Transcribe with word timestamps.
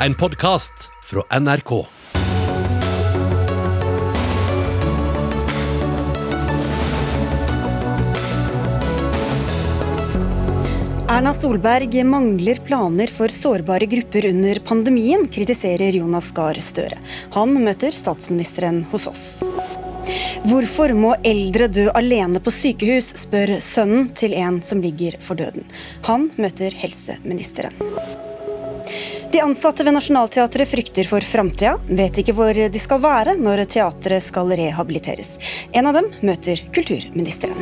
En 0.00 0.14
podkast 0.14 0.90
fra 1.02 1.38
NRK. 1.40 1.86
Erna 11.08 11.34
Solberg 11.34 12.04
mangler 12.04 12.56
planer 12.56 13.06
for 13.06 13.28
sårbare 13.28 13.86
grupper 13.86 14.26
under 14.26 14.60
pandemien, 14.60 15.24
kritiserer 15.32 15.96
Jonas 15.96 16.28
Gahr 16.36 16.60
Støre. 16.60 17.00
Han 17.32 17.56
møter 17.64 17.96
statsministeren 17.96 18.84
hos 18.92 19.08
oss. 19.08 19.24
Hvorfor 20.44 20.92
må 20.92 21.14
eldre 21.24 21.70
dø 21.72 21.88
alene 21.96 22.44
på 22.44 22.52
sykehus, 22.52 23.14
spør 23.24 23.56
sønnen 23.64 24.12
til 24.12 24.36
en 24.36 24.60
som 24.60 24.84
ligger 24.84 25.16
for 25.24 25.40
døden. 25.40 25.64
Han 26.04 26.28
møter 26.36 26.76
helseministeren. 26.84 28.25
De 29.36 29.42
ansatte 29.42 29.84
ved 29.84 29.92
Nationaltheatret 29.92 30.68
frykter 30.68 31.04
for 31.04 31.20
framtida, 31.20 31.74
vet 31.98 32.22
ikke 32.22 32.32
hvor 32.32 32.56
de 32.56 32.80
skal 32.80 33.02
være 33.02 33.34
når 33.36 33.66
teatret 33.68 34.24
skal 34.24 34.48
rehabiliteres. 34.56 35.34
En 35.76 35.90
av 35.90 35.98
dem 35.98 36.08
møter 36.24 36.62
kulturministeren. 36.72 37.60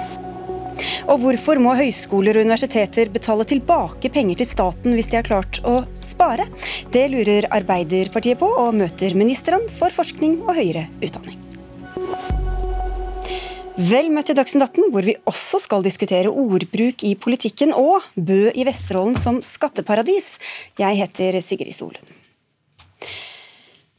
Og 1.10 1.18
hvorfor 1.24 1.58
må 1.58 1.74
høyskoler 1.74 2.38
og 2.38 2.46
universiteter 2.46 3.10
betale 3.10 3.48
tilbake 3.50 4.12
penger 4.14 4.38
til 4.38 4.50
staten 4.52 4.94
hvis 4.94 5.10
de 5.10 5.18
har 5.18 5.26
klart 5.26 5.58
å 5.66 5.80
spare? 5.98 6.46
Det 6.94 7.08
lurer 7.10 7.50
Arbeiderpartiet 7.58 8.38
på, 8.38 8.54
og 8.54 8.78
møter 8.78 9.18
ministeren 9.18 9.66
for 9.80 9.90
forskning 9.98 10.44
og 10.46 10.54
høyere 10.54 10.86
utdanning. 11.02 11.42
Vel 13.74 14.06
møtt 14.14 14.28
til 14.30 14.36
Dagsnytt 14.38 14.62
18, 14.68 14.90
hvor 14.94 15.02
vi 15.02 15.16
også 15.26 15.58
skal 15.64 15.82
diskutere 15.82 16.30
ordbruk 16.30 17.02
i 17.02 17.16
politikken 17.18 17.72
og 17.74 18.04
Bø 18.14 18.52
i 18.54 18.62
Vesterålen 18.68 19.16
som 19.18 19.40
skatteparadis. 19.42 20.36
Jeg 20.78 21.00
heter 21.00 21.40
Sigrid 21.42 21.74
Solund. 21.74 22.12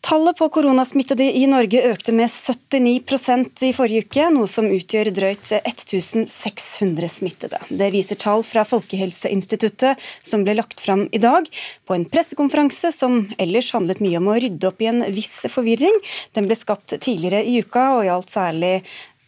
Tallet 0.06 0.38
på 0.38 0.48
koronasmittede 0.54 1.26
i 1.28 1.48
Norge 1.50 1.82
økte 1.90 2.14
med 2.16 2.30
79% 2.30 3.64
i 3.66 3.72
forrige 3.76 4.06
uke, 4.06 4.28
noe 4.32 4.48
som 4.48 4.68
utgjør 4.70 5.10
drøyt 5.12 5.50
1600 5.58 7.10
smittede. 7.10 7.60
Det 7.68 7.90
viser 7.92 8.20
tall 8.22 8.46
fra 8.46 8.64
Folkehelseinstituttet 8.70 10.00
som 10.22 10.46
ble 10.46 10.56
lagt 10.56 10.80
fram 10.80 11.08
i 11.10 11.20
dag, 11.20 11.50
på 11.84 11.98
en 11.98 12.06
pressekonferanse 12.06 12.94
som 12.96 13.26
ellers 13.42 13.74
handlet 13.76 14.00
mye 14.06 14.22
om 14.22 14.30
å 14.30 14.38
rydde 14.40 14.70
opp 14.70 14.86
i 14.86 14.92
en 14.94 15.04
viss 15.10 15.50
forvirring. 15.50 16.00
Den 16.38 16.48
ble 16.48 16.56
skapt 16.60 16.96
tidligere 16.96 17.42
i 17.42 17.58
uka 17.66 17.90
og 17.98 18.06
gjaldt 18.06 18.38
særlig 18.38 18.74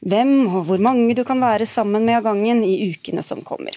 hvem 0.06 0.34
og 0.48 0.68
hvor 0.68 0.82
mange 0.84 1.16
du 1.18 1.24
kan 1.28 1.42
være 1.42 1.66
sammen 1.70 2.06
med 2.06 2.20
av 2.20 2.28
gangen 2.30 2.64
i 2.66 2.92
ukene 2.92 3.24
som 3.26 3.42
kommer. 3.46 3.76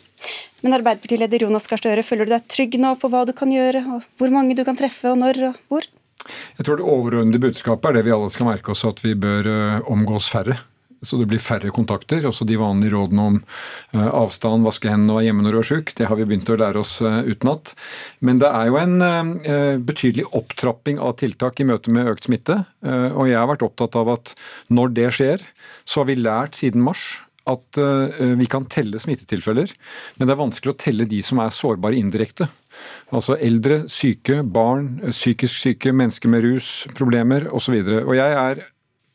Men 0.61 0.77
Arbeiderpartileder 0.77 1.47
Jonas 1.47 1.69
Gahr 1.71 1.81
Støre, 1.81 2.05
føler 2.05 2.29
du 2.29 2.35
deg 2.35 2.49
trygg 2.53 2.77
nå 2.81 2.93
på 3.01 3.09
hva 3.13 3.25
du 3.25 3.33
kan 3.37 3.53
gjøre, 3.53 3.81
og 3.97 4.05
hvor 4.21 4.33
mange 4.35 4.57
du 4.59 4.65
kan 4.67 4.77
treffe, 4.77 5.13
og 5.13 5.21
når 5.23 5.41
og 5.49 5.63
hvor? 5.73 5.89
Jeg 6.59 6.67
tror 6.67 6.77
det 6.77 6.85
overordnede 6.85 7.41
budskapet 7.41 7.89
er 7.89 7.97
det 7.97 8.05
vi 8.09 8.13
alle 8.13 8.29
skal 8.33 8.51
merke 8.51 8.75
oss, 8.75 8.85
at 8.85 9.01
vi 9.01 9.15
bør 9.17 9.49
eh, 9.49 9.79
omgås 9.89 10.29
færre. 10.33 10.59
Så 11.03 11.17
det 11.17 11.29
blir 11.31 11.41
færre 11.41 11.73
kontakter. 11.73 12.25
Også 12.29 12.45
de 12.49 12.59
vanlige 12.61 12.93
rådene 12.93 13.27
om 13.33 13.39
eh, 13.41 14.09
avstand, 14.09 14.67
vaske 14.67 14.91
hendene 14.93 15.15
og 15.15 15.21
være 15.21 15.29
hjemme 15.31 15.47
når 15.47 15.57
du 15.57 15.61
er 15.63 15.69
syk. 15.71 15.95
Det 15.97 16.09
har 16.11 16.19
vi 16.19 16.27
begynt 16.29 16.53
å 16.53 16.59
lære 16.61 16.83
oss 16.83 16.99
eh, 17.01 17.31
utenat. 17.31 17.73
Men 18.27 18.43
det 18.43 18.51
er 18.51 18.69
jo 18.69 18.79
en 18.81 18.99
betydelig 19.87 20.27
opptrapping 20.37 21.01
av 21.01 21.17
tiltak 21.21 21.61
i 21.61 21.67
møte 21.69 21.93
med 21.95 22.09
økt 22.11 22.29
smitte. 22.29 22.59
Og 22.85 23.29
jeg 23.29 23.39
har 23.39 23.49
vært 23.49 23.65
opptatt 23.65 23.97
av 23.99 24.11
at 24.13 24.33
når 24.73 24.95
det 24.97 25.09
skjer, 25.17 25.45
så 25.89 26.03
har 26.03 26.11
vi 26.11 26.19
lært 26.21 26.59
siden 26.61 26.85
mars 26.85 27.23
at 27.49 27.79
vi 28.39 28.47
kan 28.51 28.67
telle 28.71 29.01
smittetilfeller, 29.01 29.73
men 30.19 30.29
det 30.29 30.35
er 30.35 30.39
vanskelig 30.43 30.75
å 30.75 30.79
telle 30.79 31.07
de 31.09 31.23
som 31.25 31.41
er 31.43 31.55
sårbare 31.55 31.99
indirekte. 31.99 32.47
Altså 33.17 33.39
eldre, 33.41 33.83
syke, 33.91 34.43
barn, 34.45 34.93
psykisk 35.09 35.63
syke, 35.65 35.95
mennesker 35.97 36.31
med 36.31 36.45
rusproblemer 36.47 37.49
osv. 37.57 37.81
Og, 37.81 37.97
og 38.05 38.15
jeg 38.19 38.37
er 38.45 38.63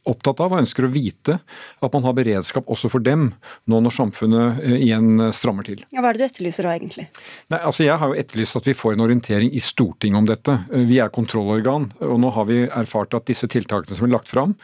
opptatt 0.10 0.42
av 0.44 0.54
og 0.54 0.62
ønsker 0.62 0.88
å 0.88 0.92
vite 0.92 1.38
at 1.84 1.96
man 1.96 2.06
har 2.06 2.16
beredskap 2.18 2.70
også 2.72 2.90
for 2.92 3.04
dem, 3.06 3.28
nå 3.70 3.82
når 3.84 3.96
samfunnet 3.96 4.62
eh, 4.64 4.78
igjen 4.88 5.28
strammer 5.36 5.68
til. 5.68 5.84
Ja, 5.92 6.04
hva 6.04 6.12
er 6.12 6.18
det 6.18 6.26
du 6.26 6.28
etterlyser 6.30 6.68
da, 6.68 6.76
egentlig? 6.78 7.08
Nei, 7.54 7.60
altså 7.60 7.86
Jeg 7.86 8.00
har 8.02 8.12
jo 8.12 8.20
etterlyst 8.22 8.60
at 8.60 8.70
vi 8.70 8.78
får 8.78 8.96
en 8.96 9.06
orientering 9.08 9.52
i 9.54 9.64
Stortinget 9.64 10.22
om 10.22 10.30
dette. 10.30 10.58
Eh, 10.72 10.88
vi 10.88 11.02
er 11.04 11.14
kontrollorgan, 11.14 11.90
og 12.06 12.18
nå 12.22 12.34
har 12.38 12.50
vi 12.50 12.62
erfart 12.66 13.18
at 13.18 13.30
disse 13.30 13.50
tiltakene 13.52 13.98
som 13.98 14.08
er 14.08 14.16
lagt 14.16 14.32
fram, 14.32 14.56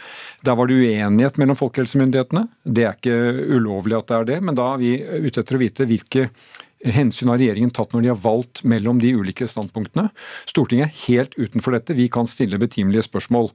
der 0.46 0.58
var 0.58 0.70
det 0.70 0.80
uenighet 0.82 1.40
mellom 1.42 1.60
folkehelsemyndighetene. 1.60 2.48
Det 2.64 2.88
er 2.88 2.98
ikke 2.98 3.22
ulovlig 3.58 3.98
at 4.00 4.12
det 4.12 4.20
er 4.20 4.30
det, 4.34 4.42
men 4.46 4.58
da 4.58 4.74
er 4.74 4.84
vi 4.84 4.98
ute 5.28 5.42
etter 5.42 5.58
å 5.58 5.62
vite 5.62 5.90
hvilke 5.90 6.30
hensyn 6.86 7.32
har 7.32 7.40
regjeringen 7.42 7.72
tatt 7.74 7.94
når 7.94 8.06
de 8.06 8.12
har 8.12 8.20
valgt 8.24 8.64
mellom 8.68 9.00
de 9.02 9.14
ulike 9.18 9.48
standpunktene. 9.50 10.10
Stortinget 10.50 10.90
er 10.90 11.00
helt 11.06 11.38
utenfor 11.38 11.76
dette. 11.76 11.96
Vi 11.98 12.08
kan 12.12 12.30
stille 12.30 12.60
betimelige 12.62 13.06
spørsmål. 13.08 13.52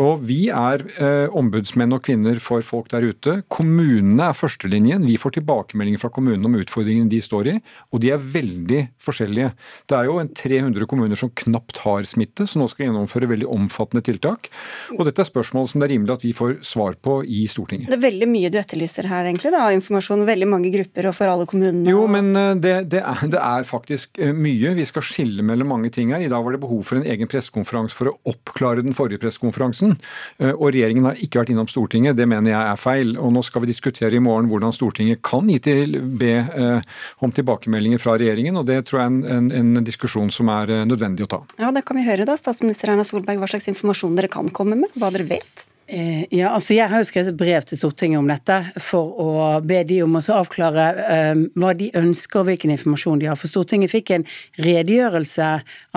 Og 0.00 0.24
Vi 0.30 0.48
er 0.52 0.84
eh, 1.00 1.28
ombudsmenn 1.36 1.94
og 1.96 2.02
-kvinner 2.04 2.38
for 2.40 2.62
folk 2.62 2.90
der 2.90 3.06
ute. 3.06 3.42
Kommunene 3.48 4.30
er 4.30 4.36
førstelinjen. 4.36 5.06
Vi 5.06 5.16
får 5.16 5.38
tilbakemeldinger 5.38 5.98
fra 5.98 6.10
kommunene 6.10 6.46
om 6.46 6.54
utfordringene 6.54 7.08
de 7.10 7.20
står 7.20 7.46
i, 7.46 7.56
og 7.92 8.00
de 8.00 8.10
er 8.10 8.18
veldig 8.18 8.80
forskjellige. 9.00 9.52
Det 9.88 9.96
er 9.96 10.04
jo 10.04 10.18
en 10.20 10.28
300 10.28 10.86
kommuner 10.86 11.16
som 11.16 11.30
knapt 11.30 11.82
har 11.84 12.02
smitte, 12.04 12.46
som 12.46 12.62
nå 12.62 12.68
skal 12.68 12.86
gjennomføre 12.86 13.28
veldig 13.30 13.48
omfattende 13.48 14.02
tiltak. 14.04 14.50
Og 14.98 15.04
dette 15.08 15.22
er 15.22 15.28
spørsmål 15.28 15.68
som 15.68 15.80
det 15.80 15.88
er 15.88 15.94
rimelig 15.96 16.16
at 16.18 16.24
vi 16.24 16.32
får 16.36 16.60
svar 16.66 16.94
på 17.00 17.20
i 17.24 17.46
Stortinget. 17.50 17.88
Det 17.90 17.98
er 17.98 18.10
veldig 18.10 18.28
mye 18.28 18.50
du 18.52 18.58
etterlyser 18.60 19.08
her, 19.10 19.24
egentlig, 19.28 19.52
da, 19.54 19.70
informasjon. 19.74 20.26
Veldig 20.28 20.48
mange 20.48 20.72
grupper 20.74 21.10
og 21.10 21.16
for 21.16 21.32
alle 21.32 21.46
kommunene. 21.50 21.90
Jo, 21.90 22.06
men 22.10 22.59
det, 22.62 22.74
det, 22.92 23.00
er, 23.00 23.22
det, 23.32 23.38
er, 23.40 23.66
faktisk 23.66 24.18
eh, 24.22 24.32
mye. 24.36 24.74
Vi 24.76 24.86
skal 24.88 25.04
skille 25.06 25.44
mellom 25.46 25.72
mange 25.74 25.90
ting 25.94 26.12
her. 26.14 26.22
I 26.24 26.30
dag 26.30 26.44
var 26.44 26.54
det 26.54 26.62
behov 26.62 26.82
for 26.86 27.00
en 27.00 27.06
egen 27.08 27.30
pressekonferanse 27.30 27.96
for 27.96 28.12
å 28.12 28.16
oppklare 28.30 28.84
den 28.86 28.96
forrige 28.96 29.22
pressekonferansen. 29.22 29.96
Eh, 30.38 30.52
og 30.52 30.74
regjeringen 30.74 31.08
har 31.08 31.20
ikke 31.22 31.42
vært 31.42 31.54
innom 31.54 31.70
Stortinget. 31.70 32.18
Det 32.18 32.28
mener 32.30 32.54
jeg 32.54 32.60
er 32.60 32.80
feil. 32.80 33.14
Og 33.20 33.34
nå 33.34 33.44
skal 33.46 33.64
vi 33.64 33.72
diskutere 33.72 34.16
i 34.16 34.22
morgen 34.22 34.50
hvordan 34.50 34.74
Stortinget 34.76 35.22
kan 35.26 35.48
gi 35.50 35.58
til, 35.70 35.98
be 36.20 36.36
eh, 36.44 37.00
om 37.24 37.34
tilbakemeldinger 37.34 38.02
fra 38.02 38.18
regjeringen. 38.20 38.60
Og 38.60 38.68
det 38.70 38.82
tror 38.90 39.02
jeg 39.02 39.10
er 39.10 39.34
en, 39.38 39.50
en, 39.50 39.74
en 39.80 39.86
diskusjon 39.86 40.32
som 40.34 40.52
er 40.52 40.76
nødvendig 40.88 41.26
å 41.26 41.32
ta. 41.36 41.42
Ja, 41.60 41.72
det 41.74 41.86
kan 41.88 42.00
vi 42.00 42.06
høre 42.08 42.28
da. 42.28 42.38
Statsminister 42.40 42.94
Erna 42.94 43.06
Solberg, 43.06 43.42
hva 43.42 43.50
slags 43.50 43.70
informasjon 43.72 44.16
dere 44.18 44.32
kan 44.32 44.52
komme 44.54 44.78
med? 44.84 44.94
Hva 44.98 45.12
dere 45.14 45.28
vet? 45.30 45.66
Eh, 45.92 46.24
ja, 46.30 46.52
altså 46.54 46.74
Jeg 46.76 46.86
har 46.86 47.00
jo 47.02 47.06
skrevet 47.08 47.32
et 47.32 47.38
brev 47.38 47.64
til 47.66 47.78
Stortinget 47.80 48.20
om 48.20 48.28
dette 48.30 48.56
for 48.78 49.16
å 49.18 49.30
be 49.66 49.80
de 49.82 49.96
om 50.04 50.12
å 50.14 50.20
avklare 50.36 50.84
um, 51.32 51.40
hva 51.58 51.72
de 51.74 51.88
ønsker 51.98 52.44
og 52.44 52.46
hvilken 52.46 52.70
informasjon 52.70 53.18
de 53.18 53.26
har. 53.26 53.38
For 53.38 53.50
Stortinget 53.50 53.90
fikk 53.90 54.12
en 54.14 54.24
redegjørelse 54.62 55.48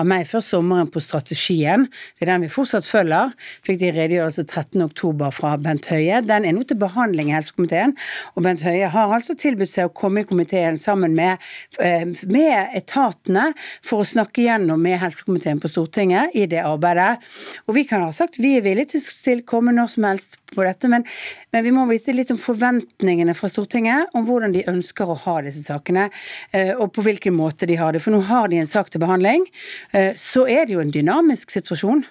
av 0.02 0.08
meg 0.10 0.26
før 0.26 0.42
sommeren 0.42 0.90
på 0.90 1.02
strategien. 1.04 1.86
Det 2.18 2.26
er 2.26 2.32
den 2.32 2.46
vi 2.46 2.50
fortsatt 2.50 2.88
følger. 2.90 3.30
Fikk 3.62 3.78
de 3.84 3.92
redegjørelse 3.94 4.42
13.10 4.48 5.22
fra 5.36 5.52
Bent 5.62 5.86
Høie. 5.92 6.18
Den 6.26 6.48
er 6.48 6.58
nå 6.58 6.66
til 6.66 6.80
behandling 6.82 7.30
i 7.30 7.36
helsekomiteen. 7.36 7.94
Og 8.34 8.48
Bent 8.48 8.66
Høie 8.66 8.90
har 8.90 9.14
altså 9.14 9.38
tilbudt 9.38 9.70
seg 9.76 9.92
å 9.92 9.94
komme 9.94 10.24
i 10.24 10.26
komiteen 10.26 10.80
sammen 10.80 11.14
med, 11.14 11.38
uh, 11.78 12.02
med 12.26 12.74
etatene 12.80 13.52
for 13.78 14.02
å 14.02 14.10
snakke 14.10 14.48
gjennom 14.48 14.82
med 14.82 14.98
helsekomiteen 15.04 15.62
på 15.62 15.70
Stortinget 15.70 16.34
i 16.34 16.48
det 16.50 16.66
arbeidet. 16.66 17.22
Og 17.68 17.78
vi 17.78 17.86
kan 17.86 18.08
ha 18.08 18.10
sagt 18.10 18.42
vi 18.42 18.56
er 18.58 18.66
villige 18.66 18.98
til 18.98 19.38
å 19.38 19.48
komme 19.54 19.70
nå 19.70 19.83
når 19.84 19.92
som 19.92 20.04
helst 20.08 20.38
på 20.54 20.64
dette, 20.66 20.88
men, 20.90 21.04
men, 21.52 21.64
vi 21.64 21.72
må 21.74 21.86
vise 21.88 22.14
litt 22.14 22.30
om 22.32 22.38
forventningene 22.40 23.34
fra 23.36 23.50
Stortinget 23.50 24.14
om 24.16 24.26
hvordan 24.28 24.54
de 24.54 24.64
ønsker 24.70 25.10
å 25.10 25.16
ha 25.24 25.36
disse 25.44 25.64
sakene, 25.66 26.08
eh, 26.52 26.72
og 26.74 26.92
på 26.94 27.04
hvilken 27.06 27.34
måte 27.36 27.68
de 27.70 27.78
har 27.80 27.94
det. 27.94 28.02
For 28.04 28.14
nå 28.14 28.22
har 28.28 28.50
de 28.52 28.60
en 28.62 28.70
sak 28.70 28.92
til 28.92 29.02
behandling. 29.02 29.46
Eh, 29.92 30.12
så 30.20 30.46
er 30.50 30.66
det 30.66 30.76
jo 30.76 30.82
en 30.84 30.92
dynamisk 30.94 31.54
situasjon. 31.54 32.04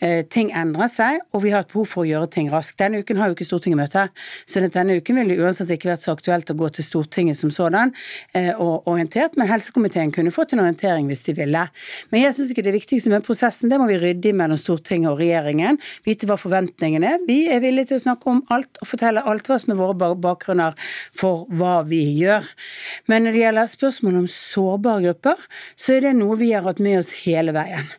Eh, 0.00 0.22
ting 0.30 0.52
endrer 0.56 0.90
seg, 0.92 1.20
og 1.34 1.44
vi 1.44 1.54
har 1.54 1.64
et 1.66 1.72
behov 1.72 1.88
for 1.90 2.04
å 2.04 2.08
gjøre 2.08 2.30
ting 2.32 2.50
raskt. 2.52 2.78
Denne 2.80 3.02
uken 3.02 3.20
har 3.20 3.30
jo 3.30 3.38
ikke 3.38 3.48
Stortinget 3.48 3.80
møte, 3.80 4.06
så 4.48 4.62
denne 4.64 4.98
uken 5.00 5.20
ville 5.20 5.36
det 5.36 5.44
uansett 5.44 5.72
ikke 5.74 5.92
vært 5.92 6.04
så 6.06 6.14
aktuelt 6.16 6.50
å 6.52 6.58
gå 6.58 6.70
til 6.76 6.86
Stortinget 6.86 7.38
som 7.38 7.52
sådan 7.52 7.92
og 8.60 8.86
orientert, 8.90 9.36
men 9.38 9.48
helsekomiteen 9.50 10.12
kunne 10.14 10.32
fått 10.34 10.54
en 10.54 10.62
orientering 10.62 11.08
hvis 11.10 11.22
de 11.26 11.34
ville. 11.36 11.62
Men 12.10 12.24
jeg 12.24 12.36
syns 12.36 12.52
ikke 12.52 12.64
det 12.66 12.74
viktigste 12.74 13.12
med 13.12 13.24
prosessen, 13.26 13.70
det 13.70 13.78
må 13.80 13.88
vi 13.90 13.98
rydde 14.00 14.30
i 14.30 14.36
mellom 14.36 14.58
Stortinget 14.60 15.12
og 15.12 15.20
regjeringen. 15.20 15.78
Vite 16.06 16.28
hva 16.28 16.38
forventningene 16.40 17.14
er 17.14 17.24
vi 17.26 17.40
er 17.52 17.62
villige 17.62 17.89
til 17.90 17.98
å 17.98 18.04
snakke 18.04 18.30
om 18.32 18.42
alt 18.54 18.80
og 18.80 18.90
fortelle 18.90 19.24
alt 19.28 19.50
hva 19.50 19.58
som 19.60 19.74
er 19.74 19.80
våre 19.80 20.14
bakgrunner 20.18 20.76
for 21.16 21.46
hva 21.52 21.80
vi 21.88 22.02
gjør. 22.20 22.46
Men 23.10 23.26
når 23.26 23.36
det 23.36 23.42
gjelder 23.44 23.72
spørsmålet 23.74 24.22
om 24.22 24.30
sårbare 24.34 25.04
grupper, 25.08 25.48
så 25.76 25.96
er 25.96 26.06
det 26.06 26.14
noe 26.18 26.38
vi 26.40 26.52
har 26.54 26.66
hatt 26.66 26.82
med 26.82 27.00
oss 27.02 27.12
hele 27.24 27.54
veien. 27.56 27.90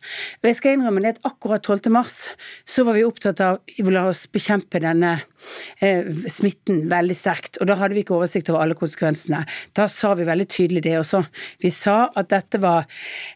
Og 0.41 0.51
jeg 0.51 0.59
skal 0.59 0.77
innrømme 0.77 1.03
det 1.03 1.15
at 1.15 1.27
akkurat 1.31 1.65
12. 1.65 1.91
mars 1.93 2.23
så 2.67 2.85
var 2.88 2.97
vi 2.97 3.05
opptatt 3.07 3.43
av 3.43 3.61
å 3.61 3.93
la 3.93 4.07
oss 4.11 4.27
bekjempe 4.31 4.81
denne 4.83 5.19
smitten 6.31 6.85
veldig 6.91 7.17
sterkt. 7.17 7.59
Og 7.61 7.69
da 7.69 7.77
hadde 7.79 7.97
vi 7.97 8.03
ikke 8.05 8.17
oversikt 8.17 8.51
over 8.51 8.63
alle 8.65 8.77
konsekvensene. 8.77 9.43
Da 9.77 9.88
sa 9.91 10.13
vi 10.17 10.27
veldig 10.27 10.47
tydelig 10.51 10.83
det 10.85 10.97
også. 10.99 11.23
Vi 11.63 11.71
sa 11.73 12.09
at 12.15 12.31
dette 12.33 12.61
var 12.61 12.88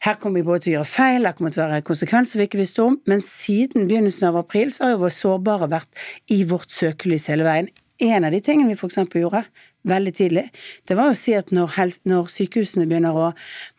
Her 0.06 0.18
kommer 0.20 0.42
vi 0.42 0.48
både 0.48 0.66
til 0.66 0.74
å 0.74 0.76
gjøre 0.80 0.90
feil, 0.90 1.26
her 1.26 1.36
kommer 1.38 1.52
det 1.52 1.58
til 1.58 1.66
å 1.66 1.70
være 1.70 1.88
konsekvenser 1.88 2.42
vi 2.42 2.50
ikke 2.50 2.62
visste 2.62 2.84
om. 2.84 3.00
Men 3.10 3.24
siden 3.26 3.90
begynnelsen 3.90 4.30
av 4.30 4.40
april 4.42 4.74
så 4.74 4.86
har 4.86 4.96
jo 4.96 5.04
vår 5.06 5.16
sårbare 5.16 5.72
vært 5.72 6.06
i 6.34 6.44
vårt 6.48 6.74
søkelys 6.74 7.30
hele 7.32 7.48
veien. 7.48 7.72
En 8.04 8.28
av 8.28 8.34
de 8.36 8.42
tingene 8.44 8.74
vi 8.74 8.76
f.eks. 8.76 9.00
gjorde, 9.16 9.46
veldig 9.86 10.14
tidlig, 10.18 10.46
det 10.90 10.98
var 10.98 11.12
å 11.12 11.18
si 11.18 11.36
at 11.38 11.52
når, 11.56 11.76
når 12.10 12.32
sykehusene 12.34 12.88
begynner 12.90 13.16
å 13.16 13.28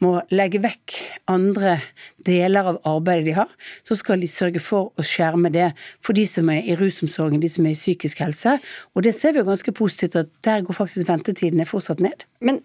må 0.05 0.13
legge 0.35 0.61
vekk 0.63 0.97
andre 1.33 1.79
deler 2.27 2.71
av 2.73 2.81
arbeidet 2.89 3.27
de 3.29 3.37
har, 3.39 3.51
så 3.87 3.99
skal 3.99 4.23
de 4.23 4.31
sørge 4.31 4.63
for 4.63 4.93
å 4.97 5.07
skjerme 5.07 5.51
det 5.55 5.73
for 6.05 6.17
de 6.17 6.27
som 6.31 6.49
er 6.53 6.63
i 6.67 6.79
rusomsorgen, 6.79 7.43
de 7.43 7.51
som 7.51 7.67
er 7.67 7.75
i 7.75 7.79
psykisk 7.79 8.23
helse. 8.25 8.57
Og 8.95 9.07
det 9.07 9.15
ser 9.19 9.35
vi 9.35 9.43
jo 9.43 9.51
ganske 9.51 9.77
positivt 9.77 10.19
at 10.23 10.33
der 10.47 10.65
går 10.67 10.81
faktisk 10.81 11.09
ventetidene 11.11 11.69
fortsatt 11.69 12.03
ned. 12.05 12.27
Men 12.41 12.63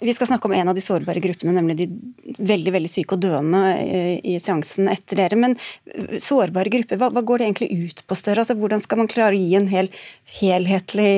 vi 0.00 0.14
skal 0.14 0.26
snakke 0.26 0.48
om 0.48 0.54
en 0.56 0.68
av 0.68 0.76
de 0.76 0.82
sårbare 0.84 1.20
gruppene, 1.20 1.52
nemlig 1.52 1.76
de 1.76 1.88
veldig 2.38 2.72
veldig 2.74 2.90
syke 2.90 3.16
og 3.16 3.24
døende 3.24 3.60
eh, 3.82 4.16
i 4.24 4.38
seansen 4.40 4.88
etter 4.92 5.20
dere. 5.20 5.38
Men 5.40 5.56
eh, 5.92 6.16
sårbare 6.22 6.72
grupper, 6.72 7.00
hva, 7.00 7.10
hva 7.12 7.24
går 7.26 7.40
det 7.40 7.48
egentlig 7.50 7.90
ut 7.90 8.04
på 8.08 8.18
større? 8.18 8.44
Altså, 8.44 8.56
hvordan 8.58 8.82
skal 8.84 9.02
man 9.02 9.10
klare 9.10 9.36
å 9.36 9.42
gi 9.42 9.58
en 9.58 9.68
hel, 9.68 9.90
helhetlig 10.40 11.12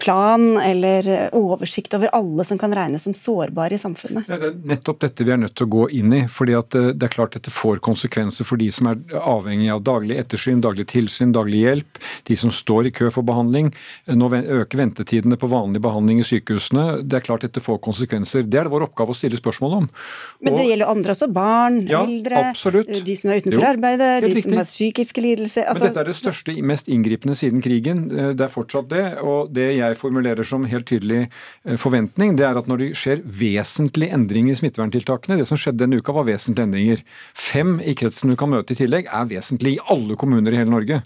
plan 0.00 0.56
eller 0.60 1.08
oversikt 1.36 1.94
over 1.96 2.12
alle 2.16 2.44
som 2.46 2.58
kan 2.60 2.74
regnes 2.74 3.04
som 3.06 3.14
sårbare 3.16 3.76
i 3.76 3.80
samfunnet? 3.80 4.28
Ja, 4.30 4.38
det 4.40 4.50
er 4.52 4.58
nettopp 4.72 5.02
dette 5.04 5.26
vi 5.26 5.34
er 5.34 5.40
nødt 5.42 5.56
til 5.58 5.68
å 5.68 5.72
gå 5.76 5.86
inn 6.00 6.14
i. 6.16 6.22
fordi 6.30 6.56
at 6.58 6.74
eh, 6.78 6.90
det 6.96 7.08
er 7.08 7.14
klart 7.14 7.36
dette 7.36 7.52
får 7.52 7.82
konsekvenser 7.84 8.48
for 8.48 8.60
de 8.60 8.70
som 8.72 8.90
er 8.90 9.00
avhengig 9.20 9.70
av 9.72 9.82
daglig 9.86 10.18
ettersyn, 10.20 10.62
daglig 10.64 10.88
tilsyn, 10.92 11.34
daglig 11.36 11.64
hjelp. 11.64 12.00
De 12.28 12.36
som 12.36 12.52
står 12.54 12.90
i 12.90 12.94
kø 12.96 13.10
for 13.14 13.26
behandling. 13.26 13.72
Nå 14.08 14.30
øker 14.30 14.80
ventetidene 14.80 15.38
på 15.40 15.50
vanlig 15.50 15.82
behandling 15.84 16.22
i 16.22 16.26
sykehusene. 16.26 17.02
Det 17.04 17.20
er 17.20 17.26
klart 17.26 17.46
dette 17.46 17.62
får 17.62 17.80
konsekvenser. 17.84 18.46
Det 18.46 18.60
er 18.60 18.68
det 18.68 18.74
vår 18.74 18.86
oppgave 18.88 19.14
å 19.14 19.18
stille 19.18 19.38
spørsmål 19.40 19.76
om. 19.82 19.88
Men 20.40 20.56
det 20.56 20.66
gjelder 20.68 20.92
andre 20.92 21.16
også. 21.16 21.30
Barn, 21.34 21.80
ja, 21.88 22.02
eldre, 22.06 22.44
absolutt. 22.50 22.90
de 23.06 23.16
som 23.18 23.32
er 23.32 23.42
utenfor 23.42 23.60
jo, 23.60 23.68
arbeidet, 23.68 24.10
de 24.24 24.30
riktig. 24.30 24.46
som 24.48 24.60
har 24.60 24.68
psykiske 24.68 25.24
lidelser. 25.24 25.68
Altså... 25.70 25.84
Men 25.84 25.92
dette 25.92 26.04
er 26.04 26.10
det 26.10 26.16
største, 26.18 26.56
mest 26.72 26.90
inngripende 26.92 27.36
siden 27.38 27.64
krigen. 27.64 28.06
Eh, 28.10 28.32
det 28.38 28.46
er 28.46 28.52
fortsatt 28.52 28.90
det. 28.92 29.06
og 29.20 29.50
det 29.54 29.68
jeg 29.76 29.89
jeg 29.90 30.00
formulerer 30.00 30.46
som 30.46 30.64
helt 30.68 30.88
tydelig 30.88 31.20
eh, 31.26 31.76
forventning, 31.80 32.36
det 32.38 32.46
er 32.46 32.58
at 32.58 32.70
når 32.70 32.82
det 32.82 32.88
skjer 32.98 33.22
vesentlige 33.24 34.14
endringer 34.16 34.54
i 34.54 34.60
smitteverntiltakene 34.60 35.38
Det 35.40 35.46
som 35.48 35.58
skjedde 35.60 35.84
denne 35.84 36.00
uka, 36.00 36.14
var 36.16 36.28
vesentlige 36.28 36.68
endringer. 36.68 37.04
Fem 37.36 37.76
i 37.80 37.94
kretsen 37.98 38.32
du 38.32 38.38
kan 38.40 38.52
møte 38.52 38.74
i 38.74 38.80
tillegg, 38.80 39.10
er 39.10 39.30
vesentlig 39.30 39.76
i 39.76 39.82
alle 39.92 40.16
kommuner 40.20 40.54
i 40.54 40.60
hele 40.62 40.72
Norge. 40.72 41.00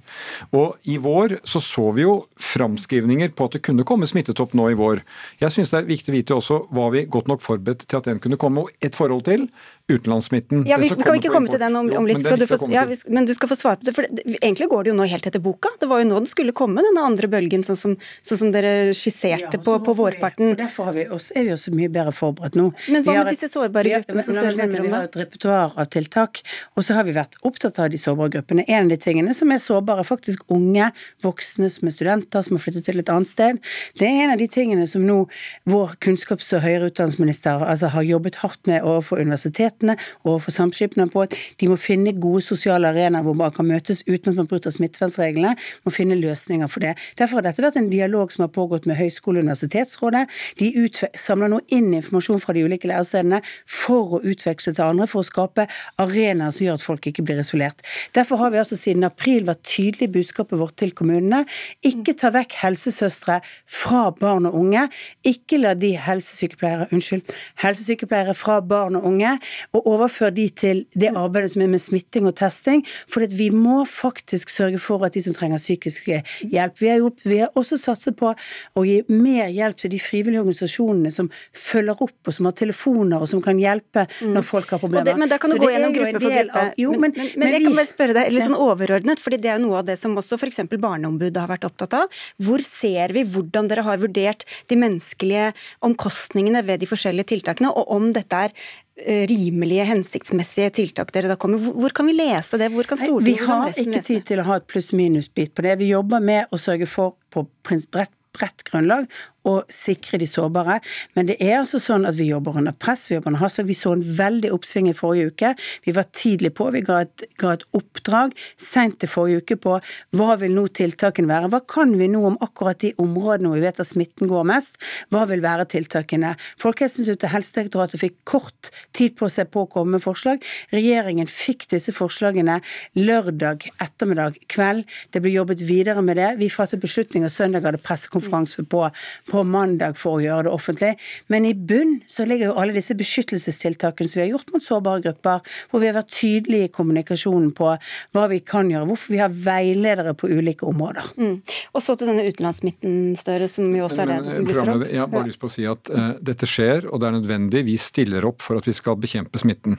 Og 0.57 0.79
i 0.91 0.99
vår 1.03 1.39
så 1.49 1.63
så 1.65 1.91
vi 1.97 2.05
jo 2.05 2.17
framskrivninger 2.41 3.35
på 3.37 3.49
at 3.49 3.59
det 3.59 3.65
kunne 3.67 3.87
komme 3.89 4.09
smittetopp 4.09 4.55
nå 4.59 4.71
i 4.73 4.79
vår. 4.79 5.03
Jeg 5.43 5.55
syns 5.55 5.73
det 5.75 5.81
er 5.83 5.91
viktig 5.91 6.13
å 6.13 6.17
vite 6.19 6.39
også 6.39 6.61
var 6.75 6.93
vi 6.95 7.07
godt 7.11 7.31
nok 7.31 7.45
forberedt 7.45 7.87
til 7.89 8.01
at 8.01 8.11
den 8.11 8.21
kunne 8.23 8.41
komme. 8.41 8.65
Og 8.65 8.85
et 8.85 8.97
forhold 8.97 9.25
til 9.27 9.49
utenlandssmitten. 9.89 10.65
Ja, 10.67 10.79
vi, 10.81 10.89
vi 10.89 11.03
kan 11.03 11.19
ikke 11.19 11.29
komme 11.29 11.51
til 11.53 11.61
den 11.61 11.75
om, 11.77 11.91
om 11.99 12.07
litt, 12.09 12.23
men, 12.25 12.39
du 12.41 12.47
få, 12.49 12.57
ja, 12.73 12.87
vi, 12.89 12.97
men 13.13 13.27
du 13.29 13.35
skal 13.37 13.51
få 13.51 13.57
svare 13.59 13.77
på 13.77 13.85
det. 13.85 13.93
for 13.93 14.07
det, 14.09 14.23
Egentlig 14.39 14.69
går 14.73 14.87
det 14.87 14.93
jo 14.95 14.97
nå 14.97 15.09
helt 15.11 15.27
etter 15.29 15.43
boka. 15.45 15.69
Det 15.81 15.89
var 15.91 16.01
jo 16.01 16.07
nå 16.09 16.21
den 16.23 16.29
skulle 16.31 16.55
komme, 16.57 16.81
denne 16.87 17.03
andre 17.05 17.29
bølgen, 17.29 17.67
sånn 17.67 17.77
som, 17.77 17.97
sånn 18.25 18.41
som 18.41 18.53
dere 18.55 18.95
skisserte 18.97 19.59
ja, 19.59 19.61
på, 19.67 19.75
på 19.85 19.95
vårparten. 19.99 20.55
og 20.55 20.63
derfor 20.63 20.89
vi 20.97 21.05
også, 21.05 21.37
er 21.37 21.49
vi 21.51 21.53
også 21.53 21.75
mye 21.77 21.91
bedre 21.93 22.15
forberedt 22.17 22.57
nå. 22.57 22.71
Men 22.95 23.05
hva 23.05 23.19
med 23.19 23.33
disse 23.35 23.51
sårbare 23.53 23.99
gruppene 23.99 24.25
som 24.25 24.39
Støre 24.39 24.55
snakker 24.57 24.81
om? 24.81 24.89
Vi 24.89 24.95
har 24.97 25.11
et 25.11 25.21
repertoar 25.21 25.77
av 25.77 25.93
tiltak, 25.93 26.41
og 26.73 26.89
så 26.89 26.97
har 26.97 27.05
vi 27.05 27.17
vært 27.19 27.37
opptatt 27.45 27.83
av 27.85 27.93
de 27.93 28.01
sårbare 28.01 28.33
gruppene. 28.39 28.65
En 28.65 28.87
av 28.87 28.95
de 28.95 29.01
tingene 29.05 29.37
som 29.37 29.53
er 29.53 29.61
sårbare, 29.61 30.01
er 30.01 30.09
faktisk 30.09 30.49
unge 30.55 30.89
voksne 31.25 31.69
som 31.69 31.93
er 31.93 31.97
studenter, 31.99 32.47
som 32.49 32.57
har 32.57 32.65
flyttet 32.65 32.89
til 32.89 33.05
et 33.05 33.13
annet 33.13 33.29
sted. 33.29 33.61
Det 34.01 34.09
er 34.09 34.25
en 34.25 34.33
av 34.33 34.41
de 34.41 34.49
tingene 34.49 34.89
som 34.89 35.05
nå 35.05 35.21
vår 35.69 35.99
kunnskaps- 36.01 36.55
og 36.57 36.65
høyere 36.65 36.89
utdanningsminister 36.89 37.69
altså, 37.69 37.93
har 37.93 38.09
jobbet 38.15 38.41
hardt 38.41 38.65
med 38.71 38.81
overfor 38.81 39.21
universitetet 39.21 39.74
myndighetene 39.75 39.97
overfor 40.25 40.53
samskipnadene 40.53 41.13
på 41.13 41.25
at 41.25 41.35
de 41.61 41.69
må 41.69 41.77
finne 41.77 42.13
gode 42.21 42.43
sosiale 42.43 42.89
arenaer 42.89 43.23
hvor 43.25 43.35
man 43.35 43.53
kan 43.53 43.67
møtes 43.67 44.03
uten 44.07 44.33
at 44.33 44.37
man 44.37 44.47
bryter 44.47 44.71
smittevernreglene. 44.71 45.55
Må 45.85 45.93
finne 45.93 46.15
løsninger 46.19 46.67
for 46.69 46.81
det. 46.81 46.95
Derfor 47.19 47.41
har 47.41 47.49
dette 47.49 47.63
vært 47.63 47.77
en 47.77 47.91
dialog 47.91 48.33
som 48.33 48.45
har 48.45 48.53
pågått 48.53 48.87
med 48.87 48.97
Høgskole- 48.97 49.41
og 49.41 49.45
universitetsrådet. 49.45 50.27
De 50.59 50.89
samler 51.17 51.51
nå 51.53 51.61
inn 51.69 51.93
informasjon 51.95 52.41
fra 52.41 52.55
de 52.55 52.65
ulike 52.65 52.89
lærestedene 52.89 53.41
for 53.67 54.19
å 54.19 54.23
utveksle 54.23 54.75
til 54.75 54.85
andre, 54.85 55.09
for 55.11 55.23
å 55.23 55.29
skape 55.29 55.67
arenaer 55.99 56.55
som 56.55 56.67
gjør 56.67 56.79
at 56.79 56.87
folk 56.87 57.09
ikke 57.11 57.25
blir 57.27 57.41
isolert. 57.43 57.83
Derfor 58.15 58.41
har 58.43 58.55
vi 58.55 58.61
altså 58.63 58.79
siden 58.79 59.05
april 59.05 59.47
vært 59.49 59.65
tydelig 59.69 60.09
i 60.09 60.15
budskapet 60.19 60.59
vårt 60.61 60.77
til 60.81 60.95
kommunene. 60.97 61.45
Ikke 61.85 62.17
ta 62.19 62.31
vekk 62.35 62.59
helsesøstre 62.63 63.41
fra 63.67 64.07
barn 64.19 64.49
og 64.51 64.59
unge. 64.61 64.87
Ikke 65.27 65.61
la 65.61 65.75
de 65.79 65.95
helsesykepleiere, 66.01 66.89
unnskyld, 66.95 67.31
helsesykepleiere 67.63 68.35
fra 68.39 68.61
barn 68.65 68.99
og 68.99 69.09
unge 69.09 69.35
og 69.73 69.89
overføre 69.95 70.35
de 70.35 70.49
til 70.51 70.85
det 70.95 71.13
arbeidet 71.15 71.53
som 71.55 71.65
er 71.65 71.73
med 71.73 71.83
smitting 71.83 72.29
og 72.29 72.37
testing. 72.39 72.85
For 73.11 73.25
vi 73.31 73.51
må 73.55 73.85
faktisk 73.89 74.53
sørge 74.53 74.81
for 74.83 75.05
at 75.07 75.17
de 75.17 75.23
som 75.25 75.37
trenger 75.37 75.63
psykisk 75.63 76.09
hjelp 76.09 76.81
Vi 76.81 76.89
har, 76.91 76.99
gjort, 77.01 77.21
vi 77.25 77.39
har 77.41 77.55
også 77.59 77.79
satset 77.81 78.17
på 78.19 78.33
å 78.33 78.85
gi 78.87 79.01
mer 79.09 79.49
hjelp 79.53 79.79
til 79.81 79.93
de 79.95 80.01
frivillige 80.03 80.43
organisasjonene 80.43 81.13
som 81.15 81.31
følger 81.57 82.03
opp, 82.05 82.17
og 82.27 82.35
som 82.37 82.49
har 82.49 82.57
telefoner, 82.59 83.23
og 83.23 83.31
som 83.31 83.43
kan 83.45 83.59
hjelpe 83.61 84.07
når 84.21 84.43
mm. 84.43 84.49
folk 84.49 84.75
har 84.75 84.83
problemer. 84.83 85.07
Det, 85.09 85.17
men 85.21 85.31
da 85.31 85.39
kan 85.41 85.53
du 85.53 85.59
gå 85.61 85.71
gjennom 85.73 85.95
gruppe 85.95 86.21
for 86.21 86.35
gruppe. 86.35 86.65
Jo, 86.81 86.95
men, 86.95 87.15
men, 87.15 87.15
men, 87.17 87.33
men 87.41 87.55
jeg 87.55 87.63
vi, 87.63 87.69
kan 87.69 87.79
bare 87.79 87.91
spørre 87.91 88.17
deg 88.19 88.33
litt 88.35 88.47
sånn 88.47 88.59
overordnet, 88.59 89.23
fordi 89.23 89.41
det 89.45 89.53
er 89.55 89.63
noe 89.63 89.81
av 89.81 89.89
det 89.89 89.99
som 90.01 90.17
også 90.21 90.39
f.eks. 90.41 90.63
Barneombudet 90.75 91.41
har 91.41 91.51
vært 91.51 91.67
opptatt 91.69 91.97
av. 91.97 92.23
Hvor 92.43 92.65
ser 92.67 93.15
vi 93.15 93.25
hvordan 93.35 93.71
dere 93.71 93.85
har 93.87 94.01
vurdert 94.03 94.45
de 94.71 94.79
menneskelige 94.81 95.53
omkostningene 95.87 96.65
ved 96.67 96.83
de 96.83 96.91
forskjellige 96.91 97.33
tiltakene, 97.35 97.73
og 97.73 97.93
om 97.95 98.11
dette 98.15 98.45
er 98.49 98.57
rimelige, 99.03 99.85
hensiktsmessige 99.89 100.71
tiltak 100.71 101.11
dere 101.15 101.33
da 101.33 101.37
kommer. 101.41 101.59
Hvor 101.59 101.95
kan 101.95 102.07
vi 102.07 102.15
lese 102.15 102.59
det? 102.61 102.71
Hvor 102.75 102.87
kan 102.87 103.01
Stortinget 103.01 103.41
Vi 103.43 103.47
har 103.49 103.81
ikke 103.83 104.03
tid 104.07 104.27
til 104.29 104.43
å 104.43 104.47
ha 104.47 104.59
et 104.61 104.69
pluss-minus-bit 104.71 105.55
på 105.55 105.65
det. 105.67 105.79
Vi 105.83 105.91
jobber 105.91 106.23
med 106.23 106.53
å 106.55 106.61
sørge 106.61 106.87
for 106.91 107.17
på 107.35 107.47
bredt 107.65 108.63
grunnlag 108.69 109.09
å 109.49 109.55
sikre 109.73 110.19
de 110.21 110.29
sårbare. 110.29 110.81
Men 111.17 111.29
det 111.29 111.37
er 111.43 111.59
altså 111.61 111.81
sånn 111.83 112.07
at 112.09 112.17
vi 112.19 112.31
jobber 112.31 112.59
under 112.61 112.75
press, 112.77 113.07
vi 113.11 113.19
jobber 113.19 113.33
under 113.33 113.45
hastverk. 113.45 113.69
Vi 113.69 113.77
så 113.79 113.95
en 113.97 114.05
veldig 114.19 114.53
oppsving 114.55 114.89
i 114.91 114.97
forrige 114.97 115.33
uke. 115.33 115.53
Vi 115.85 115.95
var 115.97 116.09
tidlig 116.17 116.55
på. 116.59 116.71
Vi 116.75 116.83
ga 116.85 117.03
et, 117.05 117.27
ga 117.41 117.55
et 117.57 117.67
oppdrag 117.77 118.35
sent 118.61 119.05
i 119.05 119.11
forrige 119.11 119.45
uke 119.45 119.59
på 119.61 119.77
hva 120.17 120.39
vil 120.41 120.55
nå 120.57 120.67
tiltakene 120.77 121.31
være. 121.31 121.51
Hva 121.53 121.63
kan 121.75 121.95
vi 122.01 122.09
nå 122.13 122.25
om 122.31 122.39
akkurat 122.45 122.81
de 122.83 122.95
områdene 123.03 123.51
hvor 123.51 123.61
vi 123.61 123.67
vet 123.67 123.83
at 123.83 123.91
smitten 123.91 124.31
går 124.31 124.49
mest? 124.49 124.81
Hva 125.13 125.25
vil 125.31 125.45
være 125.45 125.69
tiltakene? 125.75 126.35
Folkehelseinstituttet 126.63 127.29
og 127.29 127.35
Helsedirektoratet 127.37 128.03
fikk 128.03 128.19
kort 128.29 128.73
tid 128.97 129.17
på 129.19 129.29
seg 129.33 129.51
på 129.53 129.65
å 129.65 129.71
komme 129.71 129.97
med 129.99 130.05
forslag. 130.05 130.45
Regjeringen 130.75 131.31
fikk 131.31 131.69
disse 131.73 131.95
forslagene 131.95 132.61
lørdag 132.99 133.69
ettermiddag 133.83 134.39
kveld. 134.53 134.85
Det 135.13 135.23
ble 135.25 135.35
jobbet 135.35 135.65
videre 135.67 136.03
med 136.05 136.19
det. 136.21 136.31
Vi 136.41 136.51
fattet 136.53 136.83
beslutninger 136.83 137.33
søndag, 137.33 137.67
hadde 137.67 137.83
pressekonferanse 137.85 138.65
på, 138.71 138.85
på 139.31 139.34
på 139.35 139.43
mandag 139.47 139.99
for 139.99 140.19
å 140.19 140.23
gjøre 140.23 140.47
det 140.47 140.55
offentlig. 140.55 140.93
Men 141.33 141.49
i 141.49 141.55
bunn 141.55 141.97
så 142.11 142.27
ligger 142.29 142.53
jo 142.53 142.57
alle 142.61 142.77
disse 142.77 142.95
beskyttelsestiltakene 142.99 144.11
som 144.11 144.21
vi 144.21 144.25
har 144.27 144.33
gjort 144.37 144.53
mot 144.55 144.65
sårbare 144.65 145.03
grupper, 145.09 145.55
hvor 145.71 145.83
vi 145.83 145.91
har 145.91 145.99
vært 145.99 146.13
tydelige 146.15 146.69
i 146.69 146.73
kommunikasjonen 146.75 147.51
på 147.57 147.73
hva 148.15 148.27
vi 148.31 148.41
kan 148.47 148.71
gjøre, 148.71 148.89
hvorfor 148.91 149.15
vi 149.15 149.23
har 149.23 149.35
veiledere 149.35 150.15
på 150.19 150.31
ulike 150.31 150.69
områder. 150.69 151.11
Mm. 151.19 151.37
Og 151.75 151.85
så 151.85 151.97
til 151.99 152.11
denne 152.11 152.27
utenlandssmitten, 152.29 153.01
Støre, 153.19 153.49
som 153.51 153.69
jo 153.75 153.87
også 153.89 154.05
er 154.05 154.13
det 154.13 154.37
som 154.37 154.47
blusser 154.47 154.73
opp. 154.75 154.87
Jeg 154.89 155.03
har 155.03 155.11
bare 155.13 155.29
lyst 155.31 155.43
på 155.43 155.51
å 155.51 155.55
si 155.55 155.67
at 155.69 155.91
uh, 155.93 156.11
dette 156.25 156.49
skjer, 156.49 156.89
og 156.91 157.03
det 157.03 157.11
er 157.11 157.17
nødvendig. 157.19 157.65
Vi 157.69 157.77
stiller 157.81 158.27
opp 158.29 158.43
for 158.45 158.61
at 158.61 158.69
vi 158.69 158.75
skal 158.77 158.99
bekjempe 159.01 159.41
smitten. 159.41 159.79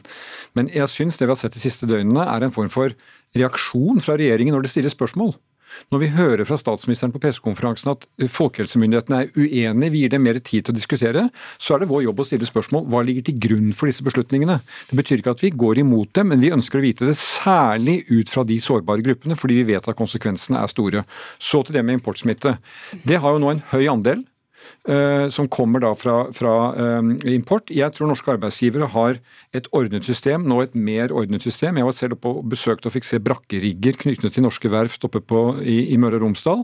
Men 0.57 0.71
jeg 0.73 0.91
syns 0.91 1.19
det 1.19 1.29
vi 1.29 1.35
har 1.35 1.39
sett 1.39 1.55
de 1.55 1.63
siste 1.63 1.89
døgnene, 1.89 2.25
er 2.25 2.45
en 2.45 2.55
form 2.55 2.71
for 2.73 2.95
reaksjon 3.35 4.01
fra 4.03 4.17
regjeringen 4.19 4.55
når 4.55 4.65
det 4.65 4.73
stilles 4.73 4.95
spørsmål. 4.95 5.35
Når 5.93 6.01
vi 6.01 6.09
hører 6.15 6.45
fra 6.47 6.57
statsministeren 6.59 7.13
på 7.13 7.21
pressekonferansen 7.23 7.91
at 7.93 8.05
folkehelsemyndighetene 8.31 9.21
er 9.23 9.31
uenige, 9.37 9.91
vi 9.93 10.03
gir 10.03 10.13
dem 10.13 10.25
mer 10.25 10.39
tid 10.39 10.65
til 10.65 10.73
å 10.73 10.77
diskutere, 10.77 11.25
så 11.61 11.75
er 11.75 11.83
det 11.83 11.89
vår 11.91 12.05
jobb 12.07 12.21
å 12.21 12.27
stille 12.27 12.49
spørsmål 12.49 12.87
hva 12.91 13.03
ligger 13.05 13.27
til 13.29 13.39
grunn 13.47 13.71
for 13.77 13.91
disse 13.91 14.05
beslutningene. 14.05 14.59
Det 14.89 14.99
betyr 14.99 15.21
ikke 15.21 15.35
at 15.35 15.43
vi 15.45 15.53
går 15.55 15.81
imot 15.85 16.13
dem, 16.17 16.31
men 16.33 16.43
vi 16.43 16.53
ønsker 16.55 16.81
å 16.81 16.85
vite 16.85 17.09
det 17.09 17.17
særlig 17.19 18.01
ut 18.11 18.31
fra 18.31 18.45
de 18.47 18.59
sårbare 18.61 19.05
gruppene, 19.05 19.37
fordi 19.39 19.61
vi 19.61 19.69
vet 19.73 19.89
at 19.89 19.99
konsekvensene 19.99 20.61
er 20.61 20.71
store. 20.71 21.05
Så 21.39 21.63
til 21.65 21.77
det 21.77 21.85
med 21.85 21.99
importsmitte. 21.99 22.57
Det 23.05 23.21
har 23.21 23.35
jo 23.35 23.43
nå 23.43 23.55
en 23.55 23.65
høy 23.73 23.85
andel. 23.91 24.25
Eh, 24.85 25.29
som 25.29 25.47
kommer 25.49 25.81
da 25.81 25.91
fra, 25.97 26.27
fra 26.33 26.53
um, 26.99 27.15
import. 27.25 27.71
Jeg 27.73 27.89
tror 27.95 28.09
norske 28.11 28.29
arbeidsgivere 28.35 28.89
har 28.93 29.17
et 29.55 29.65
ordnet 29.73 30.05
system, 30.05 30.43
nå 30.45 30.59
et 30.61 30.75
mer 30.77 31.13
ordnet 31.15 31.41
system. 31.41 31.79
Jeg 31.79 31.87
var 31.87 31.95
selv 31.97 32.17
oppe 32.17 32.29
og 32.29 32.45
besøkte 32.51 32.89
og 32.89 32.93
fikk 32.93 33.07
se 33.07 33.19
brakkerigger 33.23 33.97
knyttet 34.03 34.35
til 34.35 34.45
norske 34.45 34.69
verft 34.69 35.07
oppe 35.07 35.23
på, 35.25 35.41
i, 35.65 35.91
i 35.93 35.97
Møre 36.01 36.19
og 36.19 36.27
Romsdal. 36.27 36.61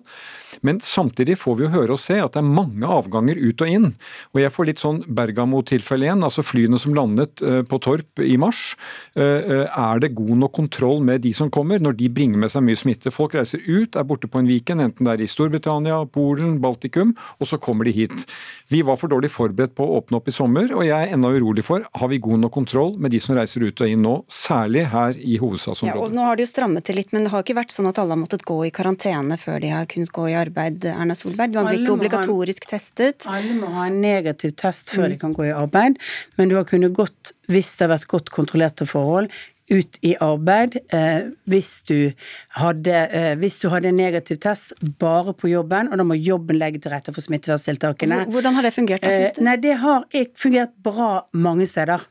Men 0.61 0.81
samtidig 0.85 1.39
får 1.41 1.57
vi 1.57 1.65
jo 1.65 1.71
høre 1.73 1.95
og 1.95 2.03
se 2.03 2.19
at 2.21 2.35
det 2.35 2.43
er 2.43 2.51
mange 2.59 2.85
avganger 2.85 3.39
ut 3.41 3.65
og 3.65 3.73
inn. 3.73 3.89
Og 4.35 4.43
jeg 4.43 4.53
får 4.53 4.69
litt 4.69 4.83
sånn 4.83 5.01
Bergamo-tilfelle 5.07 6.05
igjen, 6.05 6.25
altså 6.27 6.45
flyene 6.45 6.81
som 6.81 6.93
landet 6.97 7.41
uh, 7.41 7.63
på 7.65 7.81
Torp 7.81 8.21
i 8.21 8.37
mars. 8.41 8.75
Er 9.15 9.99
det 10.01 10.13
god 10.17 10.35
nok 10.43 10.53
kontroll 10.55 11.01
med 11.05 11.23
de 11.23 11.31
som 11.35 11.49
kommer, 11.53 11.81
når 11.81 11.95
de 11.97 12.09
bringer 12.13 12.39
med 12.41 12.51
seg 12.53 12.63
mye 12.65 12.77
smitte? 12.77 13.11
Folk 13.13 13.33
reiser 13.37 13.61
ut, 13.65 13.97
er 13.97 14.05
borte 14.07 14.29
på 14.29 14.41
en 14.41 14.49
weekend, 14.49 14.83
enten 14.83 15.07
det 15.07 15.15
er 15.15 15.23
i 15.25 15.29
Storbritannia, 15.29 15.97
Polen, 16.13 16.59
Baltikum, 16.63 17.15
og 17.39 17.49
så 17.49 17.59
kommer 17.61 17.87
de 17.87 17.91
de 17.91 18.07
hit. 18.19 18.33
Vi 18.71 18.79
var 18.87 18.95
for 18.95 19.11
dårlig 19.11 19.27
forberedt 19.33 19.73
på 19.75 19.83
å 19.83 19.97
åpne 19.99 20.21
opp 20.21 20.29
i 20.31 20.33
sommer, 20.33 20.69
og 20.71 20.85
jeg 20.87 20.95
er 20.95 21.11
enda 21.11 21.27
urolig 21.33 21.65
for 21.67 21.83
har 21.83 22.11
vi 22.11 22.21
god 22.23 22.39
nok 22.45 22.53
kontroll 22.55 22.93
med 23.03 23.11
de 23.11 23.19
som 23.19 23.35
reiser 23.35 23.65
ut 23.67 23.83
og 23.83 23.91
inn 23.91 24.03
nå, 24.05 24.13
særlig 24.31 24.85
her 24.93 25.17
i 25.19 25.35
hovedstadsområdet. 25.41 25.99
Ja, 25.99 26.05
og 26.07 26.15
nå 26.15 26.23
har 26.23 26.39
det 26.39 26.45
jo 26.45 26.51
strammet 26.53 26.87
til 26.87 26.95
litt, 27.01 27.11
men 27.11 27.27
det 27.27 27.33
har 27.33 27.43
ikke 27.43 27.57
vært 27.59 27.75
sånn 27.75 27.89
at 27.91 27.99
alle 27.99 28.15
har 28.15 28.21
måttet 28.21 28.47
gå 28.47 28.57
i 28.69 28.71
karantene 28.71 29.35
før 29.41 29.59
de 29.63 29.73
har 29.75 29.89
kunnet 29.91 30.13
gå 30.15 30.29
i 30.31 30.37
arbeid, 30.39 30.87
Erna 30.93 31.17
Solberg. 31.19 31.51
Du 31.51 31.59
har 31.59 31.75
ikke 31.75 31.97
obligatorisk 31.97 32.67
en, 32.67 32.71
testet. 32.71 33.27
Alle 33.31 33.57
må 33.59 33.73
ha 33.75 33.89
en 33.89 33.99
negativ 34.03 34.55
test 34.55 34.93
før 34.95 35.09
mm. 35.09 35.11
de 35.15 35.21
kan 35.25 35.35
gå 35.35 35.49
i 35.49 35.55
arbeid, 35.55 35.99
men 36.39 36.51
du 36.51 36.55
har 36.55 36.67
kunnet 36.69 36.95
gått, 36.95 37.35
hvis 37.51 37.75
det 37.75 37.89
har 37.89 37.97
vært 37.97 38.11
godt 38.15 38.31
kontrollerte 38.31 38.87
forhold, 38.87 39.27
ut 39.71 39.99
i 40.05 40.13
arbeid 40.21 40.77
eh, 40.93 41.31
hvis, 41.49 41.71
du 41.87 42.11
hadde, 42.59 42.95
eh, 43.11 43.33
hvis 43.39 43.59
du 43.63 43.69
hadde 43.73 43.91
en 43.91 43.99
negativ 43.99 44.41
test 44.43 44.73
bare 45.01 45.33
på 45.37 45.51
jobben, 45.51 45.91
og 45.91 46.01
da 46.01 46.07
må 46.07 46.17
jobben 46.19 46.59
legge 46.59 46.81
til 46.83 46.93
rette 46.93 47.13
for 47.15 47.23
smitteverntiltakene. 47.25 48.25
Hvordan 48.31 48.57
har 48.57 48.67
det 48.67 48.73
fungert, 48.75 49.03
da, 49.03 49.13
syns 49.15 49.37
du? 49.37 49.43
Eh, 49.43 49.47
nei, 49.49 49.57
Det 49.61 49.77
har 49.83 50.07
fungert 50.39 50.75
bra 50.83 51.11
mange 51.33 51.67
steder. 51.69 52.03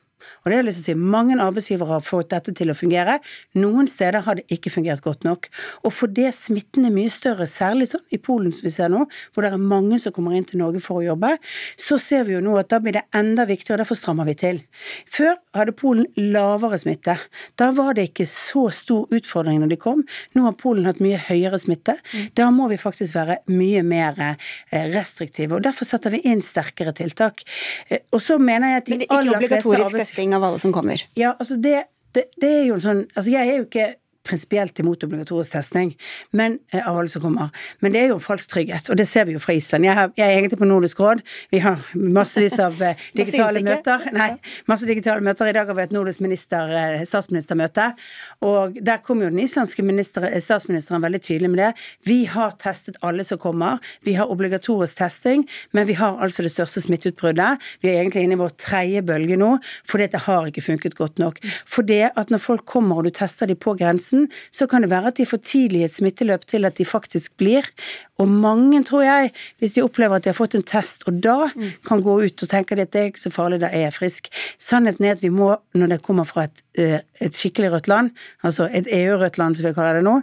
Og 0.43 0.51
det 0.51 0.57
har 0.57 0.63
jeg 0.63 0.69
lyst 0.71 0.83
til 0.83 0.87
å 0.87 0.89
si, 0.91 1.09
Mange 1.11 1.37
arbeidsgivere 1.43 1.97
har 1.97 2.05
fått 2.05 2.31
dette 2.35 2.55
til 2.57 2.71
å 2.71 2.77
fungere. 2.77 3.19
Noen 3.59 3.89
steder 3.91 4.25
har 4.27 4.39
det 4.39 4.47
ikke 4.53 4.73
fungert 4.73 5.03
godt 5.05 5.25
nok. 5.27 5.49
Og 5.85 5.95
fordi 5.95 6.29
smitten 6.35 6.87
er 6.87 6.95
mye 6.95 7.11
større, 7.13 7.49
særlig 7.51 7.91
sånn 7.91 8.05
i 8.15 8.21
Polen 8.21 8.53
som 8.55 8.67
vi 8.69 8.75
ser 8.75 8.93
nå, 8.93 9.07
hvor 9.35 9.47
det 9.47 9.53
er 9.53 9.63
mange 9.73 9.99
som 10.03 10.15
kommer 10.15 10.37
inn 10.37 10.47
til 10.49 10.61
Norge 10.63 10.83
for 10.85 11.01
å 11.01 11.07
jobbe, 11.07 11.35
så 11.81 11.99
ser 12.01 12.27
vi 12.29 12.37
jo 12.37 12.43
nå 12.45 12.57
at 12.61 12.71
da 12.73 12.81
blir 12.83 12.97
det 12.99 13.07
enda 13.17 13.47
viktigere, 13.49 13.81
og 13.81 13.85
derfor 13.85 13.99
strammer 13.99 14.29
vi 14.29 14.37
til. 14.39 14.63
Før 15.11 15.37
hadde 15.57 15.75
Polen 15.77 16.07
lavere 16.17 16.79
smitte. 16.81 17.17
Da 17.61 17.71
var 17.77 17.97
det 17.99 18.11
ikke 18.11 18.27
så 18.29 18.67
stor 18.75 19.11
utfordring 19.15 19.61
når 19.63 19.75
de 19.75 19.81
kom. 19.81 20.05
Nå 20.37 20.45
har 20.47 20.57
Polen 20.61 20.89
hatt 20.89 21.01
mye 21.03 21.19
høyere 21.29 21.59
smitte. 21.61 21.97
Da 22.39 22.51
må 22.55 22.69
vi 22.71 22.79
faktisk 22.81 23.17
være 23.17 23.41
mye 23.51 23.83
mer 23.87 24.19
eh, 24.21 24.87
restriktive. 24.95 25.57
og 25.57 25.65
Derfor 25.67 25.89
setter 25.89 26.15
vi 26.15 26.23
inn 26.31 26.43
sterkere 26.45 26.95
tiltak. 26.97 27.45
Eh, 27.89 28.05
og 28.15 28.23
så 28.25 28.39
mener 28.39 28.75
jeg 28.75 28.83
at 28.83 28.91
de 28.91 29.09
aller 29.17 29.47
fleste 29.47 29.81
arbeids 29.81 30.10
testing 30.11 30.35
av 30.35 30.45
alle 30.45 30.59
som 30.59 30.73
kommer? 30.73 31.03
Ja, 31.15 31.37
altså 31.39 31.57
det, 31.57 31.85
det, 32.13 32.25
det 32.41 32.51
er 32.51 32.65
jo 32.69 32.79
sånn 32.83 33.07
Altså 33.15 33.31
jeg 33.31 33.49
er 33.49 33.61
jo 33.61 33.67
ikke 33.69 33.89
prinsipielt 34.27 34.79
imot 34.79 35.05
obligatorisk 35.05 35.53
testing 35.53 35.95
men, 36.31 36.59
eh, 36.73 36.89
av 36.89 36.99
alle 36.99 37.09
som 37.09 37.23
kommer. 37.23 37.51
Men 37.81 37.93
det 37.93 38.03
er 38.03 38.09
jo 38.13 38.19
falsk 38.23 38.51
trygghet, 38.53 38.91
og 38.91 38.97
det 38.97 39.07
ser 39.09 39.25
vi 39.25 39.33
jo 39.33 39.43
fra 39.43 39.55
Island. 39.57 39.85
Jeg, 39.85 39.95
har, 39.95 40.13
jeg 40.17 40.27
er 40.27 40.39
egentlig 40.39 40.59
på 40.61 40.69
Nordisk 40.69 41.01
råd. 41.01 41.23
Vi 41.51 41.59
har 41.65 41.81
massevis 41.95 42.59
av 42.61 42.81
eh, 42.83 43.01
digitale 43.17 43.63
møter. 43.65 44.07
Nei, 44.15 44.31
masse 44.71 44.89
digitale 44.89 45.25
møter. 45.25 45.51
I 45.51 45.57
dag 45.57 45.71
har 45.71 45.79
vi 45.79 45.87
et 45.87 45.95
nordisk 45.97 46.21
minister, 46.25 46.75
eh, 46.77 47.05
statsministermøte. 47.09 47.91
Og 48.47 48.79
der 48.85 49.01
kom 49.05 49.25
jo 49.25 49.31
den 49.33 49.43
islandske 49.43 49.85
minister, 49.87 50.27
statsministeren 50.41 51.03
veldig 51.05 51.23
tydelig 51.25 51.51
med 51.51 51.63
det. 51.65 51.71
Vi 52.09 52.23
har 52.31 52.55
testet 52.61 53.01
alle 53.07 53.25
som 53.27 53.41
kommer. 53.41 53.81
Vi 54.07 54.17
har 54.19 54.31
obligatorisk 54.31 55.01
testing, 55.01 55.47
men 55.73 55.89
vi 55.89 55.97
har 55.99 56.21
altså 56.21 56.45
det 56.45 56.53
største 56.55 56.85
smitteutbruddet. 56.85 57.61
Vi 57.81 57.91
er 57.91 58.03
egentlig 58.03 58.27
inne 58.27 58.37
i 58.37 58.43
vår 58.43 58.55
tredje 58.61 59.03
bølge 59.07 59.39
nå, 59.41 59.55
for 59.89 60.03
det 60.03 60.25
har 60.27 60.49
ikke 60.51 60.65
funket 60.65 60.97
godt 60.99 61.21
nok. 61.23 61.41
For 61.65 61.87
det 61.87 62.11
at 62.17 62.31
når 62.31 62.43
folk 62.43 62.67
kommer 62.69 63.01
og 63.01 63.09
du 63.09 63.15
tester 63.15 63.49
dem 63.49 63.59
på 63.61 63.75
grensen, 63.79 64.20
så 64.53 64.67
kan 64.71 64.83
det 64.85 64.91
være 64.91 65.13
at 65.13 65.21
de 65.21 65.27
får 65.29 65.43
tidlig 65.47 65.85
et 65.85 65.95
smitteløp 65.95 66.47
til 66.51 66.69
at 66.69 66.79
de 66.79 66.85
faktisk 66.85 67.37
blir. 67.41 67.67
Og 68.21 68.29
mange, 68.29 68.83
tror 68.87 69.05
jeg, 69.07 69.33
hvis 69.61 69.77
de 69.77 69.85
opplever 69.85 70.19
at 70.19 70.27
de 70.27 70.33
har 70.33 70.37
fått 70.37 70.57
en 70.59 70.67
test, 70.67 71.07
og 71.09 71.21
da 71.25 71.49
kan 71.87 72.03
gå 72.05 72.17
ut 72.27 72.45
og 72.45 72.51
tenke 72.51 72.77
at 72.77 72.93
det 72.93 73.01
er 73.01 73.11
ikke 73.11 73.25
så 73.25 73.33
farlig, 73.33 73.61
da 73.63 73.71
er 73.73 73.87
jeg 73.87 73.97
frisk. 73.97 74.31
Sannheten 74.61 75.07
er 75.07 75.17
at 75.17 75.25
vi 75.25 75.33
må, 75.33 75.55
når 75.77 75.95
det 75.95 76.01
kommer 76.07 76.29
fra 76.29 76.47
et, 76.49 76.63
eh, 76.79 76.99
et 77.25 77.37
skikkelig 77.37 77.73
rødt 77.75 77.91
land, 77.91 78.11
altså 78.47 78.69
et 78.69 78.89
EU-rødt 78.93 79.39
land 79.41 79.57
som 79.57 79.69
vi 79.69 79.75
kaller 79.77 80.01
det 80.01 80.05
nå, 80.07 80.19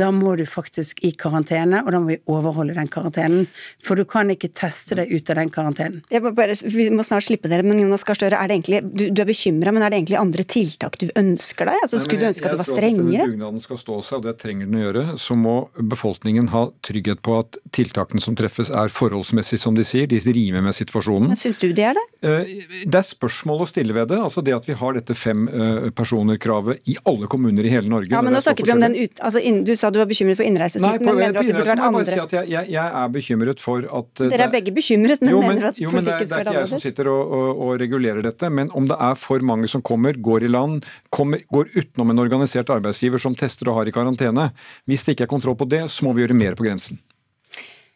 da 0.00 0.10
må 0.14 0.36
du 0.40 0.44
faktisk 0.48 1.04
i 1.04 1.12
karantene, 1.12 1.82
og 1.84 1.92
da 1.92 2.00
må 2.00 2.14
vi 2.14 2.20
overholde 2.32 2.76
den 2.76 2.88
karantenen. 2.88 3.46
For 3.84 3.98
du 3.98 4.04
kan 4.08 4.30
ikke 4.32 4.52
teste 4.56 4.98
deg 4.98 5.12
ut 5.12 5.30
av 5.30 5.40
den 5.42 5.52
karantenen. 5.52 6.02
Bare, 6.34 6.56
vi 6.64 6.88
må 6.94 7.04
snart 7.06 7.28
slippe 7.28 7.50
dere, 7.52 7.66
men 7.66 7.82
Jonas 7.82 8.06
Gahr 8.06 8.18
Støre, 8.18 8.40
du, 8.64 9.04
du 9.10 9.20
er 9.20 9.28
bekymra, 9.28 9.72
men 9.74 9.84
er 9.84 9.92
det 9.92 10.00
egentlig 10.00 10.20
andre 10.20 10.44
tiltak 10.48 10.98
du 11.00 11.08
ønsker 11.18 11.68
deg? 11.68 11.82
Altså, 11.82 12.00
skulle 12.02 12.24
du 12.24 12.30
ønske 12.32 12.48
at 12.48 12.56
det 12.56 12.62
var 12.62 12.70
strengere? 12.70 13.12
Jeg 13.12 13.20
tror 13.20 13.28
at 13.28 13.34
dugnaden 13.34 13.64
skal 13.64 13.80
stå 13.80 14.00
seg, 14.06 14.20
og 14.22 14.28
det 14.28 14.36
trenger 14.40 14.70
den 14.70 14.78
å 14.78 14.84
gjøre, 14.84 15.04
så 15.20 15.36
må 15.38 15.56
befolkningen 15.76 16.48
ha 16.54 16.66
trygghet 16.84 17.22
på 17.24 17.33
at 17.42 17.58
tiltakene 17.74 18.22
som 18.22 18.36
treffes 18.38 18.70
er 18.70 18.92
forholdsmessig, 18.92 19.58
som 19.60 19.76
de 19.76 19.84
sier. 19.86 20.08
De 20.10 20.18
rimer 20.24 20.64
med 20.64 20.76
situasjonen. 20.76 21.30
Men 21.32 21.38
Syns 21.38 21.60
du 21.60 21.68
de 21.74 21.84
er 21.84 21.96
det? 21.98 22.04
Eh, 22.24 22.52
det 22.86 23.00
er 23.00 23.06
spørsmål 23.06 23.64
å 23.64 23.68
stille 23.68 23.96
ved 23.96 24.10
det. 24.12 24.20
Altså 24.22 24.44
det 24.44 24.54
at 24.56 24.68
vi 24.68 24.76
har 24.78 24.96
dette 24.96 25.16
fem 25.18 25.46
eh, 25.48 25.88
personer-kravet 25.96 26.90
i 26.90 26.96
alle 27.08 27.28
kommuner 27.30 27.66
i 27.66 27.72
hele 27.72 27.90
Norge. 27.90 28.12
Ja, 28.12 28.22
men 28.24 28.36
nå 28.36 28.42
snakket 28.44 28.68
vi 28.68 28.74
om 28.74 28.82
den 28.84 28.96
ut... 28.98 29.20
Altså, 29.24 29.42
du 29.64 29.74
sa 29.78 29.90
du 29.94 30.00
var 30.00 30.10
bekymret 30.10 30.38
for 30.40 30.46
innreisesmitten, 30.46 31.06
men 31.08 31.20
mener 31.20 31.36
du 31.36 31.40
at 31.42 31.48
det 31.48 31.56
burde 31.56 31.70
vært 31.70 31.84
andre? 31.88 32.04
Si 32.08 32.16
jeg, 32.18 32.50
jeg, 32.52 32.70
jeg, 32.74 32.84
er 33.02 33.14
bekymret 33.14 33.64
for 33.64 33.88
at 34.00 34.24
eh, 34.24 34.32
Dere 34.34 34.48
er 34.48 34.54
begge 34.54 34.74
bekymret, 34.76 35.24
men, 35.24 35.32
jo, 35.34 35.40
men 35.44 35.54
mener 35.54 35.70
at 35.70 35.80
jo, 35.80 35.92
men 35.94 36.06
det, 36.06 36.18
det 36.24 36.28
er 36.38 36.44
ikke 36.46 36.56
jeg 36.60 36.72
som 36.74 36.82
sitter 36.82 37.10
og, 37.12 37.22
og, 37.38 37.48
og, 37.54 37.72
regulerer 37.82 38.24
dette. 38.26 38.50
Men 38.52 38.72
om 38.76 38.88
det 38.90 38.98
er 39.08 39.18
for 39.20 39.44
mange 39.46 39.70
som 39.70 39.84
kommer, 39.84 40.18
går 40.30 40.48
i 40.48 40.52
land, 40.52 40.86
kommer, 41.14 41.42
går 41.54 41.72
utenom 41.74 42.14
en 42.14 42.24
organisert 42.24 42.70
arbeidsgiver 42.74 43.22
som 43.22 43.36
tester 43.38 43.70
og 43.70 43.80
har 43.80 43.90
i 43.90 43.94
karantene. 43.94 44.50
Hvis 44.90 45.06
det 45.06 45.16
ikke 45.16 45.28
er 45.28 45.34
kontroll 45.34 45.58
på 45.58 45.68
det, 45.70 45.84
så 45.92 46.06
må 46.06 46.14
vi 46.14 46.24
gjøre 46.24 46.38
mer 46.38 46.58
på 46.58 46.66
grensen. 46.66 47.00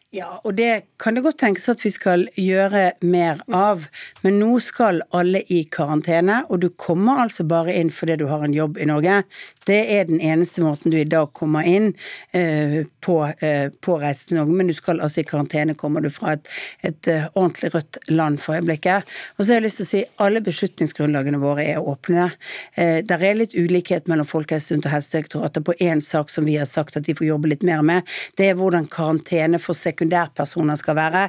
Ja, 0.09 0.39
og 0.41 0.55
det 0.57 0.87
kan 0.97 1.13
det 1.13 1.21
godt 1.21 1.37
tenkes 1.37 1.67
at 1.69 1.83
vi 1.85 1.91
skal 1.93 2.23
gjøre 2.33 2.95
mer 3.05 3.43
av. 3.53 3.83
Men 4.23 4.39
nå 4.41 4.55
skal 4.65 5.03
alle 5.13 5.43
i 5.53 5.59
karantene, 5.69 6.39
og 6.49 6.63
du 6.63 6.71
kommer 6.81 7.21
altså 7.27 7.45
bare 7.45 7.75
inn 7.77 7.91
fordi 7.93 8.15
du 8.17 8.25
har 8.31 8.41
en 8.41 8.55
jobb 8.55 8.79
i 8.81 8.87
Norge. 8.89 9.19
Det 9.67 9.79
er 9.93 10.07
den 10.07 10.21
eneste 10.23 10.63
måten 10.63 10.91
du 10.93 10.97
i 10.99 11.07
dag 11.07 11.31
kommer 11.35 11.67
inn 11.67 11.91
eh, 12.35 12.81
på, 13.03 13.17
eh, 13.43 13.67
på 13.83 13.97
reise 14.01 14.29
til 14.29 14.39
Norge. 14.39 14.55
Men 14.55 14.69
du 14.71 14.75
skal 14.77 15.01
altså 15.03 15.21
i 15.21 15.27
karantene, 15.27 15.75
kommer 15.77 16.03
du 16.03 16.09
fra 16.13 16.35
et, 16.37 16.47
et 16.85 17.09
uh, 17.11 17.27
ordentlig 17.33 17.73
rødt 17.73 17.99
land 18.09 18.39
for 18.41 18.57
øyeblikket. 18.57 19.09
Og 19.37 19.43
så 19.43 19.51
har 19.51 19.59
jeg 19.59 19.65
lyst 19.67 19.81
til 19.81 19.87
å 19.87 19.89
si 19.89 20.03
alle 20.25 20.43
beslutningsgrunnlagene 20.45 21.41
våre 21.41 21.65
er 21.75 21.83
åpne. 21.83 22.29
Eh, 22.75 22.99
der 23.05 23.25
er 23.25 23.39
litt 23.39 23.55
ulikhet 23.57 24.09
mellom 24.09 24.27
Folkehelseinstituttet 24.29 24.89
og 24.89 24.95
Helsedirektoratet 24.95 25.67
på 25.67 25.75
én 25.83 26.03
sak 26.03 26.31
som 26.33 26.47
vi 26.47 26.57
har 26.59 26.69
sagt 26.69 26.97
at 26.97 27.07
de 27.07 27.15
får 27.17 27.27
jobbe 27.27 27.51
litt 27.53 27.65
mer 27.67 27.83
med. 27.85 28.07
Det 28.39 28.49
er 28.49 28.57
hvordan 28.59 28.87
karantene 28.91 29.59
for 29.61 29.77
sekundærpersoner 29.77 30.79
skal 30.79 30.97
være. 30.99 31.25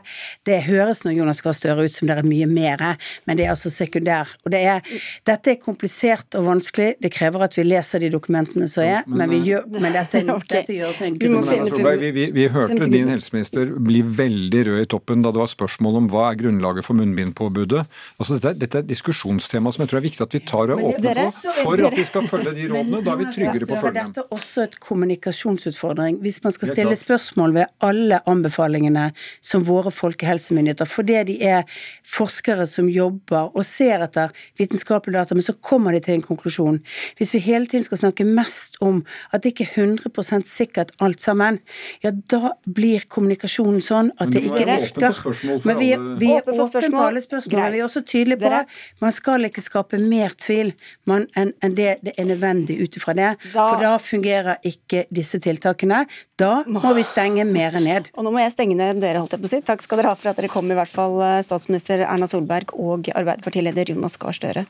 Det 0.47 0.63
høres 0.69 1.05
når 1.05 1.19
Jonas 1.19 1.43
Gahr 1.45 1.57
Støre 1.61 1.85
ut 1.85 1.93
som 1.93 2.09
det 2.09 2.17
er 2.17 2.27
mye 2.27 2.47
mer, 2.49 2.85
men 3.27 3.37
det 3.37 3.45
er 3.47 3.53
altså 3.55 3.73
sekundær. 3.73 4.31
Og 4.47 4.55
det 4.55 4.63
er, 4.71 4.85
dette 5.29 5.55
er 5.55 5.61
komplisert 5.61 6.39
og 6.39 6.47
vanskelig. 6.47 6.95
Det 7.03 7.13
krever 7.13 7.45
at 7.45 7.59
vi 7.59 7.67
leser 7.67 8.01
de 8.01 8.09
dokumentene 8.09 8.20
som 8.27 8.83
er, 8.85 9.05
men, 9.07 9.31
vi 9.31 9.41
gjør, 9.49 9.67
men 9.77 9.95
dette, 9.95 10.23
okay. 10.35 10.61
dette 10.61 10.77
gjøres 10.77 11.00
en 11.07 11.19
grunn. 11.21 12.00
Vi, 12.00 12.11
vi, 12.17 12.27
vi, 12.35 12.47
hørte 12.53 12.89
din 12.91 13.11
helseminister 13.11 13.73
bli 13.81 14.03
veldig 14.05 14.62
rød 14.69 14.83
i 14.85 14.89
toppen 14.91 15.25
da 15.25 15.33
det 15.35 15.43
var 15.43 15.50
spørsmål 15.53 16.00
om 16.03 16.09
hva 16.12 16.31
er 16.31 16.41
grunnlaget 16.43 16.87
for 16.87 16.99
munnbindpåbudet. 16.99 17.85
Altså 18.19 18.39
dette, 18.39 18.55
dette 18.65 18.81
er 18.81 18.85
et 18.85 18.91
diskusjonstema 18.91 19.73
som 19.73 19.85
jeg 19.85 19.93
tror 19.93 20.00
er 20.00 20.07
viktig 20.07 20.25
at 20.27 20.37
vi 20.37 20.43
tar 20.50 20.75
og 20.75 20.85
åpner 20.91 21.23
på 21.23 21.55
for 21.61 21.85
at 21.89 21.99
vi 21.99 22.07
skal 22.09 22.29
følge 22.31 22.55
de 22.57 22.69
rådene. 22.73 23.03
Da 23.07 23.15
er 23.15 23.21
vi 23.23 23.29
tryggere 23.37 23.71
på 23.71 23.79
å 23.79 23.83
følge 23.85 23.97
dem. 24.00 24.12
Dette 24.15 24.25
er 24.25 24.37
også 24.39 24.67
et 24.67 24.79
kommunikasjonsutfordring. 24.85 26.21
Hvis 26.25 26.41
man 26.45 26.57
skal 26.57 26.75
stille 26.75 26.97
spørsmål 26.99 27.57
ved 27.57 27.73
alle 27.87 28.21
anbefalingene 28.31 29.11
som 29.45 29.65
våre 29.67 29.93
folkehelsemyndigheter, 29.95 30.89
fordi 30.89 31.21
de 31.31 31.39
er 31.47 31.81
forskere 32.07 32.67
som 32.71 32.89
jobber 32.91 33.50
og 33.55 33.65
ser 33.67 34.05
etter 34.05 34.35
vitenskapelige 34.59 35.21
data, 35.21 35.37
men 35.37 35.47
så 35.47 35.57
kommer 35.57 35.95
de 35.95 36.03
til 36.05 36.19
en 36.19 36.27
konklusjon. 36.27 36.81
Hvis 37.19 37.35
vi 37.37 37.43
hele 37.45 37.67
tiden 37.71 37.85
skal 37.87 37.99
snakke 37.99 38.10
mest 38.26 38.76
om 38.85 39.02
at 39.31 39.45
det 39.45 39.55
ikke 39.55 39.69
er 39.69 39.87
100 39.87 40.47
sikkert 40.49 40.93
alt 40.99 41.21
sammen, 41.21 41.61
ja 42.05 42.11
da 42.11 42.55
blir 42.67 43.07
kommunikasjonen 43.09 43.81
sånn 43.85 44.12
at 44.21 44.33
det 44.35 44.45
ikke 44.49 44.67
rekker. 44.69 45.21
Men 45.64 45.79
vi, 45.79 45.90
vi 46.21 46.33
er 46.37 46.45
åpne 46.45 46.90
på 46.90 47.05
alle 47.07 47.23
spørsmål, 47.25 47.57
men 47.61 47.75
vi 47.75 47.81
er 47.81 47.87
også 47.87 48.05
tydelige 48.07 48.40
på 48.43 48.52
at 48.61 48.81
man 49.00 49.14
skal 49.14 49.47
ikke 49.49 49.64
skape 49.64 50.00
mer 50.02 50.35
tvil 50.38 50.75
enn 51.11 51.55
en 51.61 51.75
det 51.76 51.90
det 52.02 52.14
er 52.19 52.29
nødvendig 52.29 52.79
ut 52.83 52.97
ifra 52.97 53.14
det. 53.17 53.31
For 53.52 53.81
da 53.83 53.95
fungerer 54.02 54.61
ikke 54.67 55.05
disse 55.14 55.40
tiltakene. 55.43 56.05
Da 56.40 56.52
må 56.67 56.95
vi 56.97 57.05
stenge 57.07 57.47
mer 57.49 57.79
ned. 57.81 58.11
Og 58.17 58.26
nå 58.26 58.35
må 58.35 58.43
jeg 58.43 58.55
stenge 58.57 58.79
ned 58.79 59.02
dere, 59.05 59.23
holdt 59.23 59.37
jeg 59.37 59.45
på 59.45 59.50
å 59.50 59.55
si. 59.55 59.62
Takk 59.67 59.85
skal 59.85 60.00
dere 60.00 60.12
ha 60.12 60.19
for 60.19 60.33
at 60.33 60.40
dere 60.40 60.52
kom, 60.52 60.71
i 60.71 60.79
hvert 60.79 60.93
fall 60.93 61.21
eh, 61.25 61.40
statsminister 61.47 62.07
Erna 62.07 62.31
Solberg 62.31 62.75
og 62.76 63.12
Arbeiderpartileder 63.14 63.95
Jonas 63.95 64.19
Gahr 64.21 64.37
Støre. 64.37 64.67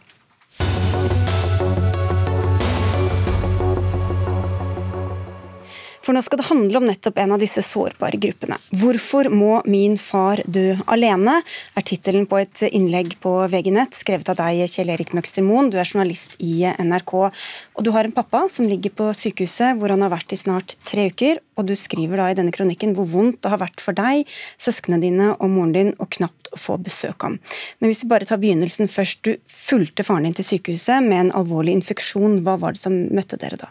For 6.11 6.17
nå 6.17 6.25
skal 6.27 6.41
det 6.41 6.49
handle 6.49 6.79
om 6.81 6.87
nettopp 6.89 7.19
en 7.23 7.33
av 7.37 7.39
disse 7.39 7.63
sårbare 7.63 8.19
gruppene. 8.19 8.57
'Hvorfor 8.75 9.29
må 9.31 9.61
min 9.71 9.93
far 9.95 10.41
dø 10.43 10.75
alene?' 10.91 11.37
er 11.79 11.85
tittelen 11.87 12.27
på 12.27 12.41
et 12.41 12.63
innlegg 12.67 13.15
på 13.23 13.31
VG 13.47 13.71
Nett, 13.71 13.95
skrevet 13.95 14.27
av 14.33 14.41
deg, 14.41 14.67
Kjell 14.67 14.91
Erik 14.91 15.15
Møgster 15.15 15.47
Moen. 15.47 15.71
Du 15.71 15.79
er 15.79 15.87
journalist 15.87 16.35
i 16.43 16.67
NRK. 16.67 17.31
Og 17.77 17.85
du 17.87 17.93
har 17.95 18.03
en 18.03 18.11
pappa 18.11 18.49
som 18.51 18.67
ligger 18.67 18.91
på 18.91 19.07
sykehuset, 19.15 19.79
hvor 19.79 19.95
han 19.95 20.03
har 20.03 20.11
vært 20.11 20.35
i 20.35 20.41
snart 20.43 20.75
tre 20.85 21.07
uker. 21.15 21.39
Og 21.55 21.71
du 21.71 21.77
skriver 21.79 22.17
da 22.17 22.27
i 22.27 22.35
denne 22.35 22.51
kronikken 22.51 22.97
hvor 22.99 23.07
vondt 23.07 23.43
det 23.43 23.55
har 23.55 23.63
vært 23.63 23.79
for 23.79 23.95
deg, 23.95 24.27
søsknene 24.59 24.99
dine 25.01 25.37
og 25.39 25.49
moren 25.49 25.73
din 25.79 25.95
å 26.03 26.11
knapt 26.11 26.51
få 26.59 26.75
besøk 26.83 27.23
ham. 27.23 27.39
Men 27.79 27.87
hvis 27.87 28.03
vi 28.03 28.11
bare 28.11 28.27
tar 28.27 28.43
begynnelsen 28.43 28.91
først. 28.91 29.23
Du 29.23 29.37
fulgte 29.47 30.03
faren 30.03 30.27
din 30.27 30.35
til 30.35 30.59
sykehuset 30.59 31.07
med 31.07 31.21
en 31.21 31.37
alvorlig 31.39 31.79
infeksjon. 31.79 32.41
Hva 32.43 32.59
var 32.59 32.75
det 32.75 32.83
som 32.83 32.99
møtte 33.15 33.39
dere 33.39 33.63
da? 33.63 33.71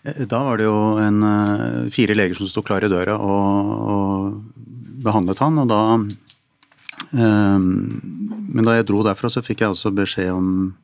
Da 0.00 0.38
var 0.46 0.56
det 0.56 0.64
jo 0.64 0.96
en, 0.96 1.22
eh, 1.22 1.90
fire 1.92 2.14
leger 2.16 2.38
som 2.38 2.48
sto 2.48 2.62
klar 2.64 2.84
i 2.84 2.88
døra 2.88 3.18
og, 3.20 3.72
og 3.92 4.44
behandlet 5.04 5.42
han, 5.44 5.58
og 5.60 5.68
da 5.68 5.82
Men 7.10 8.62
da 8.62 8.76
jeg 8.76 8.86
dro 8.86 9.00
derfra, 9.02 9.26
så 9.32 9.42
fikk 9.42 9.64
jeg 9.64 9.72
også 9.72 9.90
beskjed 9.90 10.30
om 10.30 10.74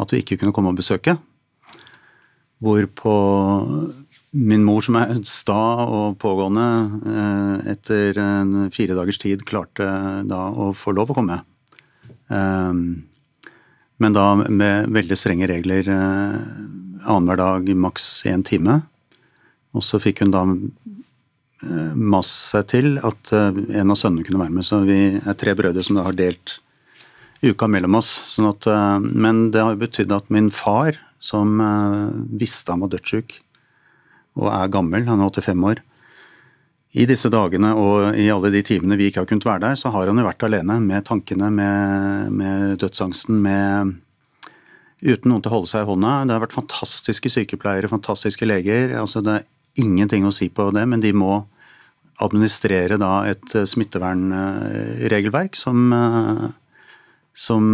at 0.00 0.10
vi 0.10 0.22
ikke 0.22 0.38
kunne 0.40 0.54
komme 0.56 0.70
og 0.72 0.78
besøke. 0.78 1.18
Hvorpå 2.64 3.12
min 4.32 4.64
mor, 4.64 4.80
som 4.80 4.96
er 4.96 5.12
sta 5.28 5.84
og 5.84 6.16
pågående, 6.22 6.64
eh, 7.12 7.72
etter 7.74 8.16
fire 8.72 8.96
dagers 8.96 9.20
tid 9.20 9.44
klarte 9.44 9.84
da 10.26 10.48
å 10.48 10.72
få 10.72 10.94
lov 10.96 11.12
å 11.12 11.18
komme. 11.18 11.42
Um, 12.32 13.04
men 14.00 14.16
da 14.16 14.34
med 14.34 14.88
veldig 14.88 15.18
strenge 15.18 15.50
regler 15.50 15.90
annenhver 17.04 17.40
dag, 17.40 17.70
maks 17.76 18.08
én 18.30 18.44
time. 18.46 18.80
Og 19.74 19.84
så 19.84 20.00
fikk 20.02 20.24
hun 20.24 20.34
da 20.34 20.44
masse 21.94 22.60
til 22.68 22.98
at 23.00 23.30
en 23.32 23.92
av 23.92 23.96
sønnene 23.96 24.26
kunne 24.26 24.42
være 24.42 24.52
med. 24.52 24.66
Så 24.66 24.82
vi 24.84 24.98
er 25.16 25.38
tre 25.38 25.54
brødre 25.56 25.84
som 25.86 25.96
da 25.96 26.04
har 26.06 26.16
delt 26.18 26.58
uka 27.44 27.68
mellom 27.70 27.98
oss. 28.00 28.10
Sånn 28.34 28.50
at, 28.50 28.68
men 29.04 29.48
det 29.54 29.62
har 29.62 29.74
jo 29.74 29.82
betydd 29.84 30.12
at 30.14 30.30
min 30.34 30.50
far, 30.54 30.98
som 31.24 31.56
visste 32.36 32.74
han 32.74 32.84
var 32.84 32.92
dødssyk 32.92 33.38
og 34.34 34.48
er 34.50 34.70
gammel, 34.72 35.06
han 35.06 35.22
er 35.22 35.30
85 35.30 35.66
år. 35.70 35.82
I 36.94 37.06
disse 37.10 37.30
dagene 37.32 37.72
og 37.78 38.14
i 38.18 38.28
alle 38.30 38.52
de 38.54 38.62
timene 38.66 38.98
vi 38.98 39.08
ikke 39.10 39.24
har 39.24 39.30
kunnet 39.30 39.46
være 39.46 39.64
der, 39.64 39.78
så 39.78 39.90
har 39.94 40.10
han 40.10 40.18
jo 40.20 40.26
vært 40.26 40.44
alene 40.46 40.78
med 40.82 41.06
tankene, 41.06 41.50
med, 41.50 42.34
med 42.34 42.76
dødsangsten, 42.82 43.40
med 43.42 43.96
uten 45.04 45.30
noen 45.30 45.42
til 45.44 45.52
å 45.52 45.56
holde 45.58 45.70
seg 45.70 45.84
i 45.84 45.88
hånda. 45.88 46.12
Det 46.24 46.34
har 46.36 46.44
vært 46.46 46.56
fantastiske 46.56 47.32
sykepleiere, 47.32 47.90
fantastiske 47.92 48.48
leger. 48.48 48.96
altså 48.98 49.22
Det 49.24 49.38
er 49.38 49.84
ingenting 49.84 50.26
å 50.26 50.32
si 50.34 50.48
på 50.48 50.70
det, 50.74 50.84
men 50.88 51.04
de 51.04 51.12
må 51.16 51.42
administrere 52.22 52.96
da 53.00 53.24
et 53.26 53.56
smittevernregelverk 53.66 55.58
som, 55.58 55.90
som, 57.34 57.72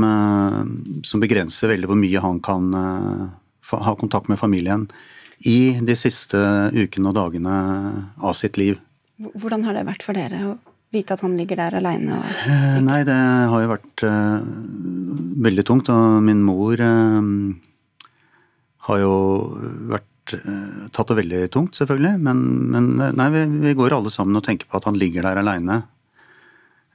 som 1.04 1.20
begrenser 1.20 1.74
veldig 1.74 1.90
hvor 1.90 2.00
mye 2.00 2.22
han 2.24 2.40
kan 2.44 2.70
ha 3.70 3.94
kontakt 4.00 4.30
med 4.32 4.40
familien 4.40 4.88
i 5.46 5.76
de 5.80 5.96
siste 5.96 6.40
ukene 6.72 7.12
og 7.12 7.16
dagene 7.16 7.58
av 8.20 8.34
sitt 8.36 8.58
liv. 8.60 8.80
Hvordan 9.20 9.66
har 9.68 9.76
det 9.76 9.86
vært 9.88 10.04
for 10.04 10.16
dere 10.16 10.56
vite 10.94 11.16
at 11.16 11.24
han 11.24 11.36
ligger 11.38 11.60
der 11.60 11.78
aleine? 11.78 12.20
Eh, 12.46 12.78
nei, 12.84 13.00
det 13.08 13.16
har 13.16 13.64
jo 13.64 13.72
vært 13.72 14.04
uh, 14.06 14.42
veldig 15.46 15.64
tungt. 15.68 15.90
Og 15.92 16.18
min 16.26 16.42
mor 16.46 16.82
uh, 16.82 17.20
har 18.88 19.00
jo 19.02 19.14
vært 19.94 20.34
uh, 20.36 20.90
tatt 20.94 21.12
det 21.12 21.20
veldig 21.22 21.46
tungt, 21.54 21.78
selvfølgelig. 21.78 22.18
Men, 22.26 22.44
men 22.74 22.92
nei, 23.18 23.30
vi, 23.36 23.46
vi, 23.68 23.78
går 23.78 23.96
alle 23.96 24.12
sammen 24.12 24.38
og 24.40 24.46
tenker 24.46 24.70
på 24.70 24.80
at 24.80 24.90
han 24.90 24.98
ligger 25.00 25.28
der 25.28 25.42
aleine. 25.44 25.82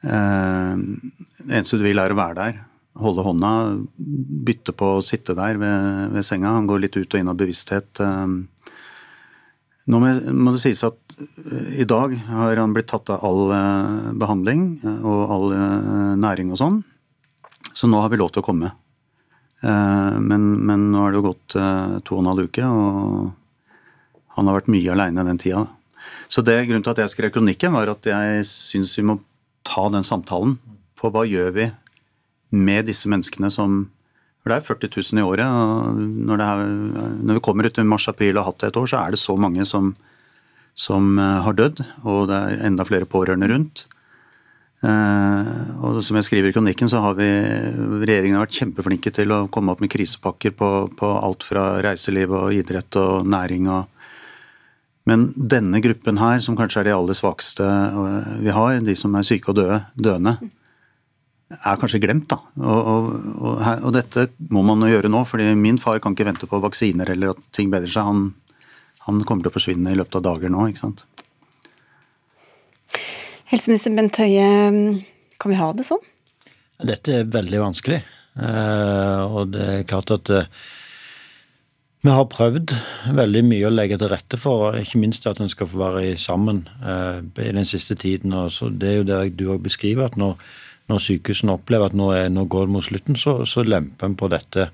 det 0.05 1.49
eneste 1.49 1.79
du 1.79 1.85
vil, 1.87 1.97
er 1.97 2.13
å 2.13 2.17
være 2.19 2.39
der 2.41 2.63
holde 3.01 3.25
hånda, 3.25 3.51
bytte 4.47 4.71
på 4.77 4.95
å 4.97 5.03
sitte 5.03 5.35
der 5.37 5.59
ved, 5.59 6.11
ved, 6.15 6.25
senga. 6.25 6.53
Han 6.55 6.67
går 6.69 6.85
litt 6.85 6.97
ut 6.97 7.11
og 7.11 7.19
inn 7.19 7.31
av 7.31 7.39
bevissthet. 7.39 7.99
Eh. 7.99 8.35
Nå 9.85 9.99
må 10.01 10.51
det 10.53 10.61
sies 10.63 10.81
at 10.87 11.15
eh, 11.19 11.81
i 11.83 11.87
dag 11.89 12.15
har 12.29 12.57
han 12.57 12.73
blitt 12.73 12.89
tatt 12.89 13.11
av 13.13 13.25
all 13.27 13.53
eh, 13.53 14.09
behandling 14.17 14.67
og 14.95 15.35
all 15.35 15.47
næring 16.21 16.53
og 16.53 16.61
sånn. 16.61 16.81
Så 17.75 17.89
nå 17.91 18.01
har 18.01 18.11
vi 18.13 18.19
lov 18.21 18.33
til 18.33 18.43
å 18.43 18.47
komme. 18.47 18.71
Men, 19.65 20.43
men 20.67 20.81
nå 20.93 20.99
har 21.01 21.11
det 21.11 21.17
jo 21.17 21.25
gått 21.25 21.55
to 22.05 22.15
og 22.15 22.19
en 22.21 22.27
halv 22.29 22.51
uke, 22.51 22.67
og 22.69 23.31
han 24.37 24.47
har 24.47 24.59
vært 24.59 24.69
mye 24.69 24.91
aleine 24.93 25.25
den 25.25 25.39
tida. 25.41 25.63
Så 26.29 26.43
det 26.45 26.59
grunnen 26.67 26.83
til 26.85 26.93
at 26.93 27.01
jeg 27.01 27.13
skrev 27.15 27.33
kronikken, 27.33 27.73
var 27.73 27.89
at 27.91 28.05
jeg 28.05 28.45
syns 28.47 28.93
vi 28.99 29.07
må 29.09 29.17
ta 29.65 29.87
den 29.91 30.05
samtalen 30.05 30.59
på 30.99 31.11
hva 31.11 31.25
gjør 31.27 31.51
vi 31.55 31.67
med 32.55 32.87
disse 32.87 33.09
menneskene 33.11 33.49
som 33.51 33.87
For 34.45 34.53
det 34.53 34.59
er 34.61 34.67
40 34.69 34.89
000 34.93 35.17
i 35.17 35.25
året. 35.25 35.49
og 35.49 35.97
Når, 36.29 36.41
er, 36.45 36.59
når 37.25 37.39
vi 37.39 37.41
kommer 37.47 37.65
ut 37.65 37.79
i 37.81 37.85
mars-april 37.89 38.35
og 38.35 38.43
har 38.43 38.51
hatt 38.51 38.59
det 38.61 38.67
et 38.69 38.77
år, 38.77 38.91
så 38.91 38.99
er 38.99 39.15
det 39.15 39.17
så 39.17 39.33
mange 39.41 39.65
som, 39.65 39.87
som 40.77 41.15
eh, 41.17 41.39
har 41.41 41.57
dødd. 41.57 41.81
Og 42.05 42.27
det 42.29 42.37
er 42.37 42.61
enda 42.67 42.85
flere 42.85 43.09
pårørende 43.09 43.49
rundt. 43.49 43.87
Eh, 44.85 45.49
og 45.81 45.97
som 46.05 46.19
jeg 46.19 46.27
skriver 46.27 46.51
i 46.51 46.53
kronikken, 46.53 46.91
så 46.93 47.01
har 47.01 47.17
vi 47.17 47.25
regjeringen 47.25 48.37
har 48.37 48.45
vært 48.45 48.59
kjempeflinke 48.59 49.15
til 49.17 49.33
å 49.33 49.47
komme 49.49 49.73
opp 49.73 49.81
med 49.81 49.89
krisepakker 49.89 50.53
på, 50.53 50.69
på 50.93 51.09
alt 51.17 51.47
fra 51.49 51.65
reiseliv 51.87 52.37
og 52.37 52.53
idrett 52.53 53.01
og 53.01 53.25
næring 53.25 53.69
og 53.73 53.91
men 55.05 55.27
denne 55.37 55.77
gruppen 55.85 56.17
her, 56.17 56.39
som 56.41 56.55
kanskje 56.57 56.79
er 56.81 56.87
de 56.87 56.93
aller 56.95 57.17
svakeste 57.17 57.65
eh, 57.65 58.29
vi 58.41 58.53
har, 58.53 58.79
de 58.81 58.95
som 58.97 59.13
er 59.17 59.25
syke 59.27 59.51
og 59.53 59.59
døde, 59.59 59.83
døende, 59.93 60.37
er 61.55 61.79
kanskje 61.81 62.01
glemt. 62.03 62.27
da. 62.31 62.39
Og, 62.59 62.89
og, 62.91 63.09
og, 63.39 63.59
og, 63.75 63.91
dette 63.95 64.27
må 64.53 64.63
man 64.67 64.85
gjøre 64.89 65.11
nå, 65.11 65.23
fordi 65.27 65.51
min 65.59 65.79
far 65.81 66.01
kan 66.03 66.15
ikke 66.15 66.27
vente 66.27 66.49
på 66.49 66.61
vaksiner 66.63 67.11
eller 67.13 67.33
at 67.33 67.43
ting 67.55 67.71
bedrer 67.73 67.91
seg. 67.91 68.07
Han, 68.07 68.25
han 69.07 69.21
kommer 69.27 69.45
til 69.45 69.53
å 69.53 69.57
forsvinne 69.57 69.93
i 69.93 69.99
løpet 69.99 70.19
av 70.19 70.25
dager 70.29 70.53
nå. 70.53 70.67
ikke 70.71 70.83
sant? 70.85 71.05
Helseminister 73.51 73.93
Bent 73.93 74.17
Høie, 74.17 74.47
kan 75.39 75.51
vi 75.51 75.59
ha 75.59 75.69
det 75.77 75.85
sånn? 75.87 76.01
Dette 76.85 77.21
er 77.21 77.29
veldig 77.31 77.61
vanskelig. 77.61 78.01
Eh, 78.35 79.21
og 79.23 79.53
det 79.53 79.67
er 79.71 79.85
klart 79.87 80.11
at 80.11 80.31
eh, 80.33 80.49
vi 82.05 82.11
har 82.13 82.27
prøvd 82.29 82.73
veldig 83.17 83.43
mye 83.47 83.69
å 83.69 83.73
legge 83.73 83.97
til 83.97 84.11
rette 84.11 84.37
for, 84.37 84.75
ikke 84.77 84.99
minst 85.01 85.23
at 85.29 85.39
en 85.41 85.49
skal 85.49 85.69
få 85.71 85.79
være 85.79 86.17
sammen 86.21 86.65
eh, 86.83 87.23
i 87.45 87.53
den 87.55 87.65
siste 87.65 87.95
tiden. 87.97 88.35
og 88.35 88.51
Det 88.77 88.91
er 88.91 88.99
jo 88.99 89.07
det 89.07 89.21
du 89.39 89.47
òg 89.53 89.63
beskriver, 89.65 90.11
at 90.11 90.19
når 90.19 90.35
når 90.91 91.01
sykehusene 91.01 91.55
opplever 91.55 91.89
at 91.89 91.97
nå, 91.97 92.11
er, 92.13 92.29
nå 92.33 92.45
går 92.51 92.67
det 92.67 92.75
mot 92.75 92.85
slutten, 92.85 93.17
så, 93.17 93.39
så 93.49 93.65
lemper 93.65 94.09
en 94.09 94.17
på 94.19 94.29
dette. 94.33 94.69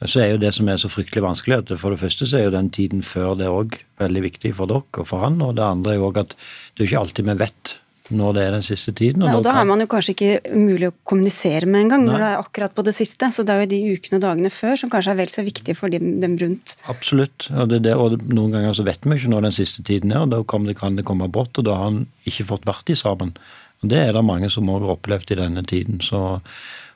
Så 0.00 0.22
er 0.22 0.32
jo 0.32 0.40
det 0.40 0.54
som 0.56 0.68
er 0.72 0.80
så 0.80 0.88
fryktelig 0.88 1.26
vanskelig, 1.26 1.60
at 1.60 1.74
for 1.80 1.92
det 1.92 2.00
første 2.00 2.28
så 2.28 2.38
er 2.38 2.48
jo 2.48 2.56
den 2.56 2.70
tiden 2.72 3.04
før 3.04 3.36
det 3.36 3.50
òg 3.52 3.76
veldig 4.00 4.24
viktig 4.30 4.54
for 4.56 4.70
dere 4.70 5.02
og 5.02 5.10
for 5.10 5.26
han. 5.26 5.36
Og 5.44 5.52
det 5.58 5.66
andre 5.66 5.92
er 5.92 6.00
jo 6.00 6.08
òg 6.08 6.22
at 6.22 6.32
det 6.32 6.84
er 6.84 6.88
ikke 6.88 7.04
alltid 7.04 7.28
vi 7.28 7.38
vet 7.44 7.76
når 8.10 8.34
det 8.34 8.42
er 8.42 8.54
den 8.56 8.64
siste 8.64 8.92
tiden. 8.96 9.22
Og, 9.22 9.28
Nei, 9.28 9.36
og 9.38 9.44
da 9.46 9.52
er 9.60 9.66
man 9.68 9.82
jo 9.82 9.86
kanskje 9.90 10.14
ikke 10.16 10.56
mulig 10.56 10.88
å 10.90 10.94
kommunisere 11.06 11.68
med 11.70 11.84
en 11.84 11.92
gang, 11.92 12.06
når 12.08 12.22
det 12.22 12.28
er 12.30 12.40
akkurat 12.40 12.74
på 12.74 12.84
det 12.86 12.94
siste. 12.96 13.30
Så 13.34 13.44
det 13.46 13.54
er 13.54 13.64
jo 13.64 13.70
de 13.70 13.80
ukene 13.94 14.18
og 14.18 14.24
dagene 14.24 14.52
før 14.54 14.80
som 14.80 14.92
kanskje 14.92 15.14
er 15.14 15.20
vel 15.20 15.32
så 15.32 15.44
viktige 15.46 15.78
for 15.78 15.92
dem, 15.92 16.16
dem 16.22 16.36
rundt. 16.40 16.76
Absolutt. 16.90 17.46
Og, 17.52 17.70
det, 17.70 17.82
det, 17.86 17.94
og 17.94 18.18
noen 18.32 18.56
ganger 18.56 18.76
så 18.76 18.86
vet 18.88 19.06
vi 19.06 19.18
ikke 19.18 19.32
når 19.32 19.48
den 19.48 19.56
siste 19.60 19.84
tiden 19.86 20.14
er, 20.14 20.24
og 20.24 20.34
da 20.34 20.42
kan 20.42 20.66
det, 20.66 20.76
kan 20.80 20.98
det 20.98 21.06
komme 21.08 21.30
brått, 21.30 21.60
og 21.60 21.68
da 21.68 21.78
har 21.78 21.90
han 21.92 22.04
ikke 22.28 22.48
fått 22.50 22.66
vært 22.68 22.92
i 22.92 22.98
sammen. 22.98 23.34
Det 23.82 23.98
er 23.98 24.12
det 24.12 24.24
mange 24.24 24.50
som 24.52 24.68
òg 24.68 24.84
har 24.84 24.96
opplevd 24.98 25.32
i 25.32 25.40
denne 25.40 25.62
tiden. 25.64 26.00
Så, 26.04 26.40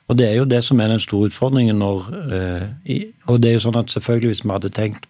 og 0.07 0.17
det 0.19 0.27
er 0.29 0.35
jo 0.37 0.49
det 0.49 0.61
som 0.63 0.79
er 0.79 0.91
den 0.93 1.01
store 1.01 1.31
utfordringen 1.31 1.79
når 1.81 2.09
eh, 2.37 3.05
Og 3.27 3.41
det 3.41 3.49
er 3.49 3.57
jo 3.57 3.65
sånn 3.65 3.79
at 3.79 3.93
selvfølgelig 3.93 4.33
hvis 4.33 4.43
vi 4.45 4.53
hadde 4.53 4.73
tenkt 4.73 5.07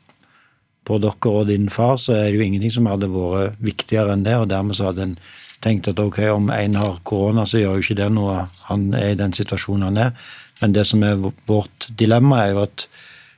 på 0.86 1.00
dere 1.02 1.32
og 1.32 1.48
din 1.50 1.68
far, 1.70 1.98
så 1.98 2.14
er 2.14 2.30
det 2.30 2.38
jo 2.38 2.46
ingenting 2.46 2.72
som 2.72 2.88
hadde 2.88 3.10
vært 3.12 3.60
viktigere 3.60 4.14
enn 4.14 4.24
det. 4.24 4.38
Og 4.38 4.50
dermed 4.50 4.78
så 4.78 4.92
hadde 4.92 5.10
en 5.10 5.18
tenkt 5.66 5.90
at 5.90 6.00
ok, 6.00 6.20
om 6.32 6.52
en 6.54 6.78
har 6.80 7.00
korona, 7.04 7.46
så 7.50 7.60
gjør 7.60 7.80
jo 7.80 7.86
ikke 7.86 8.00
det 8.00 8.10
noe. 8.14 8.46
Han 8.70 8.92
er 8.94 9.14
i 9.14 9.20
den 9.20 9.34
situasjonen 9.34 9.90
han 9.90 10.02
er. 10.08 10.30
Men 10.62 10.76
det 10.78 10.86
som 10.88 11.04
er 11.04 11.20
vårt 11.20 11.90
dilemma, 12.00 12.44
er 12.46 12.54
jo 12.54 12.64
at 12.64 12.86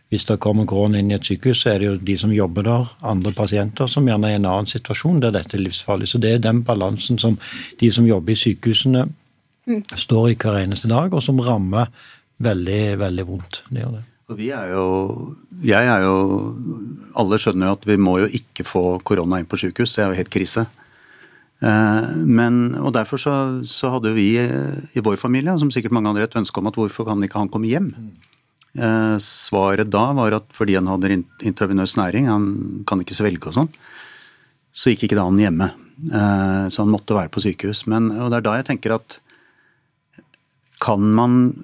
hvis 0.09 0.23
det 0.29 0.39
kommer 0.39 0.67
korona 0.67 1.01
inn 1.01 1.11
i 1.11 1.17
et 1.17 1.27
sykehus, 1.27 1.61
så 1.63 1.73
er 1.73 1.81
det 1.81 1.87
jo 1.87 1.95
de 2.09 2.15
som 2.19 2.31
jobber 2.31 2.63
der, 2.63 2.91
andre 3.11 3.33
pasienter, 3.35 3.89
som 3.91 4.07
gjerne 4.07 4.29
er 4.29 4.37
i 4.37 4.39
en 4.39 4.47
annen 4.47 4.69
situasjon 4.69 5.19
der 5.23 5.33
dette 5.35 5.57
er 5.57 5.65
livsfarlig. 5.65 6.07
Så 6.07 6.21
det 6.23 6.31
er 6.31 6.43
den 6.45 6.61
balansen 6.67 7.19
som 7.19 7.35
de 7.81 7.89
som 7.91 8.07
jobber 8.07 8.31
i 8.31 8.39
sykehusene, 8.39 9.07
står 9.99 10.29
i 10.31 10.37
hver 10.39 10.61
eneste 10.61 10.87
dag, 10.87 11.11
og 11.11 11.23
som 11.23 11.41
rammer 11.43 11.89
veldig, 12.39 12.83
veldig 13.01 13.25
vondt. 13.27 13.61
Det 13.67 13.83
gjør 13.83 13.97
det. 13.97 14.05
Og 14.27 14.39
vi 14.39 14.47
er 14.55 14.71
jo, 14.73 14.85
jeg 15.63 15.87
er 15.87 16.01
jo 16.03 16.15
Alle 17.15 17.37
skjønner 17.39 17.69
jo 17.69 17.75
at 17.77 17.85
vi 17.87 17.95
må 17.95 18.17
jo 18.19 18.27
ikke 18.27 18.65
få 18.67 18.81
korona 19.07 19.39
inn 19.39 19.47
på 19.47 19.59
sykehus, 19.59 19.95
det 19.95 20.03
er 20.03 20.11
jo 20.11 20.19
helt 20.19 20.31
krise. 20.31 20.65
Eh, 21.63 22.09
men, 22.23 22.75
og 22.79 22.93
Derfor 22.95 23.19
så, 23.19 23.35
så 23.67 23.91
hadde 23.95 24.13
vi 24.15 24.29
i 24.37 25.03
vår 25.03 25.19
familie, 25.19 25.55
som 25.59 25.71
sikkert 25.71 25.95
mange 25.95 26.11
andre, 26.11 26.27
et 26.27 26.39
ønske 26.39 26.59
om 26.59 26.67
at 26.69 26.79
hvorfor 26.79 27.07
kan 27.07 27.23
ikke 27.23 27.39
han 27.39 27.51
komme 27.51 27.71
hjem? 27.71 27.93
Eh, 27.95 28.36
svaret 29.23 29.89
da 29.89 30.03
var 30.13 30.35
at 30.37 30.51
fordi 30.53 30.75
han 30.77 30.89
hadde 30.91 31.23
intravenøs 31.41 31.95
næring, 31.97 32.27
han 32.29 32.47
kan 32.87 33.01
ikke 33.01 33.17
svelge 33.17 33.49
og 33.49 33.55
sånn, 33.55 33.71
så 34.77 34.93
gikk 34.93 35.07
ikke 35.07 35.17
da 35.17 35.25
han 35.25 35.39
hjemme. 35.41 35.71
Eh, 35.97 36.65
så 36.69 36.83
han 36.83 36.91
måtte 36.93 37.15
være 37.17 37.31
på 37.33 37.41
sykehus. 37.41 37.85
Men, 37.89 38.11
og 38.13 38.29
det 38.29 38.39
er 38.39 38.45
da 38.45 38.57
jeg 38.59 38.67
tenker 38.69 38.97
at 38.99 39.19
kan 40.83 41.01
man 41.01 41.55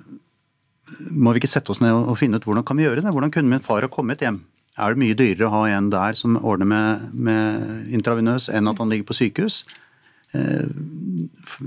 Må 1.13 1.31
vi 1.33 1.39
ikke 1.41 1.49
sette 1.49 1.69
oss 1.73 1.79
ned 1.81 1.93
og 1.93 2.17
finne 2.19 2.37
ut 2.37 2.45
hvordan 2.45 2.65
kan 2.65 2.77
vi 2.77 2.83
gjøre 2.85 3.01
det? 3.01 3.13
Hvordan 3.13 3.31
kunne 3.33 3.49
min 3.49 3.63
far 3.63 3.81
ha 3.81 3.89
kommet 3.89 4.21
hjem? 4.21 4.43
Er 4.77 4.93
det 4.93 5.01
mye 5.01 5.15
dyrere 5.17 5.47
å 5.47 5.53
ha 5.53 5.61
en 5.73 5.87
der 5.93 6.13
som 6.17 6.35
ordner 6.37 6.67
med, 6.69 7.07
med 7.13 7.87
intravenøs, 7.93 8.49
enn 8.49 8.69
at 8.69 8.81
han 8.81 8.91
ligger 8.93 9.07
på 9.09 9.15
sykehus? 9.17 9.63
Eh, 10.33 10.65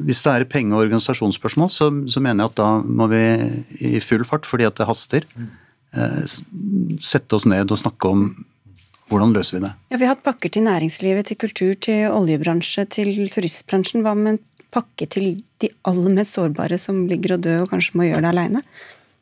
hvis 0.06 0.22
det 0.24 0.32
er 0.32 0.48
penge- 0.50 0.74
og 0.74 0.86
organisasjonsspørsmål, 0.86 1.70
så, 1.70 1.90
så, 2.10 2.22
mener 2.22 2.44
jeg 2.44 2.52
at 2.52 2.58
da 2.58 2.70
må 2.82 3.06
vi 3.12 3.22
i 3.94 4.00
full 4.02 4.26
fart, 4.26 4.48
fordi 4.48 4.66
at 4.66 4.76
det 4.80 4.88
haster, 4.88 5.28
eh, 5.94 6.20
sette 7.00 7.38
oss 7.38 7.46
ned 7.46 7.70
og 7.70 7.80
snakke 7.80 8.10
om 8.10 8.28
hvordan 9.10 9.32
løser 9.36 9.58
vi 9.58 9.62
det. 9.62 9.72
Ja, 9.92 10.00
Vi 10.00 10.04
har 10.04 10.16
hatt 10.16 10.26
pakker 10.26 10.50
til 10.50 10.66
næringslivet, 10.66 11.28
til 11.30 11.38
kultur, 11.38 11.72
til 11.78 12.10
oljebransje, 12.10 12.88
til 12.90 13.14
turistbransjen. 13.30 14.02
Hva 14.02 14.16
med 14.18 14.42
pakke 14.74 15.06
til 15.06 15.42
de 15.62 15.70
aller 15.86 16.12
mest 16.18 16.36
sårbare 16.36 16.78
som 16.82 17.06
ligger 17.06 17.36
og 17.36 17.44
dør 17.46 17.64
og 17.64 17.72
kanskje 17.72 17.96
må 17.96 18.08
gjøre 18.08 18.24
det 18.24 18.32
aleine? 18.34 18.62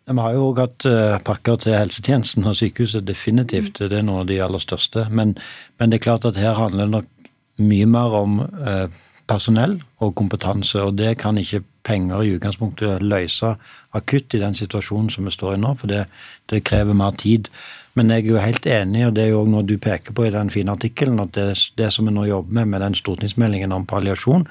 Vi 0.05 0.21
har 0.21 0.35
jo 0.37 0.49
òg 0.51 0.61
hatt 0.61 0.85
uh, 0.89 1.17
pakker 1.25 1.61
til 1.63 1.77
helsetjenesten 1.79 2.45
og 2.45 2.57
sykehuset, 2.59 3.07
definitivt. 3.09 3.81
Det 3.81 4.01
er 4.01 4.05
noe 4.05 4.21
av 4.25 4.29
de 4.29 4.41
aller 4.45 4.61
største. 4.61 5.07
Men, 5.09 5.33
men, 5.81 5.93
det 5.93 6.01
er 6.01 6.07
klart 6.09 6.27
at 6.29 6.41
her 6.41 6.59
handler 6.59 6.89
det 6.89 6.97
nok 6.99 7.31
mye 7.65 7.87
mer 7.89 8.17
om 8.19 8.43
uh, 8.45 8.89
personell 9.31 9.79
og 10.05 10.15
kompetanse. 10.19 10.81
Og 10.83 10.99
det 10.99 11.17
kan 11.21 11.39
ikke 11.41 11.63
penger 11.85 12.23
i 12.25 12.35
utgangspunktet 12.37 13.05
løse 13.05 13.55
akutt 13.97 14.35
i 14.35 14.43
den 14.43 14.57
situasjonen 14.57 15.11
som 15.13 15.29
vi 15.29 15.35
står 15.35 15.57
i 15.57 15.63
nå, 15.63 15.75
for 15.81 15.91
det, 15.91 16.05
det 16.51 16.65
krever 16.67 16.97
mer 16.97 17.17
tid. 17.21 17.51
Men 17.95 18.11
jeg 18.11 18.25
er 18.25 18.31
jo 18.33 18.41
helt 18.43 18.67
enig, 18.67 19.05
og 19.07 19.13
det 19.17 19.27
er 19.27 19.35
jo 19.35 19.45
noe 19.47 19.67
du 19.67 19.77
peker 19.79 20.17
på 20.17 20.27
i 20.27 20.33
den 20.35 20.51
fine 20.51 20.75
artikkelen, 20.75 21.21
at 21.23 21.37
det, 21.37 21.51
det 21.79 21.93
som 21.95 22.09
vi 22.09 22.15
nå 22.15 22.27
jobber 22.27 22.59
med 22.61 22.73
med 22.73 22.83
den 22.83 22.97
stortingsmeldingen 22.99 23.73
om 23.77 23.87
palliasjon, 23.87 24.49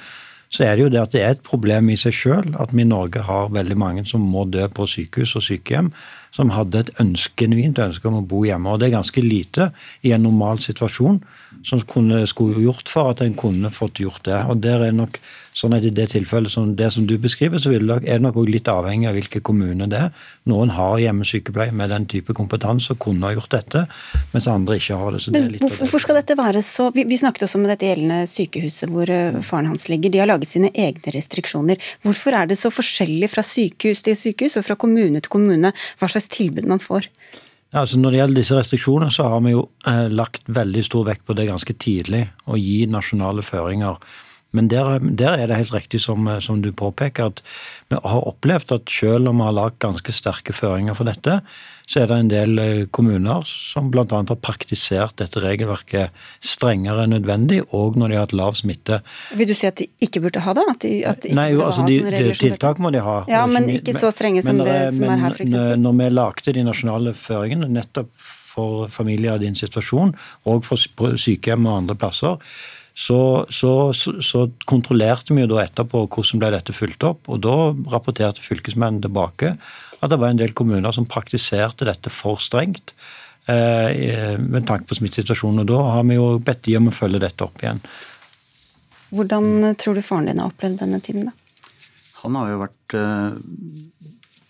så 0.53 0.67
er 0.67 0.75
det 0.75 0.83
jo 0.83 0.89
det 0.93 1.01
at 1.01 1.13
det 1.15 1.21
er 1.25 1.31
et 1.33 1.45
problem 1.45 1.87
i 1.89 1.97
seg 1.97 2.13
sjøl 2.13 2.51
at 2.61 2.73
vi 2.75 2.83
i 2.83 2.87
Norge 2.87 3.23
har 3.25 3.49
veldig 3.55 3.77
mange 3.79 4.03
som 4.05 4.21
må 4.21 4.45
dø 4.45 4.67
på 4.69 4.85
sykehus 4.89 5.33
og 5.39 5.45
sykehjem, 5.47 5.89
som 6.33 6.53
hadde 6.53 6.83
et 6.83 6.91
ønske, 7.01 7.33
genuint 7.41 7.81
ønske 7.81 8.05
om 8.09 8.19
å 8.19 8.27
bo 8.29 8.43
hjemme. 8.45 8.69
Og 8.69 8.79
det 8.79 8.91
er 8.91 8.99
ganske 8.99 9.23
lite 9.25 9.71
i 10.05 10.13
en 10.13 10.21
normal 10.27 10.61
situasjon 10.61 11.17
som 11.63 11.81
kunne, 11.87 12.25
skulle 12.27 12.61
gjort 12.63 12.91
for 12.91 13.13
at 13.13 13.23
en 13.23 13.35
kunne 13.37 13.71
fått 13.73 14.01
gjort 14.03 14.25
det. 14.27 14.39
Og 14.51 14.59
der 14.63 14.83
er 14.87 14.95
nok 14.95 15.19
sånn 15.53 15.75
at 15.77 15.85
I 15.85 15.91
det 15.93 16.07
tilfellet 16.09 16.49
som 16.49 16.71
det 16.77 16.87
som 16.95 17.05
du 17.05 17.13
beskriver, 17.21 17.61
så 17.61 17.69
er 17.73 17.83
det 17.83 18.21
nok 18.23 18.39
også 18.41 18.53
litt 18.55 18.69
avhengig 18.71 19.05
av 19.09 19.17
hvilke 19.17 19.41
kommuner 19.45 19.89
det 19.91 19.99
er. 20.07 20.23
Noen 20.49 20.73
har 20.73 20.97
hjemmesykepleie 21.03 21.75
med 21.77 21.93
den 21.93 22.07
type 22.09 22.33
kompetanse 22.33 22.95
og 22.95 23.01
kunne 23.05 23.29
ha 23.29 23.35
gjort 23.35 23.53
dette, 23.53 23.83
mens 24.33 24.49
andre 24.49 24.79
ikke 24.81 24.97
har 24.97 25.13
det. 25.13 25.21
Men 25.35 25.51
det 25.53 25.61
hvorfor 25.61 26.01
skal 26.01 26.17
dette 26.17 26.37
være 26.39 26.63
så 26.65 26.89
vi, 26.95 27.05
vi, 27.05 27.19
snakket 27.21 27.45
også 27.45 27.61
om 27.61 27.69
dette 27.69 27.85
gjeldende 27.85 28.23
sykehuset 28.31 28.89
hvor 28.89 29.13
uh, 29.13 29.39
faren 29.45 29.69
hans 29.69 29.85
ligger. 29.93 30.13
De 30.13 30.23
har 30.23 30.31
laget 30.31 30.55
sine 30.55 30.73
egne 30.73 31.13
restriksjoner. 31.15 31.93
Hvorfor 32.01 32.39
er 32.39 32.49
det 32.49 32.57
så 32.59 32.73
forskjellig 32.73 33.29
fra 33.29 33.45
sykehus 33.45 34.01
til 34.05 34.17
sykehus 34.17 34.57
og 34.57 34.65
fra 34.65 34.79
kommune 34.79 35.21
til 35.21 35.37
kommune 35.37 35.73
hva 36.01 36.09
slags 36.09 36.31
tilbud 36.33 36.65
man 36.69 36.81
får? 36.81 37.11
Altså 37.73 37.97
når 37.97 38.13
det 38.13 38.19
gjelder 38.19 38.37
disse 38.37 38.57
restriksjonene, 38.57 39.13
så 39.13 39.25
har 39.33 39.41
vi 39.41 39.55
jo 39.55 39.63
eh, 39.89 40.05
lagt 40.13 40.45
veldig 40.53 40.83
stor 40.85 41.07
vekt 41.07 41.25
på 41.25 41.35
det 41.37 41.47
ganske 41.49 41.73
tidlig. 41.81 42.27
Å 42.45 42.59
gi 42.59 42.83
nasjonale 42.91 43.45
føringer 43.45 43.97
men 44.53 44.69
der, 44.69 44.99
der, 45.01 45.37
er 45.37 45.49
det 45.49 45.57
helt 45.57 45.73
riktig 45.73 46.03
som, 46.03 46.27
som, 46.41 46.61
du 46.61 46.69
påpeker, 46.71 47.31
at 47.33 47.41
vi 47.89 47.97
har 47.97 48.27
opplevd 48.29 48.75
at 48.75 48.91
selv 48.91 49.31
om 49.31 49.41
vi 49.41 49.47
har 49.47 49.55
lagt 49.57 49.79
ganske 49.81 50.13
sterke 50.13 50.53
føringer 50.53 50.97
for 50.97 51.09
dette, 51.09 51.39
så 51.89 52.03
er 52.03 52.07
det 52.07 52.17
en 52.21 52.29
del 52.31 52.61
eh, 52.61 52.83
kommuner 52.95 53.43
som 53.49 53.89
bl.a. 53.91 54.05
har 54.05 54.37
praktisert 54.45 55.17
dette 55.19 55.41
regelverket 55.43 56.13
strengere 56.43 57.03
enn 57.03 57.15
nødvendig, 57.17 57.63
og 57.75 57.97
når 57.99 58.13
de 58.13 58.17
har 58.17 58.27
hatt 58.27 58.35
lav 58.37 58.55
smitte. 58.59 59.01
Vil 59.35 59.49
du 59.49 59.55
si 59.57 59.67
at 59.67 59.81
de 59.81 59.89
ikke 60.05 60.21
burde 60.23 60.45
ha 60.45 60.53
det? 60.55 60.67
At 60.69 60.85
de, 60.85 60.93
at 61.09 61.25
de 61.25 61.33
Nei, 61.35 61.49
jo, 61.55 61.65
altså 61.65 61.87
de, 61.89 61.97
tiltak 62.39 62.79
må 62.83 62.93
de 62.93 63.01
ha. 63.03 63.17
Ja, 63.31 63.43
Men 63.49 63.67
ikke 63.73 63.97
så 63.97 64.13
strenge 64.15 64.45
som 64.45 64.61
det 64.61 64.77
som 64.95 65.09
er 65.09 65.25
her, 65.25 65.35
f.eks. 65.35 65.57
Når 65.81 65.99
vi 65.99 66.13
lagde 66.13 66.55
de 66.55 66.69
nasjonale 66.69 67.17
føringene 67.17 67.73
nettopp 67.73 68.13
for 68.53 68.87
familier 68.93 69.39
i 69.39 69.47
din 69.47 69.57
situasjon, 69.57 70.13
og 70.49 70.65
for 70.67 71.17
sykehjem 71.17 71.65
og 71.65 71.79
andre 71.81 71.97
plasser, 71.97 72.53
så, 72.93 73.45
så, 73.49 73.93
så, 73.93 74.45
kontrollerte 74.69 75.33
vi 75.33 75.41
jo 75.41 75.49
da 75.55 75.63
etterpå 75.63 76.05
hvordan 76.05 76.41
ble 76.41 76.51
dette 76.53 76.75
fulgt 76.77 77.05
opp. 77.07 77.25
og 77.25 77.41
Da 77.41 77.55
rapporterte 77.89 78.43
fylkesmennene 78.43 79.01
tilbake 79.07 79.55
at 80.03 80.11
det 80.11 80.19
var 80.21 80.33
en 80.33 80.41
del 80.41 80.53
kommuner 80.53 80.93
som 80.93 81.07
praktiserte 81.09 81.87
dette 81.89 82.11
for 82.13 82.41
strengt 82.43 82.93
eh, 83.49 84.37
med 84.37 84.67
tanke 84.69 84.85
på 84.89 84.99
smittesituasjonen. 84.99 85.63
og 85.63 85.71
Da 85.71 85.79
har 85.95 86.05
vi 86.05 86.19
jo 86.19 86.27
bedt 86.43 86.65
de 86.67 86.77
om 86.77 86.91
å 86.91 86.95
følge 86.95 87.23
dette 87.23 87.47
opp 87.47 87.63
igjen. 87.63 87.81
Hvordan 89.13 89.73
tror 89.81 89.97
du 89.97 90.05
faren 90.05 90.29
din 90.29 90.41
har 90.43 90.53
opplevd 90.53 90.83
denne 90.83 91.01
tiden? 91.01 91.31
da? 91.31 91.33
Han 92.23 92.37
har 92.39 92.53
jo 92.53 92.61
vært 92.61 92.95
uh, 92.97 93.33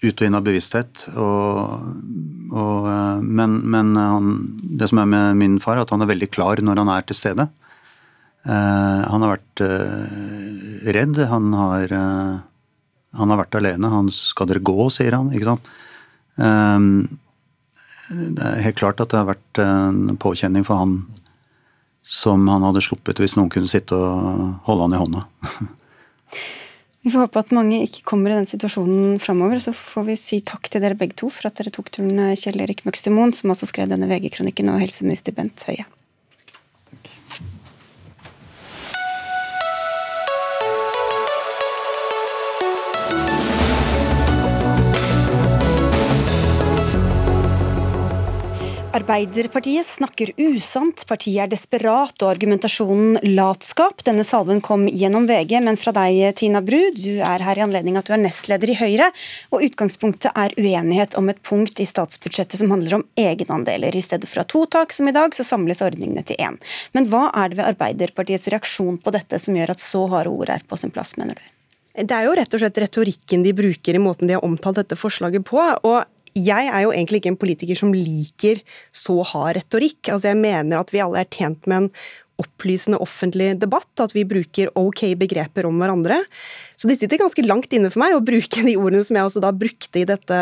ut 0.03 0.21
og 0.21 0.27
inn 0.27 0.37
av 0.37 0.45
bevissthet. 0.45 1.07
Og, 1.15 1.89
og, 2.51 2.87
uh, 2.87 3.23
men, 3.23 3.59
men 3.71 3.95
han, 3.97 4.37
det 4.79 4.91
som 4.91 5.01
er 5.03 5.11
med 5.15 5.39
min 5.39 5.59
far, 5.63 5.77
er 5.77 5.87
at 5.87 5.95
han 5.95 6.03
er 6.03 6.11
veldig 6.11 6.31
klar 6.33 6.63
når 6.63 6.83
han 6.83 6.91
er 6.95 7.07
til 7.07 7.19
stede. 7.23 7.47
Eh, 8.43 9.01
han 9.07 9.23
har 9.23 9.37
vært 9.37 9.63
eh, 9.63 10.91
redd. 10.95 11.19
Han 11.31 11.53
har, 11.55 11.93
eh, 11.95 12.37
han 13.19 13.33
har 13.33 13.39
vært 13.39 13.59
alene. 13.59 13.91
Han 13.91 14.09
'skal 14.11 14.47
dere 14.47 14.59
gå', 14.59 14.91
sier 14.91 15.15
han. 15.15 15.31
ikke 15.31 15.51
sant? 15.51 15.67
Det 18.13 18.43
er 18.43 18.61
helt 18.65 18.75
klart 18.75 18.99
at 18.99 19.09
det 19.09 19.17
har 19.17 19.29
vært 19.29 19.59
en 19.61 20.17
påkjenning 20.17 20.65
for 20.65 20.75
han 20.77 21.05
som 22.03 22.47
han 22.47 22.63
hadde 22.63 22.81
sluppet 22.81 23.21
hvis 23.21 23.37
noen 23.37 23.49
kunne 23.49 23.69
sitte 23.69 23.93
og 23.93 24.59
holde 24.65 24.81
han 24.81 24.93
i 24.93 25.01
hånda. 25.01 25.21
Vi 27.03 27.11
får 27.11 27.19
håpe 27.19 27.39
at 27.39 27.51
mange 27.51 27.83
ikke 27.83 28.03
kommer 28.03 28.31
i 28.31 28.33
den 28.33 28.47
situasjonen 28.47 29.19
framover. 29.19 29.59
Så 29.59 29.73
får 29.75 30.03
vi 30.07 30.15
si 30.15 30.39
takk 30.39 30.69
til 30.71 30.81
dere 30.81 30.95
begge 30.95 31.15
to 31.19 31.29
for 31.29 31.47
at 31.47 31.55
dere 31.55 31.69
tok 31.69 31.91
turen, 31.91 32.35
Kjell 32.39 32.61
Erik 32.63 32.85
Møgstermoen, 32.85 33.33
som 33.35 33.51
også 33.51 33.67
skrev 33.67 33.91
denne 33.91 34.07
VG-kronikken, 34.07 34.71
og 34.71 34.79
helseminister 34.79 35.35
Bent 35.35 35.65
Høie. 35.67 35.83
Arbeiderpartiet 49.03 49.83
snakker 49.83 50.29
usant, 50.39 51.01
partiet 51.09 51.41
er 51.43 51.49
desperat 51.51 52.23
og 52.23 52.29
argumentasjonen 52.29 53.17
latskap. 53.35 53.99
Denne 54.07 54.23
salven 54.23 54.61
kom 54.63 54.85
gjennom 54.87 55.25
VG, 55.27 55.57
men 55.65 55.75
fra 55.75 55.91
deg, 55.97 56.21
Tina 56.39 56.61
Bru, 56.63 56.79
du 56.95 57.17
er 57.19 57.43
her 57.43 57.59
i 57.59 57.65
anledning 57.65 57.97
at 57.99 58.07
du 58.07 58.13
er 58.15 58.21
nestleder 58.21 58.71
i 58.71 58.77
Høyre, 58.79 59.09
og 59.51 59.65
utgangspunktet 59.67 60.31
er 60.39 60.55
uenighet 60.55 61.17
om 61.19 61.27
et 61.33 61.41
punkt 61.43 61.83
i 61.83 61.87
statsbudsjettet 61.89 62.61
som 62.61 62.71
handler 62.71 63.01
om 63.01 63.03
egenandeler. 63.19 63.91
I 63.91 64.05
stedet 64.07 64.29
for 64.31 64.39
å 64.39 64.45
ha 64.45 64.51
to 64.55 64.63
tak 64.77 64.95
som 64.95 65.11
i 65.11 65.15
dag, 65.19 65.35
så 65.35 65.43
samles 65.43 65.83
ordningene 65.83 66.23
til 66.23 66.39
én. 66.39 66.55
Men 66.95 67.11
hva 67.11 67.25
er 67.33 67.51
det 67.51 67.59
ved 67.59 67.73
Arbeiderpartiets 67.73 68.47
reaksjon 68.55 69.01
på 69.03 69.17
dette 69.17 69.35
som 69.35 69.59
gjør 69.59 69.75
at 69.75 69.83
så 69.83 70.07
harde 70.15 70.31
ord 70.31 70.55
er 70.55 70.63
på 70.63 70.79
sin 70.79 70.95
plass, 70.95 71.17
mener 71.19 71.35
du? 71.35 71.43
Det 71.93 72.09
er 72.15 72.25
jo 72.25 72.39
rett 72.39 72.55
og 72.55 72.63
slett 72.63 72.79
retorikken 72.87 73.43
de 73.45 73.51
bruker 73.53 73.93
i 73.93 74.01
måten 74.01 74.31
de 74.31 74.39
har 74.39 74.47
omtalt 74.47 74.79
dette 74.79 74.95
forslaget 74.97 75.43
på. 75.45 75.59
og 75.59 76.07
jeg 76.33 76.69
er 76.69 76.81
jo 76.85 76.91
egentlig 76.93 77.21
ikke 77.21 77.31
en 77.33 77.39
politiker 77.39 77.77
som 77.77 77.93
liker 77.93 78.61
så 78.95 79.19
hard 79.33 79.59
retorikk. 79.59 80.01
Altså 80.09 80.31
jeg 80.31 80.39
mener 80.41 80.81
at 80.81 80.93
vi 80.93 81.01
alle 81.03 81.21
er 81.21 81.29
tjent 81.29 81.67
med 81.69 81.83
en 81.83 81.89
opplysende 82.41 82.97
offentlig 83.03 83.51
debatt, 83.61 83.91
at 84.01 84.13
vi 84.15 84.23
bruker 84.25 84.71
ok 84.79 85.03
begreper 85.19 85.67
om 85.69 85.77
hverandre. 85.77 86.17
Så 86.75 86.89
det 86.89 86.97
sitter 86.97 87.21
ganske 87.21 87.45
langt 87.45 87.73
inne 87.75 87.91
for 87.93 88.01
meg 88.01 88.15
å 88.15 88.23
bruke 88.25 88.63
de 88.65 88.73
ordene 88.79 89.03
som 89.05 89.19
jeg 89.19 89.27
også 89.27 89.43
da 89.43 89.51
brukte 89.55 90.01
i 90.01 90.07
dette 90.09 90.39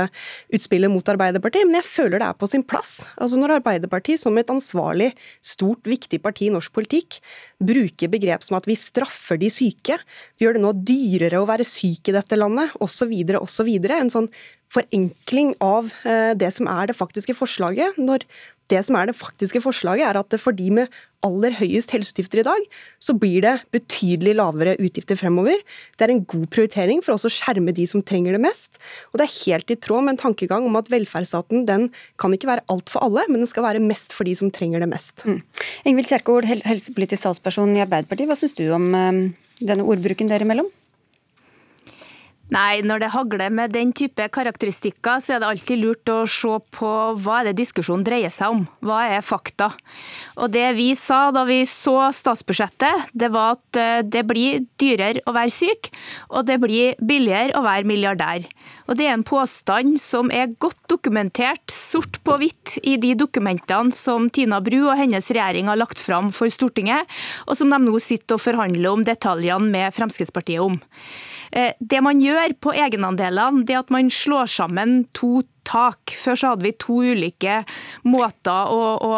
utspillet 0.56 0.91
mot 0.91 1.12
Arbeiderpartiet, 1.12 1.67
men 1.67 1.82
jeg 1.82 1.89
føler 1.89 2.21
det 2.21 2.30
er 2.30 2.39
på 2.39 2.49
sin 2.49 2.63
plass. 2.63 2.93
Altså 3.17 3.39
Når 3.41 3.58
Arbeiderpartiet 3.60 4.21
som 4.23 4.39
et 4.39 4.54
ansvarlig, 4.54 5.12
stort, 5.43 5.84
viktig 5.89 6.21
parti 6.23 6.47
i 6.47 6.54
norsk 6.54 6.71
politikk 6.75 7.19
bruker 7.62 8.12
begrep 8.12 8.45
som 8.45 8.58
at 8.58 8.69
vi 8.69 8.77
straffer 8.80 9.39
de 9.41 9.51
syke, 9.51 9.99
vi 10.39 10.47
gjør 10.47 10.58
det 10.58 10.63
nå 10.63 10.73
dyrere 10.88 11.43
å 11.43 11.49
være 11.49 11.67
syk 11.67 12.10
i 12.10 12.15
dette 12.15 12.39
landet, 12.39 12.71
osv., 12.82 13.12
osv. 13.41 13.75
En 13.91 14.13
sånn 14.13 14.32
forenkling 14.71 15.54
av 15.63 15.91
eh, 16.08 16.32
det 16.39 16.54
som 16.56 16.69
er 16.71 16.89
det 16.89 16.97
faktiske 16.97 17.36
forslaget. 17.36 17.99
Når 17.99 18.25
det 18.71 18.81
som 18.88 18.97
er 18.97 19.10
det 19.10 19.17
faktiske 19.19 19.62
forslaget, 19.63 20.07
er 20.07 20.19
at 20.19 20.38
for 20.41 20.55
de 20.55 20.69
med 20.81 21.01
aller 21.25 21.53
høyest 21.53 21.91
helseutgifter 21.93 22.41
i 22.41 22.45
dag, 22.47 22.63
så 23.03 23.13
blir 23.17 23.43
det 23.45 23.53
betydelig 23.75 24.34
lavere 24.39 24.73
utgifter 24.81 25.19
fremover. 25.19 25.60
Det 25.97 26.07
er 26.07 26.13
en 26.15 26.23
god 26.25 26.47
prioritering 26.53 27.03
for 27.05 27.13
å 27.13 27.31
skjerme 27.31 27.75
de 27.77 27.86
som 27.89 28.01
trenger 28.01 28.36
det 28.36 28.41
mest. 28.41 28.81
Og 29.12 29.21
det 29.21 29.27
er 29.27 29.38
helt 29.43 29.73
i 29.73 29.77
tråd 29.77 30.07
med 30.07 30.15
en 30.15 30.23
tankegang 30.23 30.65
om 30.65 30.79
at 30.79 30.89
velferdsstaten 30.93 31.67
den 31.69 31.89
kan 32.21 32.34
ikke 32.34 32.49
være 32.49 32.65
alt 32.73 32.89
for 32.89 33.05
alle, 33.05 33.27
men 33.29 33.43
den 33.43 33.51
skal 33.51 33.67
være 33.67 33.84
mest 33.84 34.15
for 34.17 34.27
de 34.27 34.36
som 34.39 34.51
trenger 34.53 34.81
det 34.81 34.89
mest. 34.91 35.25
Mm. 35.27 35.41
Ingvild 35.91 36.10
Kjerkol, 36.10 36.49
helsepolitisk 36.49 37.27
talsperson 37.27 37.77
i 37.77 37.86
Arbeiderpartiet, 37.86 38.31
hva 38.31 38.39
syns 38.39 38.57
du 38.57 38.65
om 38.73 38.89
um, 38.95 39.25
denne 39.62 39.86
ordbruken 39.86 40.31
dere 40.31 40.47
imellom? 40.47 40.71
Nei, 42.51 42.81
når 42.83 42.99
det 42.99 43.09
hagler 43.13 43.51
med 43.55 43.71
den 43.71 43.93
type 43.95 44.25
karakteristikker, 44.35 45.21
så 45.23 45.37
er 45.37 45.39
det 45.39 45.47
alltid 45.47 45.79
lurt 45.79 46.09
å 46.11 46.17
se 46.27 46.57
på 46.75 46.89
hva 47.23 47.37
er 47.39 47.47
det 47.47 47.61
diskusjonen 47.61 48.03
dreier 48.03 48.33
seg 48.33 48.57
om. 48.57 48.65
Hva 48.83 49.05
er 49.07 49.23
fakta? 49.23 49.69
Og 50.35 50.51
Det 50.51 50.65
vi 50.75 50.89
sa 50.99 51.29
da 51.31 51.45
vi 51.47 51.61
så 51.63 52.09
statsbudsjettet, 52.11 53.07
det 53.15 53.31
var 53.31 53.55
at 53.55 53.79
eh, 53.79 54.01
det 54.03 54.25
blir 54.27 54.65
dyrere 54.83 55.23
å 55.23 55.35
være 55.37 55.55
syk, 55.55 55.93
og 56.27 56.43
det 56.51 56.59
blir 56.59 56.99
billigere 56.99 57.55
å 57.55 57.63
være 57.63 57.87
milliardær. 57.87 58.43
Og 58.91 58.99
Det 58.99 59.07
er 59.07 59.15
en 59.15 59.23
påstand 59.31 59.95
som 60.03 60.27
er 60.27 60.51
godt 60.59 60.81
dokumentert, 60.91 61.63
sort 61.71 62.19
på 62.27 62.35
hvitt, 62.35 62.81
i 62.83 62.99
de 62.99 63.15
dokumentene 63.15 63.95
som 63.95 64.27
Tina 64.27 64.59
Bru 64.59 64.81
og 64.89 64.97
hennes 64.99 65.31
regjering 65.31 65.71
har 65.71 65.79
lagt 65.79 66.03
fram 66.03 66.35
for 66.35 66.51
Stortinget, 66.51 67.07
og 67.47 67.55
som 67.55 67.71
de 67.71 67.79
nå 67.79 67.95
sitter 68.03 68.35
og 68.35 68.43
forhandler 68.43 68.91
om 68.91 69.07
detaljene 69.07 69.71
med 69.71 69.95
Fremskrittspartiet 69.95 70.59
om. 70.59 70.81
Eh, 71.51 71.73
det 71.79 72.03
man 72.03 72.21
gjør 72.23 72.55
på 72.63 72.75
egenandelene, 72.75 73.65
det 73.67 73.79
at 73.79 73.91
man 73.93 74.11
slår 74.11 74.51
sammen 74.51 75.01
to 75.17 75.41
tak. 75.67 76.13
Før 76.17 76.37
så 76.37 76.53
hadde 76.53 76.67
vi 76.67 76.77
to 76.79 77.01
ulike 77.11 77.61
måter 78.07 78.71
å, 78.71 78.95
å 79.01 79.11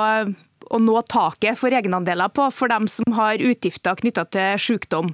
å 0.73 0.79
nå 0.81 0.99
taket 1.09 1.57
for 1.59 1.73
egenandeler 1.73 2.31
på 2.33 2.47
for 2.53 2.71
dem 2.71 2.87
som 2.91 3.15
har 3.17 3.41
utgifter 3.41 3.97
knytta 3.99 4.25
til 4.33 4.61
sykdom. 4.61 5.13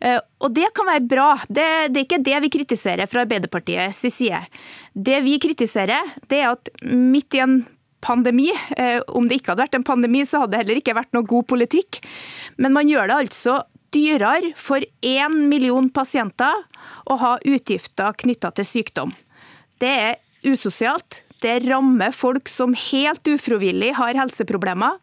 Eh, 0.00 0.20
og 0.42 0.54
det 0.56 0.70
kan 0.76 0.88
være 0.88 1.08
bra. 1.08 1.30
Det, 1.48 1.66
det, 1.92 2.02
er 2.02 2.06
ikke 2.06 2.22
det 2.24 2.42
vi 2.46 2.52
kritiserer 2.58 3.10
fra 3.10 3.24
Arbeiderpartiets 3.26 4.04
side. 4.06 4.44
Det 4.94 5.20
vi 5.26 5.38
kritiserer, 5.42 6.14
det 6.30 6.42
er 6.42 6.52
at 6.54 6.70
midt 6.84 7.36
i 7.36 7.42
en 7.44 7.58
pandemi. 8.04 8.50
Eh, 8.76 9.00
om 9.08 9.28
det 9.28 9.40
ikke 9.40 9.54
hadde 9.54 9.66
vært 9.66 9.80
en 9.80 9.88
pandemi, 9.88 10.24
så 10.26 10.44
hadde 10.44 10.54
det 10.54 10.62
heller 10.62 10.82
ikke 10.82 10.96
vært 10.98 11.12
noe 11.16 11.28
god 11.28 11.48
politikk. 11.50 12.00
Men 12.56 12.76
man 12.76 12.90
gjør 12.90 13.10
det 13.10 13.20
altså 13.24 13.60
dyrere 13.94 14.52
for 14.58 14.84
én 15.04 15.38
million 15.48 15.88
pasienter 15.90 16.64
å 17.08 17.16
ha 17.20 17.36
utgifter 17.44 18.16
knytta 18.22 18.52
til 18.58 18.68
sykdom. 18.68 19.14
Det 19.78 19.94
er 20.10 20.14
usosialt. 20.46 21.22
Det 21.42 21.60
rammer 21.68 22.14
folk 22.14 22.50
som 22.50 22.74
helt 22.74 23.28
ufrivillig 23.30 23.92
har 23.98 24.18
helseproblemer. 24.18 24.98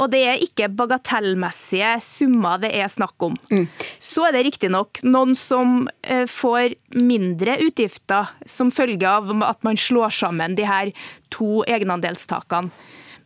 Og 0.00 0.08
det 0.12 0.20
er 0.24 0.44
ikke 0.44 0.70
bagatellmessige 0.72 1.96
summer 2.00 2.60
det 2.62 2.70
er 2.78 2.88
snakk 2.88 3.20
om. 3.26 3.34
Mm. 3.50 3.66
Så 4.00 4.28
er 4.28 4.36
det 4.36 4.44
riktignok 4.46 5.02
noen 5.04 5.34
som 5.36 5.82
eh, 6.02 6.24
får 6.30 6.76
mindre 6.96 7.58
utgifter 7.66 8.30
som 8.48 8.72
følge 8.72 9.08
av 9.08 9.32
at 9.44 9.60
man 9.66 9.76
slår 9.76 10.14
sammen 10.14 10.56
de 10.56 10.64
her 10.68 10.94
to 11.34 11.60
egenandelstakene. 11.68 12.72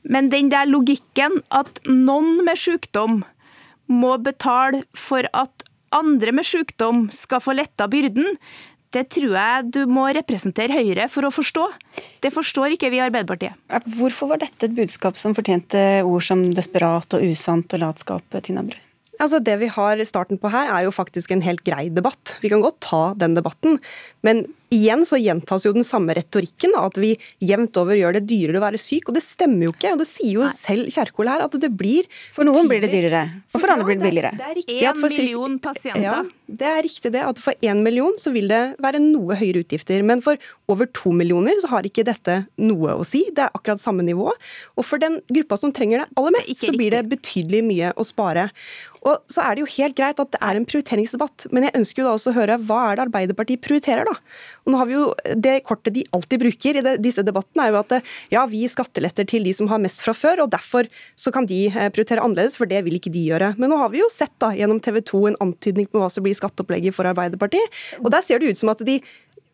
Men 0.05 0.29
den 0.29 0.51
der 0.53 0.66
logikken 0.68 1.38
at 1.55 1.79
noen 1.88 2.42
med 2.44 2.61
sykdom 2.61 3.23
må 3.90 4.16
betale 4.23 4.85
for 4.97 5.27
at 5.33 5.66
andre 5.94 6.33
med 6.35 6.47
sykdom 6.47 7.09
skal 7.14 7.42
få 7.44 7.55
letta 7.57 7.87
byrden, 7.90 8.38
det 8.94 9.09
tror 9.11 9.35
jeg 9.35 9.70
du 9.75 9.81
må 9.90 10.07
representere 10.14 10.77
Høyre 10.77 11.09
for 11.11 11.27
å 11.27 11.33
forstå. 11.35 11.64
Det 12.23 12.31
forstår 12.35 12.77
ikke 12.77 12.92
vi 12.94 13.01
i 13.01 13.03
Arbeiderpartiet. 13.03 13.59
Hvorfor 13.97 14.31
var 14.31 14.42
dette 14.44 14.68
et 14.68 14.77
budskap 14.77 15.18
som 15.18 15.35
fortjente 15.35 15.83
ord 16.07 16.23
som 16.23 16.47
desperat 16.55 17.18
og 17.18 17.27
usant 17.27 17.75
og 17.75 17.83
latskap, 17.83 18.38
Tina 18.47 18.62
Bru? 18.66 18.79
Altså 19.22 19.38
Det 19.44 19.57
vi 19.61 19.70
har 19.70 20.00
starten 20.09 20.40
på 20.40 20.50
her, 20.53 20.70
er 20.70 20.87
jo 20.87 20.94
faktisk 20.94 21.35
en 21.35 21.44
helt 21.44 21.64
grei 21.66 21.87
debatt. 21.92 22.37
Vi 22.42 22.50
kan 22.53 22.64
godt 22.64 22.81
ta 22.85 23.05
den 23.18 23.37
debatten. 23.37 23.79
Men 24.27 24.44
igjen 24.74 25.05
så 25.07 25.18
gjentas 25.20 25.66
jo 25.66 25.72
den 25.74 25.87
samme 25.87 26.14
retorikken, 26.16 26.74
da, 26.74 26.87
at 26.88 26.98
vi 27.00 27.12
jevnt 27.44 27.77
over 27.79 27.98
gjør 27.98 28.18
det 28.18 28.24
dyrere 28.31 28.59
å 28.59 28.64
være 28.64 28.81
syk. 28.81 29.11
Og 29.11 29.18
det 29.18 29.22
stemmer 29.24 29.68
jo 29.68 29.74
ikke. 29.74 29.92
Og 29.94 30.03
det 30.03 30.09
sier 30.11 30.40
jo 30.40 30.46
Nei. 30.46 30.55
selv 30.57 30.90
Kjerkol 30.94 31.31
her, 31.31 31.44
at 31.46 31.55
det 31.61 31.70
blir 31.74 32.09
For 32.35 32.46
noen 32.46 32.68
blir 32.70 32.83
det 32.83 32.90
dyrere, 32.92 33.24
og 33.53 33.61
for 33.62 33.74
andre 33.74 33.88
blir 33.88 34.00
det 34.00 34.09
billigere. 34.09 34.33
Det, 34.40 34.64
det 34.66 34.81
er 34.81 34.90
en 34.90 35.05
million 35.05 35.59
pasienter. 35.62 36.05
Ja, 36.05 36.22
det 36.50 36.68
er 36.70 36.83
riktig 36.85 37.14
det. 37.14 37.22
At 37.24 37.40
for 37.42 37.64
én 37.64 37.85
million 37.87 38.18
så 38.20 38.33
vil 38.35 38.50
det 38.50 38.62
være 38.83 39.03
noe 39.03 39.38
høyere 39.38 39.64
utgifter. 39.64 40.03
Men 40.07 40.24
for 40.24 40.40
over 40.70 40.90
to 40.96 41.14
millioner 41.14 41.61
så 41.62 41.70
har 41.77 41.87
ikke 41.88 42.07
dette 42.07 42.40
noe 42.61 42.98
å 42.98 43.07
si. 43.07 43.24
Det 43.35 43.46
er 43.46 43.55
akkurat 43.55 43.83
samme 43.83 44.05
nivå. 44.07 44.33
Og 44.74 44.87
for 44.87 45.03
den 45.03 45.20
gruppa 45.31 45.61
som 45.61 45.72
trenger 45.74 46.03
det 46.03 46.11
aller 46.18 46.35
mest, 46.35 46.50
det 46.50 46.61
så 46.61 46.74
blir 46.74 46.96
det 46.96 47.05
betydelig 47.12 47.62
mye 47.68 47.94
å 47.94 48.07
spare. 48.07 48.48
Og 49.05 49.21
så 49.33 49.45
er 49.45 49.57
det 49.57 49.64
jo 49.64 49.71
helt 49.77 49.97
greit 49.99 50.21
at 50.21 50.33
det 50.33 50.40
er 50.40 50.59
en 50.59 50.67
prioriteringsdebatt, 50.69 51.47
men 51.53 51.67
jeg 51.67 51.77
ønsker 51.81 52.03
jo 52.03 52.07
da 52.09 52.14
også 52.17 52.33
å 52.33 52.37
høre 52.38 52.57
hva 52.64 52.81
er 52.88 52.97
det 52.97 53.05
Arbeiderpartiet 53.05 53.62
prioriterer, 53.64 54.09
da? 54.09 54.14
Og 54.64 54.73
nå 54.73 54.81
har 54.81 54.88
vi 54.88 54.97
jo, 54.97 55.05
Det 55.45 55.55
kortet 55.67 55.95
de 55.97 56.05
alltid 56.17 56.40
bruker 56.40 56.79
i 56.79 56.85
det, 56.85 56.95
disse 57.05 57.25
debattene, 57.27 57.67
er 57.67 57.75
jo 57.75 57.81
at 57.83 57.95
ja, 58.33 58.45
vi 58.49 58.62
gir 58.62 58.73
skatteletter 58.73 59.29
til 59.29 59.45
de 59.45 59.53
som 59.57 59.69
har 59.69 59.83
mest 59.83 60.01
fra 60.05 60.14
før, 60.17 60.45
og 60.47 60.53
derfor 60.55 60.88
så 61.21 61.33
kan 61.35 61.49
de 61.51 61.67
eh, 61.69 61.90
prioritere 61.93 62.25
annerledes, 62.25 62.57
for 62.61 62.71
det 62.71 62.81
vil 62.87 62.97
ikke 62.99 63.12
de 63.12 63.27
gjøre. 63.29 63.53
Men 63.61 63.73
nå 63.73 63.81
har 63.83 63.93
vi 63.93 64.01
jo 64.01 64.09
sett 64.12 64.33
da 64.43 64.55
gjennom 64.57 64.81
TV 64.85 65.03
2 65.05 65.23
en 65.33 65.40
antydning 65.49 65.90
på 65.90 66.01
hva 66.01 66.09
som 66.12 66.25
blir 66.25 66.37
skatteopplegget 66.38 66.97
for 66.97 67.09
Arbeiderpartiet, 67.11 67.83
og 68.01 68.09
der 68.14 68.25
ser 68.25 68.40
det 68.40 68.55
ut 68.55 68.61
som 68.61 68.73
at 68.73 68.85
de 68.87 69.01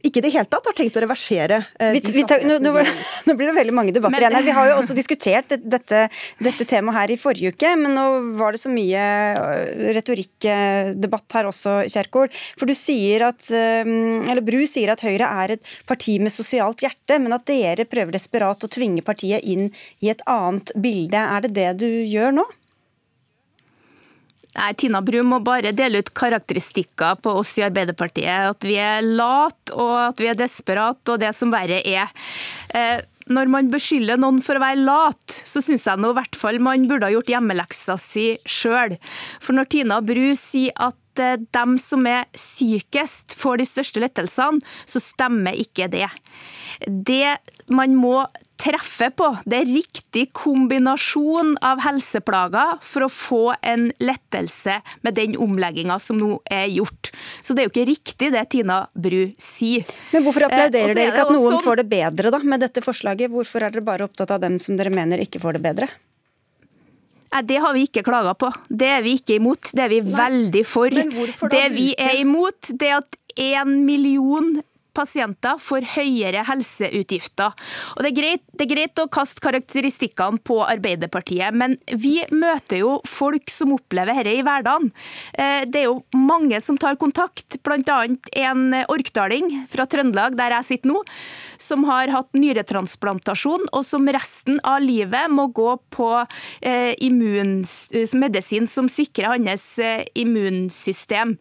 ikke 0.07 0.21
i 0.21 0.25
det 0.25 0.33
hele 0.33 0.49
tatt 0.49 0.69
har 0.71 0.77
tenkt 0.77 0.97
å 0.97 1.03
reversere 1.05 1.61
eh, 1.79 1.93
vi, 1.97 2.01
vi 2.15 2.25
tar, 2.29 2.45
nå, 2.47 2.57
nå, 2.63 2.73
nå, 3.27 3.35
blir 3.37 3.51
det 3.51 3.57
veldig 3.59 3.75
mange 3.77 3.95
debatter 3.95 4.17
men, 4.17 4.33
igjen. 4.33 4.47
Vi 4.49 4.57
har 4.57 4.71
jo 4.71 4.77
også 4.81 4.97
diskutert 4.97 5.55
dette, 5.61 6.07
dette, 6.41 6.67
temaet 6.69 6.97
her 6.97 7.15
i 7.15 7.19
forrige 7.21 7.53
uke, 7.55 7.75
men 7.81 7.97
nå 7.97 8.07
var 8.41 8.57
det 8.57 8.63
så 8.63 8.73
mye 8.73 9.05
øh, 9.41 9.91
retorikkdebatt 9.99 11.37
her 11.39 11.51
også, 11.51 11.77
Kjerkol. 11.93 12.31
For 12.59 12.71
du 12.71 12.77
sier 12.77 13.27
at, 13.29 13.45
øh, 13.53 13.93
eller 14.25 14.45
Bru 14.47 14.63
sier 14.69 14.95
at 14.95 15.05
Høyre 15.05 15.29
er 15.45 15.57
et 15.57 15.75
parti 15.89 16.17
med 16.23 16.33
sosialt 16.35 16.85
hjerte, 16.85 17.21
men 17.21 17.37
at 17.37 17.47
dere 17.51 17.89
prøver 17.91 18.17
desperat 18.17 18.65
å 18.65 18.73
tvinge 18.73 19.05
partiet 19.07 19.45
inn 19.45 19.69
i 20.01 20.13
et 20.13 20.25
annet 20.31 20.73
bilde. 20.81 21.21
Er 21.21 21.47
det 21.47 21.55
det 21.59 21.71
du 21.85 21.89
gjør 21.89 22.35
nå? 22.41 22.49
Nei, 24.61 24.75
Tina 24.77 25.01
Bru 25.01 25.23
må 25.25 25.39
bare 25.41 25.73
dele 25.73 26.03
ut 26.03 26.11
karakteristikker 26.17 27.17
på 27.25 27.33
oss 27.41 27.55
i 27.57 27.65
Arbeiderpartiet. 27.65 28.51
At 28.53 28.67
vi 28.67 28.77
er 28.77 29.01
late 29.01 29.73
og 29.73 29.95
at 30.11 30.21
vi 30.21 30.29
er 30.29 30.37
desperate 30.37 31.15
og 31.15 31.23
det 31.23 31.33
som 31.37 31.53
verre 31.55 31.81
er. 31.81 32.13
Eh, 32.77 33.01
når 33.31 33.49
man 33.49 33.71
beskylder 33.73 34.21
noen 34.21 34.43
for 34.45 34.59
å 34.59 34.63
være 34.63 34.83
lat, 34.83 35.37
så 35.49 35.63
syns 35.65 35.87
jeg 35.89 36.03
nå 36.03 36.11
i 36.13 36.19
hvert 36.19 36.37
fall 36.37 36.61
man 36.61 36.85
burde 36.91 37.09
ha 37.09 37.15
gjort 37.15 37.31
hjemmeleksa 37.33 37.97
si 38.01 38.27
sjøl. 38.45 38.99
For 39.41 39.57
når 39.57 39.71
Tina 39.73 40.01
Bru 40.05 40.35
sier 40.37 40.77
at 40.77 41.23
eh, 41.25 41.41
dem 41.57 41.79
som 41.81 42.05
er 42.11 42.29
sykest 42.37 43.39
får 43.41 43.63
de 43.63 43.69
største 43.71 44.05
lettelsene, 44.05 44.61
så 44.85 45.01
stemmer 45.01 45.57
ikke 45.57 45.89
det. 45.89 46.09
Det 46.85 47.39
man 47.73 47.97
må 47.97 48.19
treffer 48.61 49.13
på. 49.17 49.29
Det 49.49 49.63
er 49.63 49.71
riktig 49.71 50.27
kombinasjon 50.37 51.55
av 51.65 51.81
helseplager 51.85 52.77
for 52.85 53.07
å 53.07 53.11
få 53.13 53.41
en 53.63 53.89
lettelse 54.03 54.81
med 55.07 55.17
den 55.17 55.39
omlegginga 55.41 55.99
som 56.03 56.21
nå 56.21 56.37
er 56.51 56.69
gjort. 56.73 57.13
Så 57.43 57.57
det 57.57 57.65
er 57.65 57.71
jo 57.71 57.75
ikke 57.75 57.89
riktig 57.91 58.31
det 58.35 58.45
Tina 58.53 58.83
Bru 58.93 59.33
sier. 59.41 59.89
Men 60.13 60.27
hvorfor 60.27 60.49
applauderer 60.51 60.93
eh, 60.93 60.99
dere 60.99 61.15
ikke 61.15 61.27
at 61.27 61.35
noen 61.35 61.57
sånn... 61.57 61.65
får 61.65 61.83
det 61.83 61.89
bedre 61.95 62.35
da, 62.37 62.43
med 62.45 62.65
dette 62.67 62.85
forslaget? 62.85 63.33
Hvorfor 63.33 63.65
er 63.65 63.75
dere 63.75 63.87
bare 63.87 64.07
opptatt 64.09 64.37
av 64.37 64.45
dem 64.45 64.61
som 64.63 64.79
dere 64.79 64.93
mener 64.95 65.23
ikke 65.25 65.43
får 65.43 65.59
det 65.59 65.65
bedre? 65.71 65.91
Nei, 67.31 67.43
Det 67.47 67.61
har 67.63 67.75
vi 67.77 67.87
ikke 67.87 68.05
klaga 68.07 68.35
på. 68.35 68.51
Det 68.69 68.91
er 68.99 69.05
vi 69.07 69.17
ikke 69.21 69.39
imot. 69.39 69.73
Det 69.73 69.87
er 69.87 69.93
vi 69.93 70.03
Nei. 70.05 70.17
veldig 70.19 70.65
for. 70.67 70.91
Det 70.91 71.67
vi 71.75 71.93
er 71.95 72.19
imot, 72.21 72.75
det 72.75 72.91
er 72.91 73.01
at 73.01 73.17
én 73.41 73.81
million 73.87 74.59
pasienter 74.97 75.61
får 75.61 75.87
høyere 75.97 76.45
helseutgifter. 76.49 77.55
Og 77.97 78.03
det 78.05 78.11
er, 78.11 78.17
greit, 78.17 78.45
det 78.57 78.67
er 78.67 78.73
greit 78.75 79.03
å 79.03 79.09
kaste 79.13 79.43
karakteristikkene 79.45 80.43
på 80.47 80.61
Arbeiderpartiet, 80.67 81.55
men 81.57 81.77
vi 81.91 82.21
møter 82.33 82.83
jo 82.83 82.97
folk 83.09 83.51
som 83.53 83.75
opplever 83.77 84.21
dette 84.21 84.37
i 84.41 84.45
hverdagen. 84.47 84.91
Eh, 85.35 85.67
det 85.67 85.83
er 85.83 85.89
jo 85.89 86.01
mange 86.17 86.61
som 86.63 86.79
tar 86.81 86.99
kontakt, 87.01 87.61
bl.a. 87.65 88.01
en 88.45 88.65
orkdaling 88.91 89.51
fra 89.71 89.87
Trøndelag, 89.91 90.37
der 90.39 90.57
jeg 90.59 90.69
sitter 90.71 90.93
nå, 90.93 91.03
som 91.61 91.85
har 91.89 92.11
hatt 92.13 92.33
nyretransplantasjon, 92.37 93.69
og 93.77 93.85
som 93.87 94.09
resten 94.11 94.61
av 94.67 94.81
livet 94.83 95.31
må 95.33 95.49
gå 95.55 95.75
på 95.95 96.09
eh, 96.63 96.93
immunmedisin 97.05 98.69
som 98.71 98.89
sikrer 98.91 99.35
hans 99.35 99.67
eh, 99.79 100.05
immunsystem. 100.19 101.37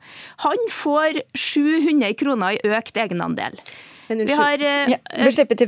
Han 0.45 0.67
får 0.73 1.21
700 1.38 2.13
kroner 2.19 2.59
i 2.59 2.73
økt 2.75 2.99
egenandel. 2.99 3.48
Vi 4.09 4.33
har 4.33 4.57
uh, 4.57 4.93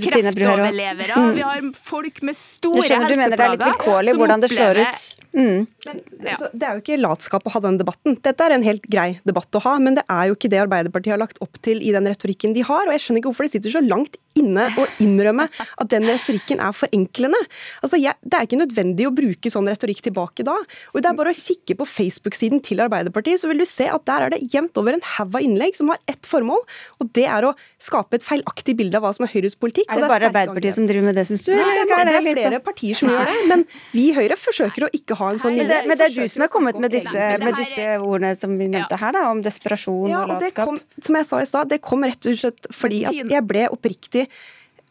kreftoverlevere, 0.02 1.14
mm. 1.14 1.34
vi 1.38 1.44
har 1.46 1.66
folk 1.86 2.24
med 2.26 2.34
store 2.38 2.82
helseplager. 2.82 3.12
Du 3.12 3.20
mener 3.20 3.38
det 3.38 3.46
er 3.46 3.54
litt 3.54 3.66
vilkårlig 3.68 4.16
hvordan 4.18 4.42
det 4.42 4.50
slår 4.50 4.80
ut? 4.82 5.04
Mm. 5.38 5.68
Men, 5.86 6.00
ja. 6.26 6.38
Det 6.50 6.66
er 6.68 6.74
jo 6.74 6.82
ikke 6.82 6.98
latskap 7.04 7.46
å 7.46 7.54
ha 7.54 7.62
den 7.68 7.78
debatten. 7.80 8.18
Dette 8.26 8.48
er 8.48 8.56
en 8.58 8.66
helt 8.66 8.88
grei 8.90 9.12
debatt 9.30 9.60
å 9.60 9.62
ha, 9.68 9.76
men 9.84 10.00
det 10.00 10.08
er 10.10 10.32
jo 10.32 10.40
ikke 10.40 10.50
det 10.52 10.64
Arbeiderpartiet 10.64 11.14
har 11.14 11.22
lagt 11.22 11.38
opp 11.46 11.62
til 11.62 11.84
i 11.86 11.94
den 11.94 12.10
retorikken 12.10 12.58
de 12.58 12.66
har. 12.66 12.90
og 12.90 12.98
Jeg 12.98 13.06
skjønner 13.06 13.22
ikke 13.22 13.32
hvorfor 13.32 13.48
de 13.48 13.54
sitter 13.54 13.78
så 13.78 13.84
langt 13.86 14.18
inne 14.40 14.68
og 14.80 15.02
innrømme 15.04 15.48
at 15.52 15.92
den 15.92 16.06
retorikken 16.08 16.62
er 16.64 16.76
forenklende. 16.76 17.40
Altså, 17.82 18.00
jeg, 18.02 18.16
Det 18.22 18.38
er 18.38 18.48
ikke 18.48 18.62
nødvendig 18.62 19.08
å 19.10 19.14
bruke 19.16 19.52
sånn 19.52 19.70
retorikk 19.70 20.04
tilbake 20.06 20.46
da. 20.48 20.56
og 20.94 21.02
Det 21.02 21.10
er 21.10 21.18
bare 21.18 21.34
å 21.34 21.38
kikke 21.38 21.78
på 21.80 21.88
Facebook-siden 21.90 22.62
til 22.64 22.84
Arbeiderpartiet, 22.84 23.42
så 23.42 23.50
vil 23.52 23.62
du 23.62 23.68
se 23.68 23.90
at 23.92 24.06
der 24.08 24.28
er 24.28 24.36
det 24.36 24.42
jevnt 24.54 24.78
over 24.78 24.96
en 24.96 25.06
haug 25.18 25.32
av 25.36 25.44
innlegg 25.46 25.76
som 25.78 25.92
har 25.92 26.00
ett 26.12 26.28
formål, 26.28 26.62
og 27.00 27.12
det 27.16 27.26
er 27.30 27.48
å 27.48 27.54
skape 27.82 28.20
et 28.20 28.26
feilaktig 28.26 28.76
bilde 28.80 29.00
av 29.00 29.06
hva 29.06 29.14
som 29.16 29.26
er 29.26 29.32
Høyres 29.34 29.56
politikk. 29.60 29.88
Er 29.90 30.00
det, 30.00 30.04
det 30.04 30.08
er 30.08 30.14
bare 30.14 30.30
Arbeiderpartiet 30.32 30.78
som 30.78 30.88
driver 30.90 31.08
med 31.08 31.20
det, 31.20 31.26
syns 31.30 31.46
du? 31.48 31.54
Nei, 31.56 31.68
det 31.78 31.98
er, 31.98 32.10
det 32.10 32.16
er 32.18 32.40
flere 32.42 32.62
partier 32.64 32.98
som 33.00 33.12
gjør 33.12 33.32
det. 33.32 33.38
Men 33.52 33.66
vi 33.94 34.08
i 34.10 34.16
Høyre 34.18 34.38
forsøker 34.40 34.88
å 34.88 34.92
ikke 34.96 35.18
ha 35.20 35.32
en 35.34 35.42
sånn 35.42 35.56
linje. 35.56 35.70
Men, 35.72 35.92
men 35.92 36.02
det, 36.02 36.10
er 36.10 36.18
du 36.18 36.34
som 36.34 36.46
er 36.46 36.52
kommet 36.52 36.80
med 36.82 36.94
disse, 36.94 37.28
med 37.42 37.58
disse 37.60 37.88
ordene 38.00 38.34
som 38.40 38.56
vi 38.60 38.70
nevnte 38.72 39.00
her, 39.02 39.16
da, 39.16 39.26
om 39.32 39.44
desperasjon 39.46 40.12
ja, 40.12 40.24
og 40.24 40.36
latskap. 40.36 40.72
Kom, 40.72 40.80
som 41.02 41.20
jeg 41.20 41.30
sa 41.30 41.42
i 41.42 41.50
stad, 41.50 41.72
det 41.72 41.82
kom 41.86 42.06
rett 42.08 42.32
og 42.32 42.40
slett 42.44 42.72
fordi 42.76 43.04
at 43.10 43.20
jeg 43.22 43.48
ble 43.48 43.68
oppriktig 43.72 44.21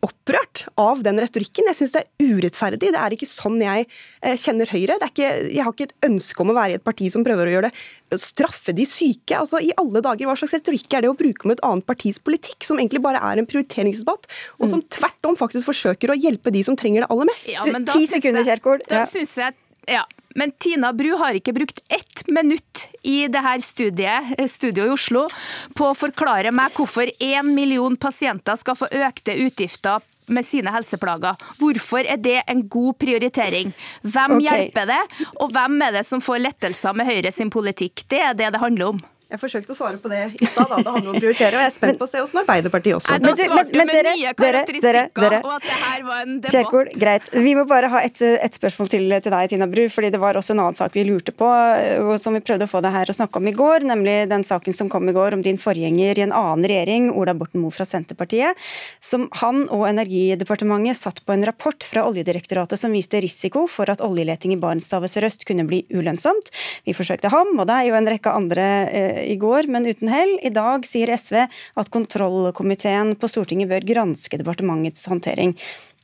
opprørt 0.01 0.63
av 0.81 1.03
den 1.05 1.21
retorikken. 1.21 1.67
Jeg 1.69 1.77
syns 1.77 1.93
det 1.93 2.03
er 2.03 2.31
urettferdig. 2.33 2.93
Det 2.95 3.01
er 3.01 3.15
ikke 3.15 3.29
sånn 3.29 3.59
jeg 3.61 3.85
eh, 3.85 4.37
kjenner 4.41 4.71
Høyre. 4.73 4.97
Ikke, 5.05 5.29
jeg 5.53 5.65
har 5.67 5.75
ikke 5.75 5.91
et 5.91 6.07
ønske 6.09 6.41
om 6.41 6.53
å 6.53 6.57
være 6.57 6.75
i 6.75 6.79
et 6.79 6.87
parti 6.87 7.11
som 7.13 7.25
prøver 7.27 7.51
å 7.51 7.55
gjøre 7.55 7.71
det 7.73 8.21
straffe 8.21 8.73
de 8.77 8.87
syke. 8.89 9.37
Altså, 9.37 9.61
I 9.61 9.75
alle 9.81 10.01
dager, 10.05 10.25
Hva 10.31 10.39
slags 10.41 10.57
retorikk 10.57 10.97
er 10.97 11.05
det 11.05 11.13
å 11.13 11.19
bruke 11.19 11.45
om 11.45 11.53
et 11.53 11.65
annet 11.67 11.87
partis 11.89 12.21
politikk, 12.23 12.65
som 12.67 12.81
egentlig 12.81 13.03
bare 13.05 13.21
er 13.21 13.43
en 13.43 13.49
prioriteringsdebatt, 13.51 14.31
og 14.59 14.71
som 14.71 14.81
mm. 14.81 14.89
tvert 14.97 15.29
om 15.29 15.37
faktisk 15.39 15.69
forsøker 15.69 16.15
å 16.15 16.19
hjelpe 16.19 16.55
de 16.55 16.65
som 16.65 16.79
trenger 16.81 17.05
det 17.05 17.13
aller 17.13 17.29
mest? 17.29 17.53
Ja, 17.53 17.67
Ti 17.69 18.07
sekunder, 18.09 18.47
Kjerkol. 18.47 18.81
Da 18.89 19.05
synes 19.11 19.37
jeg 19.37 19.59
ja, 19.91 20.05
men 20.35 20.53
Tina 20.59 20.93
Bru 20.93 21.15
har 21.19 21.35
ikke 21.39 21.55
brukt 21.57 21.83
ett 21.89 22.23
minutt 22.29 22.87
i 23.03 23.27
dette 23.29 23.57
studiet, 23.65 24.35
eh, 24.39 24.47
studio 24.49 24.87
i 24.87 24.95
Oslo 24.95 25.27
på 25.75 25.91
å 25.91 25.97
forklare 25.97 26.53
meg 26.55 26.75
hvorfor 26.77 27.11
én 27.19 27.55
million 27.55 27.97
pasienter 27.97 28.57
skal 28.61 28.79
få 28.79 28.91
økte 28.91 29.35
utgifter 29.35 30.01
med 30.31 30.47
sine 30.47 30.71
helseplager. 30.71 31.39
Hvorfor 31.59 32.07
er 32.07 32.21
det 32.23 32.43
en 32.47 32.63
god 32.69 32.99
prioritering? 33.03 33.73
Hvem 34.03 34.37
okay. 34.39 34.47
hjelper 34.47 34.87
det, 34.93 35.01
og 35.41 35.51
hvem 35.55 35.81
er 35.83 35.99
det 35.99 36.05
som 36.07 36.23
får 36.23 36.45
lettelser 36.45 36.95
med 36.95 37.11
Høyre 37.11 37.33
sin 37.35 37.51
politikk? 37.51 38.07
Det 38.07 38.21
er 38.31 38.37
det 38.39 38.53
det 38.55 38.63
handler 38.63 38.95
om. 38.95 39.03
Jeg 39.31 39.39
forsøkte 39.39 39.75
å 39.75 39.77
svare 39.79 39.99
på 40.03 40.11
det 40.11 40.25
i 40.35 40.47
stad. 40.49 40.71
Det 40.71 40.91
handler 40.91 41.13
om 41.13 41.15
å 41.15 41.21
prioritere, 41.21 41.55
og 41.55 41.63
jeg 41.63 41.71
er 41.71 41.75
spent 41.75 41.99
på 42.01 42.07
å 42.07 42.11
se 42.11 42.19
hvordan 42.19 42.41
Arbeiderpartiet 42.41 42.97
også 42.97 43.15
men, 43.15 43.27
men, 43.39 43.69
med 43.79 43.93
dere, 43.95 44.15
dere, 44.41 44.63
dere, 44.83 45.05
dere. 45.15 45.39
og 45.45 45.53
at 45.55 45.67
det 45.69 45.77
her 45.79 46.03
var 46.09 46.25
en 46.25 46.33
debatt. 46.41 46.55
Kjerkol, 46.55 46.91
greit. 46.99 47.29
Vi 47.47 47.53
må 47.55 47.65
bare 47.71 47.91
ha 47.93 48.01
et, 48.03 48.19
et 48.19 48.59
spørsmål 48.59 48.91
til, 48.91 49.07
til, 49.15 49.31
deg, 49.31 49.53
Tina 49.53 49.69
Bru. 49.71 49.85
fordi 49.93 50.11
det 50.11 50.21
var 50.23 50.39
også 50.41 50.57
en 50.57 50.63
annen 50.65 50.79
sak 50.79 50.97
vi 50.99 51.05
lurte 51.07 51.35
på, 51.37 51.47
og 51.47 52.11
som 52.23 52.35
vi 52.35 52.43
prøvde 52.43 52.67
å 52.67 52.73
få 52.73 52.83
deg 52.83 52.97
her 52.97 53.13
å 53.13 53.17
snakke 53.21 53.39
om 53.39 53.51
i 53.51 53.55
går. 53.55 53.87
Nemlig 53.93 54.17
den 54.33 54.47
saken 54.47 54.75
som 54.77 54.91
kom 54.91 55.07
i 55.07 55.15
går 55.15 55.39
om 55.39 55.47
din 55.47 55.61
forgjenger 55.63 56.19
i 56.19 56.27
en 56.27 56.35
annen 56.35 56.67
regjering, 56.67 57.11
Ola 57.15 57.37
Borten 57.39 57.63
Moe 57.63 57.75
fra 57.75 57.87
Senterpartiet. 57.87 58.59
Som 58.99 59.29
han 59.45 59.63
og 59.71 59.87
Energidepartementet 59.93 60.99
satt 60.99 61.23
på 61.23 61.37
en 61.37 61.47
rapport 61.47 61.87
fra 61.87 62.03
Oljedirektoratet 62.09 62.83
som 62.83 62.99
viste 62.99 63.23
risiko 63.23 63.69
for 63.71 63.95
at 63.95 64.03
oljeleting 64.03 64.57
i 64.57 64.61
Barentshavet 64.61 65.15
sørøst 65.15 65.47
kunne 65.47 65.69
bli 65.71 65.85
ulønnsomt. 65.95 66.51
Vi 66.89 66.97
forsøkte 66.99 67.31
ham 67.31 67.55
og 67.55 67.71
deg 67.71 67.93
og 67.93 68.01
en 68.01 68.11
rekke 68.11 68.35
andre 68.35 68.67
eh, 68.91 69.20
i 69.27 69.37
går, 69.41 69.69
men 69.73 69.89
uten 69.89 70.11
hell. 70.13 70.33
I 70.47 70.53
dag 70.55 70.87
sier 70.89 71.13
SV 71.17 71.43
at 71.45 71.93
kontrollkomiteen 71.93 73.17
på 73.21 73.31
Stortinget 73.31 73.71
bør 73.71 73.89
granske 73.95 74.41
departementets 74.41 75.07
håndtering. 75.11 75.57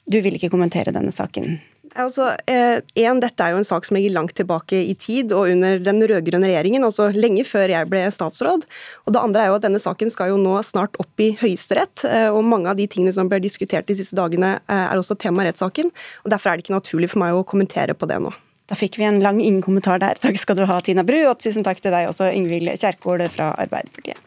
Du 0.07 0.21
vil 0.23 0.39
ikke 0.39 0.53
kommentere 0.53 0.95
denne 0.95 1.15
saken? 1.15 1.59
Altså, 1.97 2.29
eh, 2.51 2.83
en, 3.03 3.21
Dette 3.23 3.43
er 3.43 3.55
jo 3.55 3.61
en 3.61 3.67
sak 3.67 3.87
som 3.87 3.97
ligger 3.97 4.13
langt 4.13 4.35
tilbake 4.37 4.77
i 4.77 4.95
tid 5.01 5.33
og 5.33 5.49
under 5.53 5.79
den 5.81 6.03
rød-grønne 6.03 6.51
regjeringen, 6.51 6.85
altså 6.85 7.09
lenge 7.15 7.45
før 7.49 7.73
jeg 7.73 7.89
ble 7.91 8.05
statsråd. 8.13 8.67
Og 9.07 9.15
Det 9.15 9.23
andre 9.23 9.45
er 9.45 9.51
jo 9.51 9.59
at 9.59 9.65
denne 9.65 9.81
saken 9.83 10.13
skal 10.13 10.35
jo 10.35 10.41
nå 10.41 10.59
snart 10.67 10.99
opp 11.01 11.25
i 11.25 11.33
Høyesterett. 11.41 12.05
Eh, 12.05 12.29
og 12.29 12.45
Mange 12.45 12.71
av 12.71 12.77
de 12.77 12.87
tingene 12.87 13.15
som 13.17 13.31
ble 13.33 13.41
diskutert 13.41 13.89
de 13.89 13.97
siste 13.97 14.19
dagene 14.19 14.59
eh, 14.69 14.87
er 14.87 14.97
også 14.97 15.19
tema 15.19 15.45
i 15.45 15.49
rettssaken. 15.51 15.93
og 16.25 16.31
Derfor 16.31 16.53
er 16.53 16.57
det 16.57 16.67
ikke 16.67 16.77
naturlig 16.77 17.11
for 17.15 17.25
meg 17.25 17.37
å 17.37 17.47
kommentere 17.47 17.97
på 17.97 18.09
det 18.11 18.21
nå. 18.21 18.35
Da 18.67 18.75
fikk 18.75 18.99
vi 18.99 19.07
en 19.07 19.21
lang 19.23 19.39
ingen 19.39 19.63
kommentar 19.63 20.01
der. 20.03 20.19
Takk 20.19 20.41
skal 20.43 20.59
du 20.59 20.65
ha, 20.67 20.81
Tina 20.83 21.05
Bru, 21.07 21.21
og 21.31 21.39
tusen 21.39 21.63
takk 21.67 21.79
til 21.83 21.95
deg 21.95 22.09
også, 22.11 22.33
Ingvild 22.35 22.73
Kjerkol 22.75 23.23
fra 23.31 23.53
Arbeiderpartiet. 23.63 24.19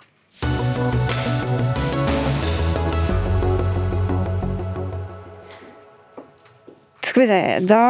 Skal 7.09 7.23
vi 7.23 7.27
se 7.27 7.41
Da 7.67 7.83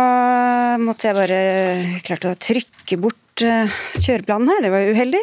måtte 0.81 1.09
jeg 1.09 1.17
bare 1.17 1.39
klart 2.07 2.25
å 2.25 2.38
trykke 2.39 2.97
bort 3.03 3.43
eh, 3.45 3.79
kjøreplanen 3.99 4.49
her, 4.49 4.63
det 4.65 4.73
var 4.73 4.89
uheldig. 4.89 5.21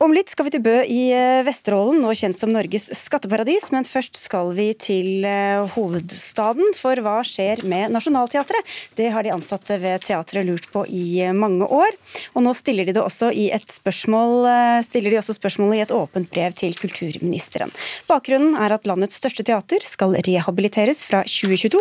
Om 0.00 0.14
litt 0.16 0.30
skal 0.32 0.46
vi 0.46 0.50
til 0.54 0.62
Bø 0.64 0.78
i 0.88 1.10
eh, 1.12 1.42
Vesterålen, 1.44 1.98
nå 2.00 2.14
kjent 2.16 2.38
som 2.40 2.48
Norges 2.54 2.86
skatteparadis. 2.96 3.66
Men 3.68 3.84
først 3.84 4.16
skal 4.16 4.54
vi 4.56 4.70
til 4.80 5.26
eh, 5.28 5.60
hovedstaden, 5.74 6.70
for 6.72 6.96
hva 7.04 7.18
skjer 7.28 7.60
med 7.68 7.92
Nationaltheatret? 7.92 8.64
Det 8.96 9.10
har 9.12 9.26
de 9.26 9.34
ansatte 9.34 9.76
ved 9.82 10.00
teatret 10.06 10.48
lurt 10.48 10.70
på 10.72 10.86
i 10.88 11.20
eh, 11.26 11.34
mange 11.36 11.68
år. 11.68 11.98
Og 12.32 12.46
nå 12.46 12.54
stiller 12.56 12.88
de 12.88 12.94
det 12.96 13.02
også 13.02 13.28
i 13.28 13.50
et 13.52 13.66
spørsmål, 13.68 14.48
stiller 14.86 15.12
de 15.12 15.18
også 15.20 15.36
spørsmålet 15.36 15.76
i 15.76 15.82
et 15.84 15.92
åpent 15.92 16.32
brev 16.32 16.56
til 16.56 16.72
kulturministeren. 16.80 17.68
Bakgrunnen 18.08 18.56
er 18.56 18.72
at 18.72 18.88
landets 18.88 19.20
største 19.20 19.44
teater 19.44 19.84
skal 19.84 20.16
rehabiliteres 20.16 21.04
fra 21.10 21.20
2022. 21.28 21.76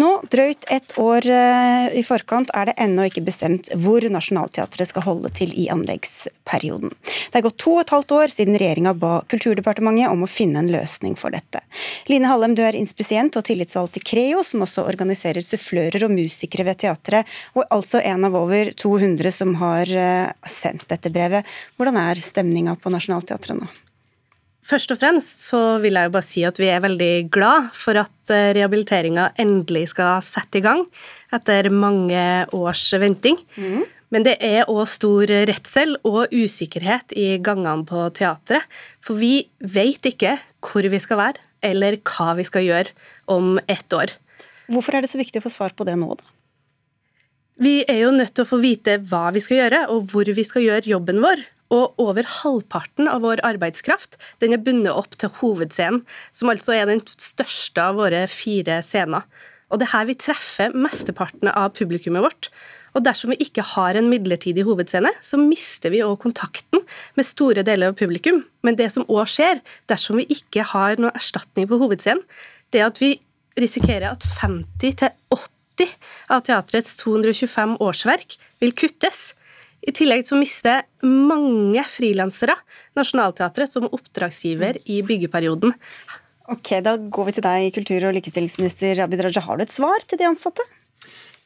Nå, 0.00 0.14
drøyt 0.32 0.64
ett 0.72 0.96
år 0.96 1.28
i 1.28 2.06
forkant, 2.08 2.48
er 2.56 2.70
det 2.70 2.78
ennå 2.80 3.10
ikke 3.10 3.26
bestemt 3.28 3.68
hvor 3.84 4.08
Nationaltheatret 4.08 4.88
skal 4.94 5.04
holde 5.04 5.34
til 5.36 5.52
i 5.52 5.68
anleggsperioden. 5.72 6.96
Det 7.28 7.36
er 7.36 7.49
gått 7.50 7.60
to 7.60 7.74
og 7.76 7.82
et 7.82 7.92
halvt 7.94 8.14
år 8.16 8.32
siden 8.32 8.58
regjeringa 8.58 8.94
ba 8.98 9.20
Kulturdepartementet 9.30 10.10
om 10.10 10.24
å 10.24 10.30
finne 10.30 10.62
en 10.62 10.70
løsning 10.70 11.16
for 11.18 11.34
dette. 11.34 11.62
Line 12.10 12.28
Hallem, 12.30 12.54
du 12.54 12.62
er 12.64 12.78
inspisient 12.78 13.36
og 13.36 13.44
tillitsvalgt 13.46 13.98
i 14.00 14.04
Creo, 14.04 14.44
som 14.46 14.64
også 14.64 14.86
organiserer 14.88 15.44
sufflører 15.44 16.06
og 16.06 16.14
musikere 16.14 16.66
ved 16.68 16.80
teatret, 16.84 17.28
og 17.54 17.66
altså 17.70 18.00
en 18.00 18.26
av 18.28 18.38
over 18.38 18.72
200 18.72 19.34
som 19.34 19.54
har 19.60 19.90
eh, 19.90 20.32
sendt 20.46 20.88
dette 20.90 21.12
brevet. 21.12 21.46
Hvordan 21.76 22.00
er 22.00 22.22
stemninga 22.24 22.76
på 22.80 22.92
Nationaltheatret 22.92 23.60
nå? 23.60 23.70
Først 24.70 24.92
og 24.92 25.00
fremst 25.00 25.46
så 25.48 25.60
vil 25.82 25.96
jeg 25.96 26.06
jo 26.06 26.12
bare 26.14 26.26
si 26.26 26.42
at 26.46 26.58
vi 26.60 26.68
er 26.70 26.82
veldig 26.84 27.14
glad 27.32 27.70
for 27.74 27.98
at 27.98 28.34
eh, 28.34 28.52
rehabiliteringa 28.54 29.32
endelig 29.40 29.88
skal 29.94 30.20
sette 30.22 30.60
i 30.60 30.64
gang 30.64 30.84
etter 31.34 31.70
mange 31.74 32.20
års 32.54 32.84
venting. 33.00 33.40
Mm. 33.56 33.82
Men 34.10 34.26
det 34.26 34.36
er 34.42 34.66
òg 34.70 34.88
stor 34.90 35.30
redsel 35.48 35.94
og 36.02 36.32
usikkerhet 36.34 37.14
i 37.14 37.36
gangene 37.42 37.86
på 37.86 38.08
teatret. 38.16 38.66
For 38.98 39.18
vi 39.20 39.46
vet 39.62 40.10
ikke 40.10 40.34
hvor 40.66 40.88
vi 40.90 40.98
skal 41.02 41.20
være, 41.20 41.46
eller 41.62 42.00
hva 42.02 42.34
vi 42.38 42.46
skal 42.48 42.66
gjøre 42.66 42.96
om 43.30 43.60
ett 43.70 43.94
år. 43.94 44.16
Hvorfor 44.70 44.96
er 44.96 45.04
det 45.04 45.12
så 45.12 45.20
viktig 45.20 45.42
å 45.42 45.46
få 45.46 45.54
svar 45.54 45.74
på 45.78 45.86
det 45.86 45.96
nå, 45.98 46.10
da? 46.18 46.26
Vi 47.60 47.82
er 47.84 48.06
jo 48.06 48.12
nødt 48.14 48.32
til 48.32 48.46
å 48.46 48.48
få 48.48 48.56
vite 48.62 48.96
hva 49.10 49.28
vi 49.36 49.42
skal 49.44 49.58
gjøre, 49.58 49.80
og 49.92 50.10
hvor 50.10 50.28
vi 50.32 50.44
skal 50.48 50.64
gjøre 50.64 50.90
jobben 50.94 51.20
vår. 51.20 51.42
Og 51.70 52.00
over 52.02 52.26
halvparten 52.26 53.06
av 53.06 53.22
vår 53.22 53.44
arbeidskraft 53.46 54.16
den 54.42 54.56
er 54.56 54.62
bundet 54.64 54.96
opp 54.96 55.14
til 55.20 55.30
hovedscenen, 55.38 56.00
som 56.34 56.50
altså 56.50 56.74
er 56.74 56.88
den 56.90 57.02
største 57.12 57.84
av 57.84 58.00
våre 58.00 58.24
fire 58.32 58.80
scener. 58.82 59.28
Og 59.70 59.78
det 59.78 59.86
er 59.86 59.92
her 59.92 60.08
vi 60.08 60.18
treffer 60.18 60.74
mesteparten 60.74 61.52
av 61.52 61.76
publikummet 61.76 62.24
vårt. 62.26 62.50
Og 62.96 63.04
dersom 63.06 63.32
vi 63.34 63.40
ikke 63.44 63.64
har 63.74 63.98
en 63.98 64.10
midlertidig 64.10 64.64
hovedscene, 64.66 65.12
så 65.22 65.38
mister 65.40 65.92
vi 65.94 66.02
òg 66.04 66.18
kontakten 66.22 66.82
med 67.18 67.28
store 67.28 67.64
deler 67.66 67.92
av 67.92 67.98
publikum. 68.00 68.42
Men 68.66 68.78
det 68.78 68.90
som 68.94 69.06
òg 69.06 69.28
skjer 69.30 69.62
dersom 69.90 70.20
vi 70.20 70.28
ikke 70.34 70.66
har 70.72 70.98
noen 70.98 71.14
erstatning 71.14 71.68
for 71.70 71.82
hovedscenen, 71.82 72.24
det 72.70 72.82
er 72.82 72.90
at 72.90 73.00
vi 73.02 73.14
risikerer 73.60 74.12
at 74.12 74.24
50-80 74.40 75.94
av 76.30 76.42
teatrets 76.46 76.96
225 77.00 77.76
årsverk 77.82 78.36
vil 78.62 78.74
kuttes. 78.76 79.30
I 79.80 79.94
tillegg 79.96 80.26
så 80.28 80.36
mister 80.36 80.84
mange 81.06 81.82
frilansere 81.88 82.56
Nationaltheatret 82.98 83.72
som 83.72 83.88
oppdragsgiver 83.88 84.76
i 84.84 85.00
byggeperioden. 85.06 85.72
Ok, 86.50 86.80
Da 86.82 86.96
går 86.98 87.28
vi 87.28 87.32
til 87.36 87.46
deg, 87.46 87.70
kultur- 87.72 88.08
og 88.08 88.16
likestillingsminister 88.18 89.04
Abid 89.04 89.22
Raja. 89.22 89.40
Har 89.40 89.56
du 89.56 89.62
et 89.62 89.72
svar 89.72 90.02
til 90.06 90.18
de 90.18 90.26
ansatte? 90.26 90.66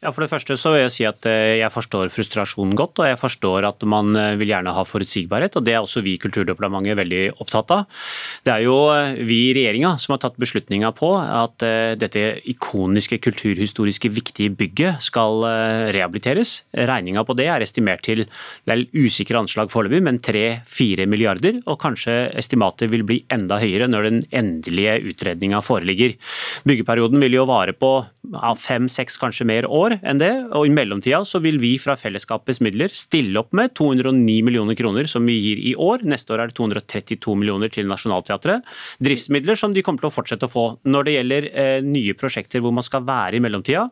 Ja, 0.04 0.10
For 0.12 0.20
det 0.20 0.28
første 0.34 0.52
så 0.60 0.74
vil 0.74 0.82
jeg 0.82 0.92
si 0.92 1.04
at 1.08 1.24
eh, 1.24 1.62
jeg 1.62 1.72
forstår 1.72 2.10
frustrasjonen 2.12 2.74
godt, 2.76 3.00
og 3.00 3.06
jeg 3.08 3.16
forstår 3.16 3.64
at 3.64 3.84
man 3.88 4.12
eh, 4.20 4.34
vil 4.36 4.50
gjerne 4.50 4.74
ha 4.76 4.82
forutsigbarhet. 4.84 5.56
og 5.56 5.64
Det 5.64 5.72
er 5.72 5.80
også 5.80 6.02
vi 6.04 6.18
i 6.18 6.20
Kulturdepartementet 6.20 6.98
veldig 6.98 7.22
opptatt 7.40 7.72
av. 7.72 7.86
Det 8.44 8.52
er 8.52 8.66
jo 8.66 8.74
eh, 8.92 9.16
vi 9.24 9.38
i 9.46 9.54
regjeringa 9.56 9.94
som 10.02 10.12
har 10.12 10.20
tatt 10.20 10.36
beslutninga 10.36 10.90
på 10.98 11.08
at 11.16 11.64
dette 11.96 12.20
ikoniske 12.50 13.16
kulturhistoriske 13.24 14.10
viktige 14.12 14.52
bygget 14.52 15.00
skal 15.04 15.44
rehabiliteres. 15.94 16.52
Regninga 16.74 17.22
på 17.24 17.36
det 17.38 17.46
er 17.52 17.64
estimert 17.64 18.02
til 18.04 18.24
det 18.66 18.74
er 18.74 18.84
usikre 18.92 19.40
anslag 19.40 19.72
foreløpig, 19.72 20.02
men 20.04 20.20
3-4 20.20 21.06
milliarder. 21.08 21.62
Og 21.70 21.78
kanskje 21.80 22.16
estimatet 22.36 22.92
vil 22.92 23.06
bli 23.06 23.22
enda 23.32 23.60
høyere 23.62 23.88
når 23.88 24.10
den 24.10 24.20
endelige 24.36 24.98
utredninga 25.14 25.62
foreligger. 25.64 26.16
Byggeperioden 26.68 27.22
vil 27.24 27.38
jo 27.38 27.48
vare 27.48 27.76
på 27.76 27.94
fem-seks, 28.60 29.16
kanskje 29.22 29.48
mer 29.48 29.68
år 29.70 29.93
enn 30.02 30.20
det. 30.20 30.32
Og 30.56 30.68
i 30.68 30.72
mellomtida 30.74 31.20
så 31.28 31.40
vil 31.44 31.60
vi 31.62 31.74
fra 31.82 31.96
fellesskapets 31.98 32.60
midler 32.64 32.92
stille 32.94 33.38
opp 33.40 33.54
med 33.56 33.74
209 33.78 34.40
millioner 34.46 34.78
kroner 34.78 35.08
som 35.10 35.26
vi 35.28 35.36
gir 35.38 35.62
i 35.70 35.74
år. 35.78 36.04
Neste 36.08 36.34
år 36.34 36.44
er 36.44 36.50
det 36.50 36.58
232 36.58 37.36
millioner 37.38 37.72
til 37.72 37.88
Nationaltheatret. 37.90 38.64
Driftsmidler 39.04 39.58
som 39.58 39.74
de 39.74 39.84
kommer 39.84 40.02
til 40.04 40.10
å 40.10 40.14
fortsette 40.14 40.48
å 40.48 40.52
få. 40.52 40.66
Når 40.88 41.06
det 41.06 41.16
gjelder 41.16 41.48
eh, 41.52 41.78
nye 41.84 42.16
prosjekter 42.18 42.64
hvor 42.64 42.74
man 42.74 42.86
skal 42.86 43.04
være 43.06 43.38
i 43.38 43.42
mellomtida, 43.44 43.86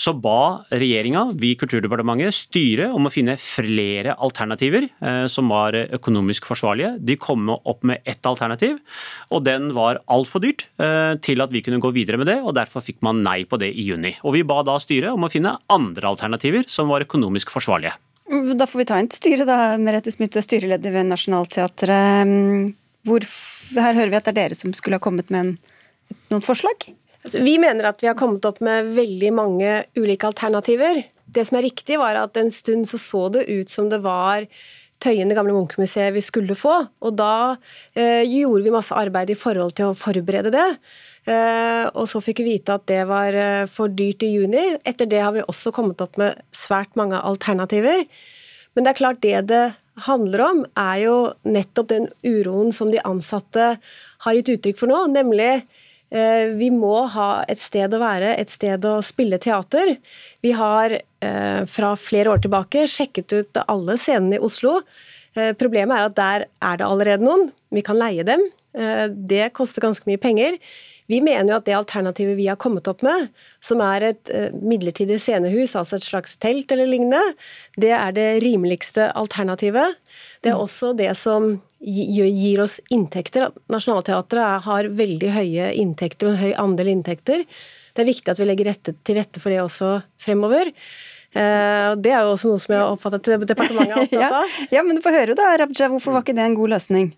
så 0.00 0.14
ba 0.16 0.64
regjeringa, 0.72 1.26
vi 1.38 1.52
i 1.54 1.58
Kulturdepartementet, 1.60 2.34
styret 2.34 2.94
om 2.94 3.08
å 3.08 3.12
finne 3.12 3.36
flere 3.40 4.16
alternativer 4.24 4.88
eh, 4.88 5.24
som 5.30 5.52
var 5.52 5.76
økonomisk 5.84 6.48
forsvarlige. 6.50 6.94
De 7.04 7.18
kom 7.20 7.50
opp 7.54 7.84
med 7.86 8.04
ett 8.08 8.24
alternativ, 8.26 8.80
og 9.30 9.44
den 9.46 9.70
var 9.76 10.00
altfor 10.10 10.42
dyrt 10.44 10.66
eh, 10.80 11.14
til 11.24 11.44
at 11.44 11.52
vi 11.54 11.62
kunne 11.64 11.82
gå 11.82 11.92
videre 11.94 12.20
med 12.20 12.30
det. 12.30 12.40
og 12.42 12.54
Derfor 12.56 12.84
fikk 12.84 13.02
man 13.04 13.22
nei 13.24 13.42
på 13.48 13.58
det 13.60 13.70
i 13.74 13.86
juni. 13.88 14.14
Og 14.24 14.34
Vi 14.34 14.42
ba 14.46 14.62
da 14.66 14.78
styret 14.82 15.12
om 15.12 15.26
å 15.26 15.30
finne 15.32 15.43
finne 15.44 15.58
andre 15.68 16.08
alternativer 16.08 16.64
som 16.68 16.88
var 16.88 17.04
økonomisk 17.04 17.50
forsvarlige. 17.52 17.92
Da 18.56 18.66
får 18.66 18.78
vi 18.78 18.86
ta 18.88 18.98
inn 19.00 19.10
styret, 19.12 19.46
da. 19.46 19.76
Merete 19.76 20.12
Smith, 20.12 20.32
du 20.32 20.40
er 20.40 20.46
styreleder 20.46 20.92
ved 20.92 21.10
Nationaltheatret. 21.10 22.74
Her 23.04 23.94
hører 23.94 24.10
vi 24.10 24.16
at 24.16 24.24
det 24.24 24.32
er 24.32 24.40
dere 24.40 24.56
som 24.56 24.72
skulle 24.72 24.96
ha 24.96 25.02
kommet 25.04 25.30
med 25.30 25.40
en, 25.40 25.58
noen 26.32 26.44
forslag? 26.44 26.88
Altså, 27.24 27.42
vi 27.44 27.58
mener 27.60 27.84
at 27.88 28.00
vi 28.00 28.08
har 28.08 28.16
kommet 28.16 28.44
opp 28.44 28.62
med 28.64 28.94
veldig 28.96 29.32
mange 29.36 29.84
ulike 29.96 30.28
alternativer. 30.28 31.02
Det 31.26 31.44
som 31.44 31.58
er 31.58 31.68
riktig, 31.68 31.98
var 32.00 32.16
at 32.20 32.36
en 32.40 32.50
stund 32.52 32.88
så 32.88 33.00
så 33.00 33.28
det 33.32 33.46
ut 33.48 33.68
som 33.68 33.90
det 33.92 34.00
var 34.04 34.48
Tøyen, 35.04 35.28
det 35.28 35.36
gamle 35.36 35.52
Munch-museet, 35.52 36.14
vi 36.14 36.22
skulle 36.24 36.54
få. 36.56 36.78
Og 37.04 37.16
da 37.18 37.56
eh, 37.92 38.24
gjorde 38.24 38.62
vi 38.64 38.72
masse 38.72 38.94
arbeid 38.96 39.34
i 39.34 39.36
forhold 39.36 39.74
til 39.76 39.90
å 39.90 39.96
forberede 39.98 40.52
det. 40.54 40.68
Eh, 41.24 41.86
og 41.96 42.04
så 42.10 42.20
fikk 42.20 42.42
vi 42.42 42.58
vite 42.58 42.74
at 42.76 42.84
det 42.90 43.00
var 43.08 43.32
eh, 43.32 43.64
for 43.70 43.92
dyrt 43.92 44.24
i 44.26 44.34
juni. 44.34 44.64
Etter 44.84 45.08
det 45.08 45.22
har 45.24 45.32
vi 45.36 45.44
også 45.44 45.72
kommet 45.72 46.02
opp 46.04 46.18
med 46.20 46.36
svært 46.52 46.92
mange 47.00 47.16
alternativer. 47.16 48.04
Men 48.74 48.84
det 48.84 48.92
er 48.92 49.00
klart 49.00 49.22
det 49.24 49.38
det 49.48 49.64
handler 50.04 50.42
om, 50.42 50.60
er 50.76 51.00
jo 51.04 51.16
nettopp 51.46 51.88
den 51.92 52.08
uroen 52.26 52.74
som 52.74 52.90
de 52.90 53.00
ansatte 53.06 53.76
har 54.24 54.36
gitt 54.36 54.50
uttrykk 54.56 54.80
for 54.80 54.90
nå, 54.90 55.04
nemlig 55.14 55.62
Eh, 56.14 56.52
vi 56.54 56.68
må 56.70 56.92
ha 57.10 57.28
et 57.50 57.58
sted 57.58 57.90
å 57.90 57.98
være, 57.98 58.36
et 58.38 58.52
sted 58.52 58.84
å 58.86 59.00
spille 59.02 59.38
teater. 59.42 59.96
Vi 60.44 60.52
har 60.54 60.92
fra 61.66 61.94
flere 61.96 62.34
år 62.34 62.42
tilbake 62.44 62.82
sjekket 62.84 63.32
ut 63.32 63.58
alle 63.64 63.94
scenene 63.96 64.36
i 64.36 64.42
Oslo. 64.44 64.74
Problemet 65.56 65.96
er 65.96 66.04
at 66.04 66.16
der 66.18 66.44
er 66.68 66.76
det 66.76 66.84
allerede 66.84 67.24
noen. 67.24 67.46
Vi 67.72 67.80
kan 67.80 67.96
leie 67.96 68.26
dem. 68.28 68.44
Det 69.08 69.46
koster 69.56 69.86
ganske 69.86 70.04
mye 70.04 70.20
penger. 70.20 70.58
Vi 71.10 71.20
mener 71.20 71.50
jo 71.52 71.58
at 71.58 71.66
det 71.68 71.76
alternativet 71.76 72.38
vi 72.38 72.48
har 72.48 72.56
kommet 72.60 72.88
opp 72.88 73.02
med, 73.04 73.28
som 73.60 73.82
er 73.84 74.08
et 74.08 74.30
midlertidig 74.56 75.18
scenehus, 75.20 75.74
altså 75.76 75.98
et 75.98 76.06
slags 76.06 76.38
telt 76.40 76.72
eller 76.72 76.88
lignende, 76.88 77.20
det 77.76 77.92
er 77.92 78.14
det 78.16 78.28
rimeligste 78.44 79.10
alternativet. 79.12 79.98
Det 80.40 80.54
er 80.54 80.60
også 80.60 80.94
det 80.96 81.10
som 81.20 81.58
gir 81.84 82.62
oss 82.64 82.78
inntekter. 82.92 83.50
Nationaltheatret 83.72 84.64
har 84.64 84.88
veldig 84.88 85.32
høye 85.34 85.72
inntekter 85.80 86.30
og 86.30 86.34
en 86.34 86.40
høy 86.40 86.54
andel 86.64 86.94
inntekter. 86.94 87.44
Det 87.94 88.02
er 88.02 88.10
viktig 88.10 88.32
at 88.32 88.40
vi 88.40 88.48
legger 88.48 88.72
rette, 88.72 88.96
til 89.06 89.20
rette 89.20 89.42
for 89.42 89.52
det 89.52 89.60
også 89.62 89.98
fremover. 90.20 90.72
Eh, 91.34 91.88
det 91.98 92.12
er 92.14 92.24
jo 92.24 92.34
også 92.34 92.50
noe 92.50 92.62
som 92.62 92.74
jeg 92.74 92.82
har 92.82 92.92
oppfattet 92.94 93.30
at 93.36 93.46
departementet 93.50 93.94
er 93.94 94.02
opptatt 94.04 94.36
av. 94.40 94.50
ja, 94.50 94.68
ja, 94.78 94.84
men 94.86 94.98
du 94.98 95.04
får 95.04 95.18
høre 95.18 95.38
da, 95.38 95.52
Rabja, 95.60 95.90
hvorfor 95.92 96.16
var 96.16 96.24
ikke 96.24 96.36
det 96.38 96.46
en 96.46 96.58
god 96.58 96.74
løsning? 96.76 97.08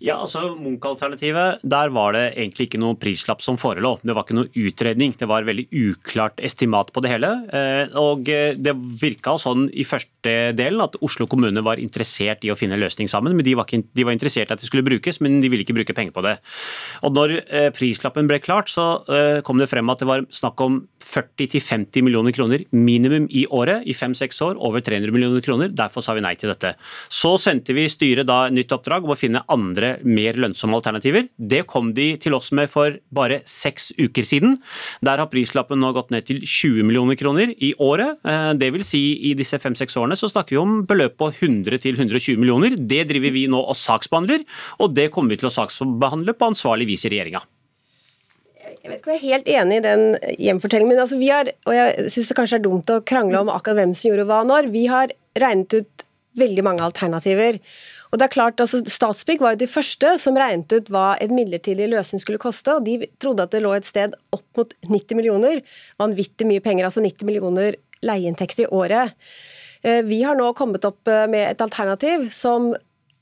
Ja, 0.00 0.14
altså 0.16 0.54
Munch-alternativet, 0.56 1.60
der 1.60 1.90
var 1.92 2.14
det 2.16 2.22
egentlig 2.30 2.70
ikke 2.70 2.78
noe 2.80 2.96
prislapp 2.96 3.42
som 3.44 3.58
forelå. 3.60 3.98
Det 4.00 4.14
var 4.16 4.24
ikke 4.24 4.36
noe 4.38 4.48
utredning. 4.56 5.12
Det 5.12 5.28
var 5.28 5.44
veldig 5.44 5.66
uklart 5.76 6.40
estimat 6.40 6.88
på 6.94 7.02
det 7.04 7.10
hele. 7.12 7.28
Eh, 7.52 7.92
og 8.00 8.24
det 8.24 8.72
virka 9.02 9.34
sånn 9.36 9.66
i 9.76 9.84
første 9.84 10.54
delen 10.56 10.80
at 10.80 10.96
Oslo 11.04 11.26
kommune 11.28 11.60
var 11.64 11.82
interessert 11.84 12.46
i 12.48 12.52
å 12.52 12.56
finne 12.56 12.78
en 12.78 12.84
løsning 12.84 13.10
sammen. 13.12 13.36
men 13.36 13.44
De 13.44 13.52
var, 13.58 13.68
ikke, 13.68 13.92
de 13.92 14.06
var 14.08 14.16
interessert 14.16 14.48
i 14.48 14.56
at 14.56 14.64
det 14.64 14.70
skulle 14.70 14.86
brukes, 14.88 15.20
men 15.20 15.36
de 15.40 15.50
ville 15.52 15.66
ikke 15.66 15.76
bruke 15.76 15.96
penger 15.96 16.16
på 16.16 16.24
det. 16.24 16.38
Og 17.04 17.12
når 17.16 17.36
eh, 17.42 17.68
prislappen 17.76 18.30
ble 18.30 18.40
klart, 18.40 18.72
så 18.72 19.04
eh, 19.04 19.42
kom 19.44 19.60
det 19.60 19.68
frem 19.68 19.92
at 19.92 20.00
det 20.00 20.08
var 20.08 20.24
snakk 20.32 20.64
om 20.64 20.80
40-50 21.04 22.06
millioner 22.06 22.32
kroner 22.32 22.64
minimum 22.72 23.28
i 23.28 23.44
året 23.52 23.84
i 23.84 23.92
fem-seks 23.96 24.40
år. 24.48 24.56
Over 24.56 24.80
300 24.80 25.12
millioner 25.12 25.44
kroner. 25.44 25.68
Derfor 25.68 26.04
sa 26.04 26.16
vi 26.16 26.24
nei 26.24 26.36
til 26.40 26.54
dette. 26.54 26.72
Så 27.12 27.36
sendte 27.36 27.76
vi 27.76 27.84
styret 27.92 28.28
da 28.32 28.46
nytt 28.48 28.72
oppdrag 28.72 29.04
om 29.04 29.12
å 29.12 29.20
finne 29.20 29.44
andre 29.52 29.89
mer 30.06 30.38
lønnsomme 30.40 30.78
alternativer. 30.78 31.28
Det 31.36 31.64
kom 31.70 31.92
de 31.96 32.12
til 32.22 32.36
oss 32.36 32.50
med 32.56 32.70
for 32.72 32.96
bare 33.14 33.40
seks 33.48 33.90
uker 33.98 34.26
siden. 34.26 34.56
Der 35.04 35.22
har 35.22 35.30
prislappen 35.32 35.80
nå 35.82 35.92
gått 35.96 36.12
ned 36.14 36.26
til 36.28 36.42
20 36.44 36.86
millioner 36.88 37.18
kroner 37.20 37.54
i 37.56 37.72
året. 37.82 38.20
Eh, 38.24 38.50
det 38.60 38.72
vil 38.74 38.86
si 38.86 39.02
i 39.30 39.34
disse 39.38 39.60
fem-seks 39.60 39.98
årene 40.00 40.18
så 40.18 40.30
snakker 40.30 40.56
vi 40.56 40.62
om 40.62 40.80
beløp 40.88 41.18
på 41.20 41.30
100 41.32 41.80
120 41.80 42.40
millioner. 42.40 42.76
Det 42.76 43.06
driver 43.10 43.34
vi 43.34 43.46
nå 43.50 43.60
og 43.60 43.78
saksbehandler, 43.78 44.44
og 44.80 44.94
det 44.96 45.10
kommer 45.14 45.34
vi 45.34 45.40
til 45.42 45.50
å 45.50 45.54
saksbehandle 45.54 46.36
på 46.36 46.52
ansvarlig 46.52 46.90
vis 46.92 47.06
i 47.06 47.14
regjeringa. 47.14 47.42
Jeg 48.80 48.88
vet 48.88 49.00
ikke 49.00 49.10
om 49.10 49.16
jeg 49.16 49.20
er 49.20 49.30
helt 49.34 49.48
enig 49.52 49.76
i 49.76 49.84
den 49.84 50.04
hjemfortellingen, 50.40 50.94
men 50.94 51.02
altså 51.02 51.18
vi 51.20 51.28
har, 51.28 51.50
og 51.68 51.74
jeg 51.76 52.12
syns 52.12 52.30
det 52.30 52.36
kanskje 52.38 52.60
er 52.60 52.64
dumt 52.64 52.92
å 52.92 53.02
krangle 53.04 53.42
om 53.42 53.50
akkurat 53.52 53.82
hvem 53.82 53.92
som 53.96 54.08
gjorde 54.08 54.24
hva 54.30 54.38
når. 54.48 54.70
Vi 54.72 54.86
har 54.88 55.12
regnet 55.36 55.76
ut 55.76 56.04
veldig 56.40 56.64
mange 56.64 56.86
alternativer. 56.86 57.58
Og 58.10 58.18
det 58.18 58.26
er 58.26 58.34
klart, 58.34 58.60
altså 58.62 58.80
Statsbygg 58.82 59.42
var 59.44 59.54
jo 59.54 59.62
de 59.62 59.70
første 59.70 60.16
som 60.18 60.38
regnet 60.38 60.72
ut 60.74 60.90
hva 60.90 61.14
en 61.22 61.34
midlertidig 61.36 61.86
løsning 61.92 62.22
skulle 62.22 62.42
koste, 62.42 62.74
og 62.74 62.86
de 62.86 63.06
trodde 63.22 63.46
at 63.46 63.54
det 63.54 63.62
lå 63.62 63.72
et 63.76 63.86
sted 63.86 64.16
opp 64.34 64.46
mot 64.58 64.74
90 64.88 65.18
millioner. 65.18 65.62
Vanvittig 66.00 66.48
mye 66.48 66.64
penger, 66.64 66.88
altså 66.88 67.04
90 67.04 67.28
millioner 67.28 67.78
leieinntekter 68.06 68.66
i 68.66 68.70
året. 68.74 69.14
Eh, 69.86 70.02
vi 70.06 70.22
har 70.26 70.38
nå 70.38 70.50
kommet 70.58 70.84
opp 70.88 71.08
eh, 71.08 71.26
med 71.30 71.46
et 71.52 71.62
alternativ 71.62 72.26
som 72.34 72.72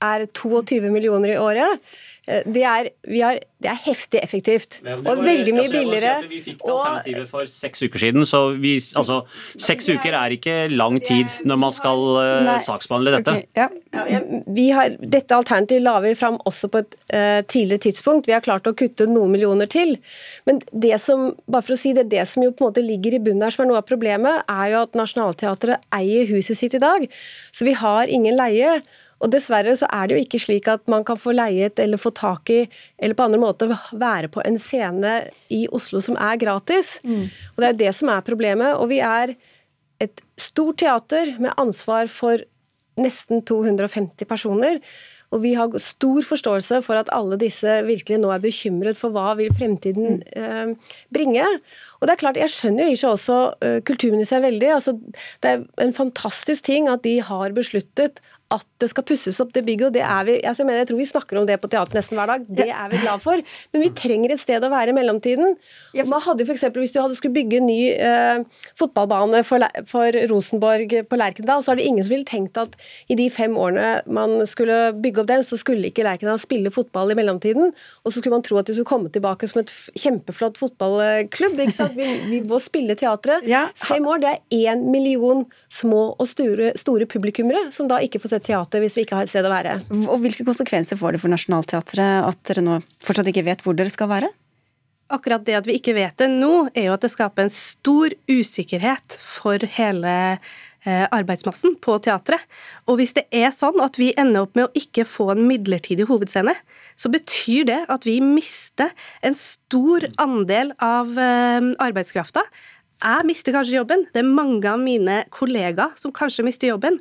er 0.05 0.25
22 0.31 0.93
millioner 0.95 1.35
i 1.35 1.41
året. 1.43 1.85
Eh, 2.29 2.45
det 2.45 2.63
er, 2.63 2.89
har, 3.23 3.39
det 3.63 3.71
er, 3.71 3.79
heftig 3.87 4.21
effektivt. 4.21 4.79
og 4.85 5.05
var, 5.07 5.23
veldig 5.25 5.55
mye 5.55 5.65
altså, 5.65 5.79
billigere. 5.79 6.13
Si 6.21 6.31
vi 6.33 6.41
fikk 6.45 6.65
alternativet 6.67 7.31
for 7.31 7.51
seks 7.51 7.85
uker 7.87 8.05
siden, 8.05 8.27
så 8.29 8.43
vi, 8.61 8.75
altså, 9.01 9.21
seks 9.57 9.89
uker 9.89 10.17
er 10.19 10.35
ikke 10.37 10.57
lang 10.73 10.99
tid 11.05 11.33
når 11.49 11.61
man 11.65 11.75
skal 11.77 12.05
uh, 12.19 12.51
saksbehandle 12.67 13.17
dette. 13.17 13.37
Okay, 13.39 13.49
ja. 13.57 13.69
Ja, 13.89 14.21
har, 14.77 14.99
dette 15.01 15.37
alternativet 15.39 15.87
la 15.87 15.97
vi 16.05 16.13
fram 16.19 16.37
også 16.49 16.69
på 16.73 16.83
et 16.85 16.99
uh, 17.15 17.41
tidligere 17.49 17.87
tidspunkt. 17.89 18.29
Vi 18.29 18.37
har 18.37 18.45
klart 18.45 18.69
å 18.69 18.77
kutte 18.77 19.09
noen 19.09 19.33
millioner 19.33 19.71
til. 19.71 19.97
Men 20.49 20.61
det 20.73 20.99
som 21.03 21.31
bare 21.49 21.65
for 21.65 21.79
å 21.79 21.81
si 21.81 21.95
det, 21.97 22.11
det 22.13 22.27
som 22.29 22.45
jo 22.45 22.53
på 22.53 22.67
en 22.67 22.73
måte 22.73 22.85
ligger 22.85 23.17
i 23.17 23.23
bunnen 23.25 23.47
her, 23.47 23.55
som 23.55 23.65
er 23.65 23.73
noe 23.73 23.81
av 23.81 23.89
problemet, 23.89 24.45
er 24.53 24.75
jo 24.75 24.85
at 24.85 24.99
Nationaltheatret 24.99 25.89
eier 25.97 26.29
huset 26.35 26.61
sitt 26.61 26.77
i 26.77 26.83
dag. 26.83 27.09
Så 27.53 27.65
vi 27.69 27.77
har 27.79 28.13
ingen 28.13 28.37
leie. 28.37 28.81
Og 29.19 29.33
Dessverre 29.33 29.75
så 29.79 29.89
er 29.91 30.07
det 30.07 30.17
jo 30.17 30.25
ikke 30.25 30.41
slik 30.43 30.69
at 30.71 30.85
man 30.91 31.05
kan 31.07 31.19
få 31.19 31.35
leiet 31.35 31.81
eller 31.83 32.01
få 32.01 32.13
tak 32.15 32.51
i 32.55 32.61
eller 32.99 33.19
på 33.19 33.27
andre 33.27 33.41
måter 33.43 33.73
være 33.99 34.31
på 34.31 34.45
en 34.47 34.59
scene 34.63 35.21
i 35.55 35.65
Oslo 35.75 36.03
som 36.05 36.19
er 36.23 36.39
gratis. 36.39 36.97
Mm. 37.05 37.27
Og 37.27 37.59
Det 37.59 37.67
er 37.67 37.75
jo 37.75 37.83
det 37.83 37.95
som 37.99 38.13
er 38.15 38.27
problemet. 38.27 38.77
Og 38.79 38.89
vi 38.93 39.03
er 39.03 39.35
et 39.99 40.23
stort 40.39 40.79
teater 40.79 41.35
med 41.43 41.57
ansvar 41.59 42.07
for 42.07 42.39
nesten 42.99 43.43
250 43.47 44.27
personer. 44.29 44.79
Og 45.29 45.43
vi 45.43 45.53
har 45.59 45.75
stor 45.83 46.25
forståelse 46.25 46.81
for 46.87 46.97
at 46.97 47.11
alle 47.13 47.37
disse 47.41 47.69
virkelig 47.85 48.17
nå 48.21 48.31
er 48.33 48.41
bekymret 48.41 48.97
for 48.97 49.13
hva 49.13 49.35
vil 49.37 49.53
fremtiden 49.53 50.23
eh, 50.33 50.73
bringe. 51.13 51.45
Og 51.99 52.09
det 52.09 52.15
er 52.15 52.23
klart, 52.23 52.41
Jeg 52.41 52.55
skjønner 52.55 52.89
ikke 52.89 53.13
også 53.13 53.37
eh, 53.61 53.79
kulturministeren 53.85 54.47
veldig. 54.47 54.71
altså 54.73 54.97
Det 55.43 55.51
er 55.51 55.67
en 55.85 55.93
fantastisk 55.93 56.65
ting 56.65 56.89
at 56.89 57.05
de 57.05 57.19
har 57.21 57.53
besluttet 57.53 58.23
at 58.55 58.65
det 58.81 58.89
skal 58.89 59.05
pusses 59.05 59.37
opp, 59.43 59.51
det 59.53 59.61
bygget. 59.67 59.91
og 59.91 59.93
det 59.93 60.03
er 60.05 60.25
vi, 60.25 60.35
altså, 60.41 60.63
jeg, 60.63 60.69
mener, 60.69 60.81
jeg 60.81 60.89
tror 60.89 60.99
vi 61.03 61.07
snakker 61.11 61.41
om 61.41 61.47
det 61.49 61.59
på 61.61 61.69
teater 61.69 61.99
nesten 61.99 62.17
hver 62.17 62.31
dag. 62.31 62.45
Det 62.49 62.69
er 62.73 62.87
vi 62.89 63.01
glad 63.03 63.21
for. 63.21 63.43
Men 63.75 63.83
vi 63.85 63.91
trenger 63.97 64.33
et 64.33 64.41
sted 64.41 64.65
å 64.65 64.71
være 64.73 64.95
i 64.95 64.97
mellomtiden. 64.97 65.57
Man 66.09 66.25
hadde 66.25 66.47
for 66.49 66.57
eksempel, 66.57 66.85
Hvis 66.85 66.95
du 66.95 67.01
hadde 67.03 67.19
skulle 67.19 67.37
bygge 67.37 67.59
en 67.61 67.69
ny 67.69 67.81
eh, 67.93 68.41
fotballbane 68.79 69.43
for, 69.45 69.67
for, 69.91 70.17
Rosenborg 70.31 70.95
på 71.11 71.19
Lerkendal, 71.21 71.65
så 71.65 71.75
er 71.75 71.81
det 71.81 71.89
ingen 71.91 72.07
som 72.07 72.15
ville 72.15 72.29
tenkt 72.29 72.57
at 72.61 72.79
i 73.13 73.19
de 73.19 73.29
fem 73.33 73.53
årene 73.59 73.99
man 74.07 74.41
skulle 74.49 74.95
bygge 74.97 75.23
opp 75.23 75.29
den, 75.29 75.45
så 75.45 75.59
skulle 75.61 75.93
ikke 75.93 76.07
Lerkendal 76.07 76.41
spille 76.41 76.73
fotball 76.73 77.13
i 77.13 77.19
mellomtiden. 77.21 77.75
Og 78.05 78.15
så 78.15 78.23
skulle 78.23 78.39
man 78.39 78.47
tro 78.47 78.57
at 78.63 78.71
de 78.71 78.79
skulle 78.79 78.89
komme 78.89 79.13
tilbake 79.13 79.51
som 79.51 79.61
et 79.61 79.75
kjempeflott 79.93 80.57
fotballklubb. 80.61 81.61
ikke 81.67 81.77
sant? 81.77 81.99
Vi, 81.99 82.09
vi 82.33 82.41
må 82.49 82.63
spille 82.65 82.97
teatret. 82.97 83.45
Fem 83.77 84.09
år, 84.09 84.25
det 84.25 84.33
er 84.33 84.73
én 84.73 84.89
million 84.89 85.45
små 85.73 86.15
og 86.17 86.27
store, 86.31 86.73
store 86.81 87.05
publikummere 87.11 87.69
som 87.75 87.91
da 87.91 88.01
ikke 88.01 88.23
får 88.23 88.33
se 88.33 88.38
et 88.39 88.49
teater 88.51 88.83
hvis 88.83 88.99
vi 88.99 89.07
ikke 89.07 89.19
har 89.19 89.27
et 89.27 89.33
sted 89.33 89.47
å 89.47 89.53
være. 89.53 89.79
Og 90.09 90.19
Hvilke 90.23 90.47
konsekvenser 90.47 91.01
får 91.01 91.17
det 91.17 91.23
for 91.23 91.33
Nationaltheatret 91.33 92.29
at 92.29 92.45
dere 92.49 92.65
nå 92.65 92.79
fortsatt 93.05 93.31
ikke 93.33 93.47
vet 93.47 93.65
hvor 93.65 93.77
dere 93.79 93.93
skal 93.93 94.11
være? 94.11 94.31
Akkurat 95.09 95.45
det 95.47 95.57
at 95.57 95.69
vi 95.69 95.79
ikke 95.79 95.97
vet 95.97 96.19
det 96.21 96.29
nå, 96.29 96.69
er 96.77 96.91
jo 96.91 96.97
at 96.97 97.05
det 97.05 97.13
skaper 97.15 97.47
en 97.47 97.53
stor 97.53 98.13
usikkerhet 98.29 99.17
for 99.17 99.63
hele 99.79 100.15
eh, 100.85 101.07
arbeidsmassen 101.17 101.79
på 101.81 101.97
teatret. 102.05 102.45
Og 102.85 103.01
hvis 103.01 103.15
det 103.17 103.25
er 103.33 103.49
sånn 103.57 103.81
at 103.81 103.97
vi 103.97 104.11
ender 104.21 104.45
opp 104.45 104.59
med 104.59 104.69
å 104.69 104.77
ikke 104.77 105.07
få 105.09 105.31
en 105.33 105.47
midlertidig 105.49 106.11
hovedscene, 106.11 106.53
så 106.93 107.13
betyr 107.13 107.71
det 107.71 107.79
at 107.89 108.05
vi 108.05 108.19
mister 108.21 108.93
en 109.25 109.39
stor 109.39 110.11
andel 110.21 110.75
av 110.77 111.17
eh, 111.17 111.73
arbeidskrafta. 111.89 112.45
Jeg 112.99 113.27
mister 113.29 113.55
kanskje 113.55 113.77
jobben. 113.79 114.05
Det 114.11 114.25
er 114.25 114.29
mange 114.29 114.67
av 114.67 114.81
mine 114.83 115.21
kollegaer 115.31 115.95
som 115.97 116.13
kanskje 116.15 116.45
mister 116.47 116.73
jobben. 116.73 116.99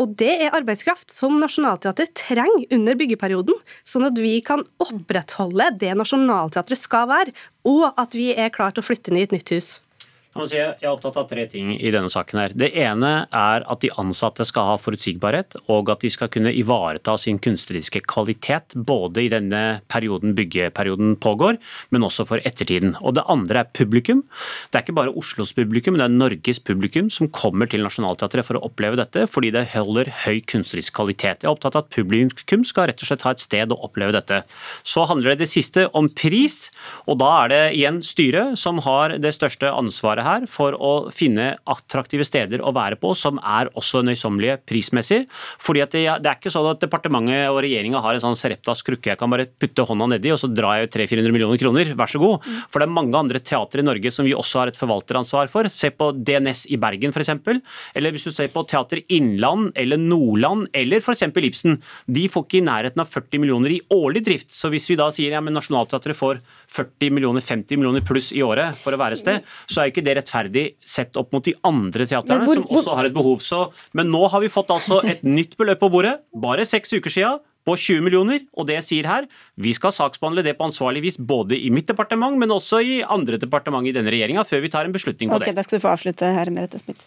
Og 0.00 0.14
det 0.16 0.30
er 0.46 0.54
arbeidskraft 0.56 1.12
som 1.12 1.36
Nationaltheatret 1.42 2.14
trenger 2.16 2.64
under 2.72 2.96
byggeperioden, 2.96 3.58
sånn 3.84 4.06
at 4.08 4.16
vi 4.20 4.38
kan 4.44 4.64
opprettholde 4.80 5.68
det 5.82 5.92
Nationaltheatret 5.98 6.80
skal 6.80 7.10
være, 7.10 7.36
og 7.68 7.90
at 8.00 8.16
vi 8.16 8.30
er 8.32 8.52
klare 8.54 8.76
til 8.76 8.84
å 8.84 8.88
flytte 8.88 9.12
inn 9.12 9.20
i 9.20 9.26
et 9.28 9.36
nytt 9.36 9.52
hus. 9.52 9.74
Jeg 10.30 10.76
er 10.78 10.92
opptatt 10.92 11.16
av 11.18 11.24
tre 11.26 11.42
ting 11.50 11.72
i 11.74 11.90
denne 11.90 12.08
saken. 12.08 12.38
her. 12.38 12.52
Det 12.54 12.70
ene 12.78 13.26
er 13.34 13.64
at 13.66 13.80
de 13.82 13.90
ansatte 13.98 14.44
skal 14.46 14.68
ha 14.68 14.76
forutsigbarhet, 14.78 15.56
og 15.66 15.90
at 15.90 16.00
de 16.04 16.08
skal 16.08 16.28
kunne 16.30 16.52
ivareta 16.54 17.16
sin 17.18 17.40
kunstneriske 17.42 18.00
kvalitet, 18.06 18.76
både 18.76 19.24
i 19.24 19.28
denne 19.28 19.82
perioden 19.90 20.36
byggeperioden 20.38 21.16
pågår, 21.18 21.58
men 21.90 22.06
også 22.06 22.24
for 22.28 22.38
ettertiden. 22.46 22.94
Og 23.02 23.14
Det 23.14 23.24
andre 23.26 23.58
er 23.58 23.72
publikum. 23.74 24.22
Det 24.70 24.78
er 24.78 24.84
ikke 24.84 24.94
bare 24.94 25.16
Oslos 25.18 25.52
publikum, 25.52 25.98
det 25.98 26.04
er 26.06 26.14
Norges 26.14 26.60
publikum 26.60 27.10
som 27.10 27.28
kommer 27.28 27.66
til 27.66 27.82
Nationaltheatret 27.82 28.46
for 28.46 28.54
å 28.54 28.70
oppleve 28.70 28.96
dette, 28.96 29.26
fordi 29.26 29.50
det 29.50 29.74
holder 29.74 30.06
høy 30.24 30.40
kunstnerisk 30.46 30.94
kvalitet. 30.94 31.42
Jeg 31.42 31.50
er 31.50 31.56
opptatt 31.56 31.74
av 31.74 31.84
at 31.84 31.90
publikum 31.90 32.62
skal 32.64 32.86
rett 32.86 33.02
og 33.02 33.10
slett 33.10 33.26
ha 33.26 33.34
et 33.34 33.42
sted 33.42 33.74
å 33.74 33.82
oppleve 33.82 34.14
dette. 34.14 34.44
Så 34.84 35.08
handler 35.10 35.34
det 35.34 35.42
det 35.42 35.50
siste 35.50 35.88
om 35.92 36.08
pris, 36.08 36.70
og 37.10 37.18
da 37.18 37.44
er 37.44 37.48
det 37.48 37.62
igjen 37.80 38.00
styret 38.00 38.56
som 38.56 38.78
har 38.86 39.18
det 39.18 39.34
største 39.34 39.66
ansvaret 39.66 40.19
ansvaret 40.20 40.46
her 40.46 40.46
for 40.50 40.76
å 40.76 41.10
finne 41.12 41.56
attraktive 41.66 42.24
steder 42.24 42.62
å 42.62 42.72
være 42.72 42.98
på 43.00 43.14
som 43.14 43.38
er 43.42 43.70
også 43.74 44.02
nøysommelige 44.04 44.60
prismessig. 44.66 45.26
Fordi 45.60 45.82
at 45.82 45.92
det, 45.92 46.04
det, 46.22 46.30
er 46.30 46.38
ikke 46.38 46.52
sånn 46.52 46.70
at 46.70 46.80
departementet 46.80 47.50
og 47.50 47.60
regjeringa 47.64 48.00
har 48.00 48.14
en 48.14 48.24
sånn 48.24 48.38
Sereptas 48.38 48.82
krukke 48.82 49.10
jeg 49.10 49.18
kan 49.18 49.30
bare 49.30 49.48
putte 49.60 49.84
hånda 49.84 50.10
nedi, 50.14 50.32
og 50.32 50.40
så 50.40 50.50
drar 50.50 50.78
jeg 50.78 50.88
ut 50.88 50.96
300-400 50.96 51.34
millioner 51.34 51.60
kroner, 51.60 51.92
vær 51.96 52.10
så 52.10 52.20
god. 52.20 52.46
For 52.70 52.80
det 52.80 52.88
er 52.88 52.94
mange 52.94 53.18
andre 53.18 53.40
teatre 53.40 53.82
i 53.82 53.86
Norge 53.86 54.12
som 54.14 54.26
vi 54.26 54.36
også 54.36 54.62
har 54.62 54.72
et 54.72 54.78
forvalteransvar 54.78 55.50
for. 55.52 55.68
Se 55.72 55.92
på 55.94 56.12
DNS 56.16 56.66
i 56.70 56.78
Bergen 56.80 57.14
f.eks. 57.14 57.32
Eller 57.96 58.14
hvis 58.14 58.28
du 58.28 58.34
ser 58.34 58.50
på 58.52 58.64
Teater 58.68 59.02
Innland 59.08 59.72
eller 59.78 60.00
Nordland 60.00 60.68
eller 60.76 61.02
f.eks. 61.02 61.26
Ibsen. 61.40 61.78
De 62.06 62.26
får 62.30 62.46
ikke 62.46 62.60
i 62.60 62.66
nærheten 62.66 63.00
av 63.02 63.08
40 63.10 63.42
millioner 63.42 63.72
i 63.74 63.80
årlig 63.94 64.22
drift. 64.26 64.50
Så 64.54 64.68
hvis 64.72 64.86
vi 64.90 64.98
da 65.00 65.08
sier 65.14 65.34
ja, 65.34 65.40
men 65.42 65.56
Nationaltheatret 65.56 66.18
får 66.18 66.40
40 66.70 67.14
millioner, 67.16 67.44
50 67.44 67.80
millioner 67.80 68.04
pluss 68.06 68.30
i 68.36 68.42
året 68.44 68.76
for 68.80 68.94
å 68.94 69.00
være 69.00 69.16
et 69.16 69.22
sted, 69.22 69.46
så 69.70 69.82
er 69.82 69.90
ikke 69.90 70.04
det 70.06 70.09
rettferdig 70.18 70.64
sett 70.86 71.18
opp 71.20 71.30
mot 71.34 71.44
de 71.44 71.54
andre 71.66 72.06
teatrene 72.08 72.46
hvor, 72.48 72.58
som 72.58 72.80
også 72.80 72.96
har 72.98 73.10
et 73.10 73.14
behov. 73.16 73.44
Så, 73.44 73.62
men 73.96 74.10
nå 74.12 74.24
har 74.32 74.42
vi 74.42 74.50
fått 74.52 74.72
altså 74.74 75.00
et 75.06 75.22
nytt 75.26 75.56
beløp 75.60 75.82
på 75.82 75.92
bordet, 75.92 76.18
bare 76.32 76.66
seks 76.68 76.92
uker 76.96 77.14
siden 77.14 77.40
på 77.68 77.76
20 77.76 78.04
millioner, 78.06 78.40
og 78.56 78.66
det 78.70 78.78
jeg 78.78 78.86
sier 78.86 79.08
her, 79.10 79.26
vi 79.60 79.74
skal 79.76 79.92
saksbehandle 79.92 80.44
det 80.46 80.56
på 80.58 80.66
ansvarlig 80.70 81.04
vis 81.04 81.20
både 81.20 81.58
i 81.60 81.68
mitt 81.74 81.90
departement, 81.90 82.38
men 82.40 82.54
også 82.54 82.80
i 82.80 83.00
andre 83.04 83.40
departement 83.40 83.86
i 83.86 83.94
denne 83.96 84.12
regjeringa, 84.12 84.46
før 84.48 84.64
vi 84.64 84.72
tar 84.72 84.88
en 84.88 84.96
beslutning 84.96 85.32
på 85.32 85.40
okay, 85.40 85.52
det. 85.52 85.60
Da 85.60 85.68
skal 85.68 85.80
du 85.80 85.84
få 85.84 85.92
avslutte, 85.92 86.32
herre 86.38 86.54
Merete 86.54 86.80
Smith. 86.80 87.04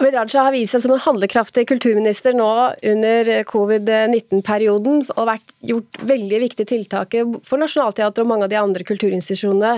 Abid 0.00 0.14
Raja 0.16 0.46
har 0.46 0.54
vist 0.54 0.72
seg 0.72 0.80
som 0.80 0.94
en 0.94 1.02
handlekraftig 1.04 1.66
kulturminister 1.68 2.32
nå 2.32 2.48
under 2.88 3.28
covid-19-perioden 3.44 5.02
og 5.12 5.26
vært 5.28 5.50
gjort 5.68 5.98
veldig 6.08 6.38
viktige 6.40 6.70
tiltak 6.70 7.18
for 7.44 7.60
Nationaltheatret 7.60 8.22
og 8.22 8.30
mange 8.30 8.46
av 8.46 8.52
de 8.54 8.56
andre 8.56 8.86
kulturinstitusjonene. 8.88 9.74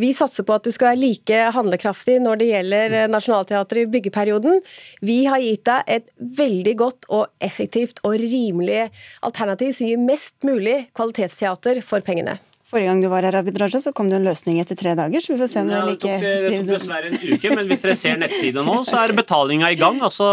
Vi 0.00 0.12
satser 0.16 0.46
på 0.48 0.56
at 0.56 0.64
du 0.64 0.72
skal 0.72 0.94
være 0.94 1.02
like 1.02 1.40
handlekraftig 1.52 2.14
når 2.24 2.40
det 2.40 2.48
gjelder 2.48 2.96
Nationaltheatret 3.12 3.82
i 3.82 3.90
byggeperioden. 3.92 4.64
Vi 5.04 5.18
har 5.28 5.44
gitt 5.44 5.66
deg 5.68 5.92
et 5.98 6.08
veldig 6.40 6.74
godt 6.86 7.10
og 7.12 7.28
effektivt 7.44 8.00
og 8.08 8.16
rimelig 8.24 8.86
alternativ 9.20 9.76
som 9.76 9.92
gir 9.92 10.00
mest 10.00 10.48
mulig 10.48 10.86
kvalitetsteater 10.96 11.84
for 11.84 12.00
pengene. 12.00 12.38
Forrige 12.72 12.88
gang 12.88 13.00
du 13.04 13.08
var 13.12 13.26
her, 13.26 13.36
Abid 13.36 13.58
Raja, 13.60 13.80
så 13.84 13.90
kom 13.92 14.08
det 14.08 14.16
en 14.16 14.24
løsning 14.24 14.56
etter 14.62 14.78
tre 14.80 14.94
dager. 14.96 15.20
så 15.20 15.34
vi 15.34 15.40
får 15.42 15.48
se 15.52 15.60
om 15.60 15.68
det 15.68 15.74
er 15.76 15.88
like 15.90 16.08
effektivt. 16.08 16.44
Det 16.46 16.52
tok 16.56 16.70
dessverre 16.70 17.10
en 17.10 17.34
uke, 17.34 17.50
men 17.58 17.66
hvis 17.68 17.82
dere 17.82 17.96
ser 18.00 18.22
nettsida 18.22 18.64
nå, 18.64 18.76
så 18.88 19.02
er 19.02 19.12
betalinga 19.18 19.68
i 19.74 19.76
gang. 19.76 19.98
Altså, 20.00 20.28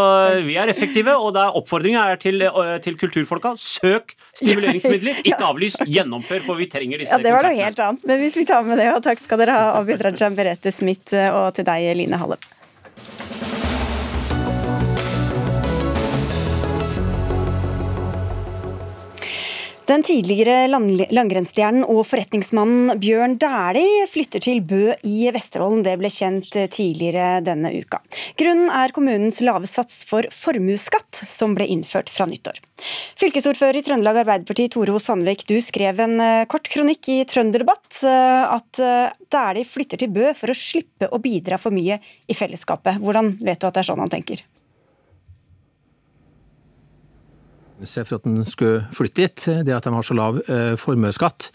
Vi 0.47 0.55
er 0.55 0.71
effektive, 0.71 1.17
og 1.19 1.35
oppfordringa 1.35 2.05
er 2.13 2.21
til, 2.21 2.45
til, 2.85 2.95
kulturfolka. 3.01 3.51
Søk 3.59 4.15
stimuleringsmidler, 4.39 5.19
ikke 5.33 5.49
avlys, 5.49 5.75
gjennomfør, 5.83 6.45
for 6.47 6.61
vi 6.61 6.69
trenger 6.71 7.03
disse 7.03 7.17
Ja, 7.17 7.19
Det 7.27 7.35
var 7.35 7.43
noe 7.49 7.59
helt 7.59 7.83
annet, 7.83 8.07
men 8.07 8.23
vi 8.23 8.31
fikk 8.37 8.47
ta 8.53 8.61
med 8.63 8.79
det. 8.79 8.87
Og 8.93 9.03
takk 9.03 9.19
skal 9.19 9.43
dere 9.43 9.59
ha, 9.59 9.75
Abid 9.81 9.99
Raja, 10.07 10.31
Berete 10.31 10.71
Smith, 10.71 11.11
og 11.11 11.51
til 11.59 11.67
deg, 11.67 11.91
Line 11.99 12.23
Halle. 12.23 12.39
Den 19.89 20.03
tidligere 20.05 20.67
langrennsstjernen 20.69 21.81
og 21.89 22.03
forretningsmannen 22.05 22.99
Bjørn 23.01 23.39
Dæhlie 23.41 24.03
flytter 24.11 24.43
til 24.43 24.59
Bø 24.61 24.91
i 25.01 25.31
Vesterålen. 25.33 25.81
Det 25.81 25.95
ble 25.97 26.11
kjent 26.13 26.53
tidligere 26.75 27.39
denne 27.41 27.71
uka. 27.73 27.97
Grunnen 28.37 28.69
er 28.69 28.93
kommunens 28.93 29.39
lave 29.41 29.65
sats 29.65 30.03
for 30.05 30.29
formuesskatt, 30.29 31.23
som 31.25 31.57
ble 31.57 31.65
innført 31.73 32.13
fra 32.13 32.29
nyttår. 32.29 32.61
Fylkesordfører 33.17 33.81
i 33.81 33.83
Trøndelag 33.87 34.21
Arbeiderparti 34.21 34.67
Tore 34.75 34.93
O. 34.93 35.01
Sandvik, 35.01 35.47
du 35.49 35.57
skrev 35.57 36.05
en 36.05 36.15
eh, 36.21 36.45
kort 36.51 36.69
kronikk 36.69 37.09
i 37.09 37.17
Trønderdebatt 37.27 38.03
eh, 38.05 38.45
at 38.59 38.83
eh, 38.85 39.17
Dæhlie 39.33 39.67
flytter 39.73 40.05
til 40.05 40.13
Bø 40.13 40.29
for 40.37 40.53
å 40.53 40.59
slippe 40.59 41.09
å 41.09 41.23
bidra 41.23 41.57
for 41.57 41.73
mye 41.73 41.97
i 42.29 42.37
fellesskapet. 42.37 43.01
Hvordan 43.01 43.39
vet 43.41 43.57
du 43.57 43.65
at 43.65 43.73
det 43.73 43.81
er 43.87 43.89
sånn 43.89 44.05
han 44.05 44.13
tenker? 44.13 44.45
For 48.07 48.19
at 48.19 48.23
den 48.23 48.45
skulle 48.45 48.87
flytte 48.93 49.21
dit, 49.21 49.45
det 49.45 49.73
at 49.75 49.85
de 49.85 49.93
har 49.93 50.05
så 50.05 50.13
lav 50.17 50.41
eh, 50.47 50.75
formuesskatt. 50.77 51.51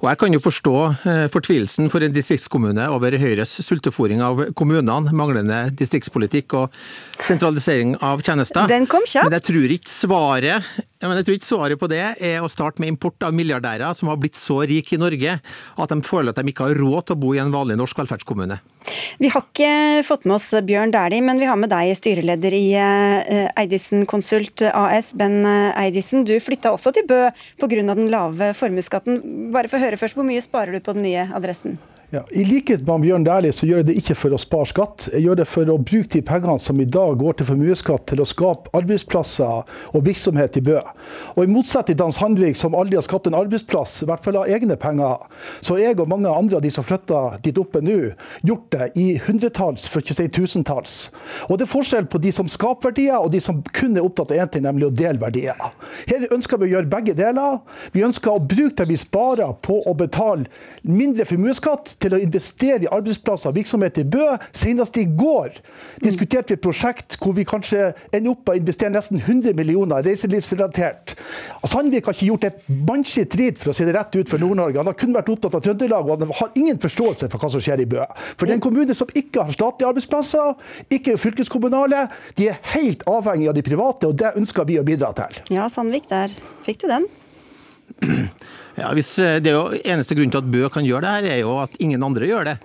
Og 0.00 0.08
Jeg 0.08 0.16
kan 0.16 0.32
jo 0.32 0.40
forstå 0.40 0.74
eh, 1.10 1.26
fortvilelsen 1.28 1.90
for 1.92 2.00
en 2.00 2.14
distriktskommune 2.14 2.86
over 2.88 3.12
Høyres 3.20 3.52
sultefòring 3.66 4.22
av 4.24 4.38
kommunene, 4.56 5.12
manglende 5.12 5.58
distriktspolitikk 5.76 6.56
og 6.56 6.78
sentralisering 7.20 7.98
av 8.00 8.24
tjenester. 8.24 8.64
Den 8.70 8.88
kom 8.88 9.04
kjapt. 9.04 9.28
Men 9.28 9.36
jeg 9.36 9.46
tror 9.50 9.74
ikke 9.76 9.92
svaret, 9.92 10.70
ja, 11.00 11.12
jeg 11.18 11.26
tror 11.26 11.36
ikke 11.36 11.50
svaret 11.50 11.80
på 11.80 11.90
det 11.92 12.00
er 12.16 12.40
å 12.40 12.48
starte 12.48 12.80
med 12.80 12.94
import 12.94 13.28
av 13.28 13.36
milliardærer 13.36 13.92
som 13.96 14.08
har 14.08 14.16
blitt 14.20 14.40
så 14.40 14.62
rike 14.64 14.96
i 14.96 15.00
Norge 15.00 15.36
at 15.36 15.92
de 15.92 16.00
føler 16.06 16.32
at 16.32 16.40
de 16.40 16.48
ikke 16.48 16.70
har 16.70 16.80
råd 16.80 17.10
til 17.10 17.18
å 17.18 17.20
bo 17.20 17.34
i 17.36 17.42
en 17.44 17.52
vanlig 17.52 17.76
norsk 17.80 18.00
velferdskommune. 18.00 18.56
Vi 19.20 19.28
har 19.28 19.44
ikke 19.44 20.00
fått 20.06 20.24
med 20.24 20.38
oss 20.38 20.48
Bjørn 20.64 20.92
Dæhlie, 20.94 21.20
men 21.24 21.40
vi 21.40 21.48
har 21.48 21.58
med 21.60 21.68
deg, 21.72 21.92
styreleder 21.98 22.56
i 22.56 22.64
eh, 22.80 23.48
Eidisen 23.60 24.06
Konsult 24.08 24.64
AS, 24.70 25.12
Ben 25.12 25.44
Eidisen. 25.44 26.24
Du 26.24 26.32
flytta 26.40 26.72
også 26.72 26.94
til 26.96 27.04
Bø 27.08 27.26
pga. 27.60 27.68
den 27.68 28.08
lave 28.12 28.52
formuesskatten. 28.56 29.20
Bare 29.52 29.68
for 29.68 29.76
å 29.76 29.84
høre 29.84 29.89
høre 29.90 29.98
først, 29.98 30.14
hvor 30.18 30.26
mye 30.26 30.42
sparer 30.44 30.70
du 30.70 30.82
på 30.84 30.94
den 30.94 31.02
nye 31.02 31.26
adressen? 31.34 31.78
Ja, 32.12 32.24
I 32.30 32.42
likhet 32.44 32.80
med 32.82 33.04
Bjørn 33.04 33.22
Dæhlie 33.22 33.54
så 33.54 33.68
gjør 33.68 33.84
jeg 33.84 33.86
det 33.86 33.94
ikke 34.00 34.16
for 34.18 34.34
å 34.34 34.38
spare 34.42 34.66
skatt. 34.66 35.04
Jeg 35.12 35.22
gjør 35.22 35.36
det 35.38 35.44
for 35.46 35.68
å 35.70 35.76
bruke 35.78 36.10
de 36.10 36.22
pengene 36.26 36.58
som 36.58 36.80
i 36.82 36.86
dag 36.96 37.12
går 37.20 37.36
til 37.38 37.46
formuesskatt, 37.46 38.02
til 38.10 38.22
å 38.24 38.24
skape 38.26 38.72
arbeidsplasser 38.74 39.60
og 39.94 40.02
virksomhet 40.08 40.58
i 40.58 40.62
Bø. 40.66 40.80
Og 41.36 41.44
I 41.44 41.52
motsetning 41.52 41.94
til 41.94 42.08
Hans 42.08 42.18
Handvik, 42.18 42.58
som 42.58 42.74
aldri 42.74 42.98
har 42.98 43.04
skapt 43.06 43.28
en 43.30 43.36
arbeidsplass, 43.38 44.00
i 44.02 44.08
hvert 44.10 44.26
fall 44.26 44.40
av 44.40 44.50
egne 44.50 44.74
penger, 44.82 45.22
så 45.62 45.76
har 45.76 45.84
jeg 45.84 46.00
og 46.02 46.10
mange 46.10 46.32
andre 46.34 46.58
av 46.58 46.64
de 46.64 46.72
som 46.74 46.88
flytter 46.88 47.36
dit 47.46 47.60
oppe 47.62 47.78
nå, 47.86 48.00
gjort 48.42 48.66
det 48.74 48.90
i 48.98 49.06
hundretalls, 49.28 49.86
for 49.86 50.02
ikke 50.02 50.16
å 50.16 50.18
si 50.18 50.28
tusentalls. 50.40 50.96
Og 51.46 51.62
det 51.62 51.68
er 51.68 51.72
forskjell 51.76 52.10
på 52.10 52.18
de 52.26 52.34
som 52.34 52.50
skaper 52.50 52.90
verdier, 52.90 53.20
og 53.22 53.30
de 53.36 53.42
som 53.46 53.62
kun 53.70 53.94
er 53.94 54.08
opptatt 54.08 54.34
av 54.34 54.42
én 54.42 54.50
ting, 54.50 54.66
nemlig 54.66 54.88
å 54.88 54.96
dele 55.04 55.22
verdier. 55.22 55.62
Her 56.10 56.26
ønsker 56.34 56.58
vi 56.58 56.72
å 56.72 56.74
gjøre 56.74 56.90
begge 56.90 57.14
deler. 57.22 57.62
Vi 57.94 58.02
ønsker 58.02 58.34
å 58.34 58.42
bruke 58.42 58.80
det 58.82 58.90
vi 58.90 58.98
sparer 58.98 59.54
på 59.62 59.78
å 59.86 59.94
betale 59.94 60.50
mindre 60.82 61.30
formuesskatt 61.30 61.99
til 62.00 62.16
å 62.16 62.20
investere 62.20 62.84
i 62.84 62.90
arbeidsplasser 62.90 63.50
og 63.50 63.58
virksomhet 63.58 64.00
i 64.02 64.06
Bø. 64.08 64.26
Senest 64.56 64.96
i 65.00 65.06
går 65.06 65.60
diskuterte 66.02 66.54
vi 66.54 66.58
et 66.58 66.64
prosjekt 66.64 67.18
hvor 67.20 67.36
vi 67.36 67.46
kanskje 67.48 67.90
ender 68.10 68.32
opp 68.32 68.46
med 68.46 68.56
å 68.56 68.60
investere 68.62 68.94
nesten 68.94 69.20
100 69.20 69.54
millioner 69.58 70.04
reiselivsrelatert. 70.06 71.14
Sandvik 71.70 72.08
har 72.08 72.16
ikke 72.16 72.30
gjort 72.30 72.46
et 72.48 72.62
mannskitt 72.68 73.36
rit, 73.38 73.60
for 73.60 73.72
å 73.72 73.76
si 73.76 73.86
det 73.86 73.94
rett 73.96 74.16
ut, 74.16 74.28
for 74.30 74.42
Nord-Norge. 74.42 74.80
Han 74.80 74.90
har 74.90 74.98
kun 74.98 75.14
vært 75.14 75.30
opptatt 75.32 75.56
av 75.58 75.64
Trøndelag, 75.64 76.08
og 76.08 76.24
han 76.24 76.34
har 76.40 76.58
ingen 76.58 76.80
forståelse 76.82 77.30
for 77.30 77.42
hva 77.42 77.52
som 77.52 77.62
skjer 77.62 77.84
i 77.84 77.88
Bø. 77.90 78.04
For 78.34 78.46
det 78.46 78.54
er 78.54 78.58
en 78.58 78.64
kommune 78.64 78.96
som 78.96 79.10
ikke 79.14 79.44
har 79.46 79.54
statlige 79.54 79.92
arbeidsplasser, 79.92 80.54
ikke 80.96 81.18
fylkeskommunale. 81.20 82.06
De 82.38 82.50
er 82.50 82.60
helt 82.74 83.04
avhengig 83.10 83.50
av 83.52 83.58
de 83.58 83.66
private, 83.66 84.10
og 84.10 84.18
det 84.20 84.34
ønsker 84.40 84.68
vi 84.68 84.80
å 84.80 84.86
bidra 84.86 85.12
til. 85.22 85.42
Ja, 85.56 85.68
Sandvik, 85.72 86.08
der 86.10 86.32
fikk 86.66 86.82
du 86.84 86.90
den. 86.90 87.08
Ja, 88.80 88.90
hvis, 88.96 89.18
eh, 89.18 89.38
det 89.44 89.52
er 89.52 89.58
jo 89.58 89.80
Eneste 89.84 90.16
grunn 90.16 90.32
til 90.32 90.40
at 90.40 90.48
Bø 90.50 90.68
kan 90.72 90.86
gjøre 90.86 91.04
det 91.04 91.10
her, 91.16 91.28
er 91.34 91.40
jo 91.42 91.58
at 91.60 91.76
ingen 91.82 92.02
andre 92.02 92.28
gjør 92.28 92.48
det. 92.48 92.56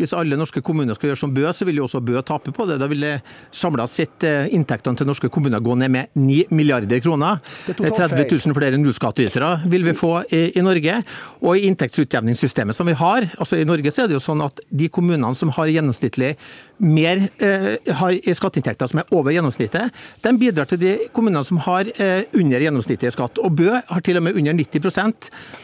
Hvis 0.00 0.12
alle 0.16 0.38
norske 0.38 0.62
kommuner 0.64 0.96
skal 0.96 1.10
gjøre 1.10 1.20
som 1.20 1.32
Bø, 1.34 1.44
så 1.52 1.66
vil 1.68 1.80
jo 1.80 1.86
også 1.86 2.00
Bø 2.04 2.20
tape 2.26 2.52
på 2.54 2.66
det. 2.68 2.78
Da 2.80 2.88
vil 2.90 3.06
samla 3.54 3.86
sett 3.90 4.24
eh, 4.28 4.50
inntektene 4.56 4.98
til 4.98 5.08
norske 5.08 5.30
kommuner 5.32 5.62
gå 5.64 5.76
ned 5.78 5.92
med 5.92 6.12
9 6.18 6.52
milliarder 6.52 7.02
kroner. 7.04 7.40
30 7.68 8.24
000 8.26 8.56
flere 8.56 8.80
nullskattytere 8.80 9.52
vil 9.70 9.86
vi 9.86 9.96
få 9.96 10.12
i, 10.28 10.42
i, 10.56 10.64
Norge. 10.64 10.98
Og 11.40 11.56
i 11.56 11.66
inntektsutjevningssystemet 11.70 12.76
som 12.76 12.88
vi 12.88 12.96
har, 12.98 13.28
altså 13.38 13.60
i 13.60 13.68
Norge 13.68 13.92
så 13.92 14.04
er 14.04 14.12
det 14.12 14.18
jo 14.18 14.24
sånn 14.24 14.44
at 14.44 14.60
de 14.68 14.90
kommunene 14.92 15.32
som 15.38 15.52
har 15.56 15.70
gjennomsnittlig 15.72 16.34
mer 16.82 17.22
eh, 17.38 17.76
har 18.00 18.16
skatteinntekter 18.34 18.90
som 18.90 19.02
er 19.02 19.14
over 19.14 19.34
gjennomsnittet, 19.34 19.92
de 20.24 20.32
bidrar 20.38 20.68
til 20.70 20.80
de 20.82 20.94
kommunene 21.14 21.44
som 21.46 21.60
har 21.62 21.88
eh, 21.94 22.24
under 22.34 22.64
gjennomsnittet 22.64 23.08
i 23.10 23.14
skatt. 23.14 23.38
Og 23.42 23.54
Bø 23.60 23.70
har 23.76 24.04
til 24.04 24.18
og 24.18 24.26
med 24.26 24.38
under 24.40 24.56
90 24.58 24.82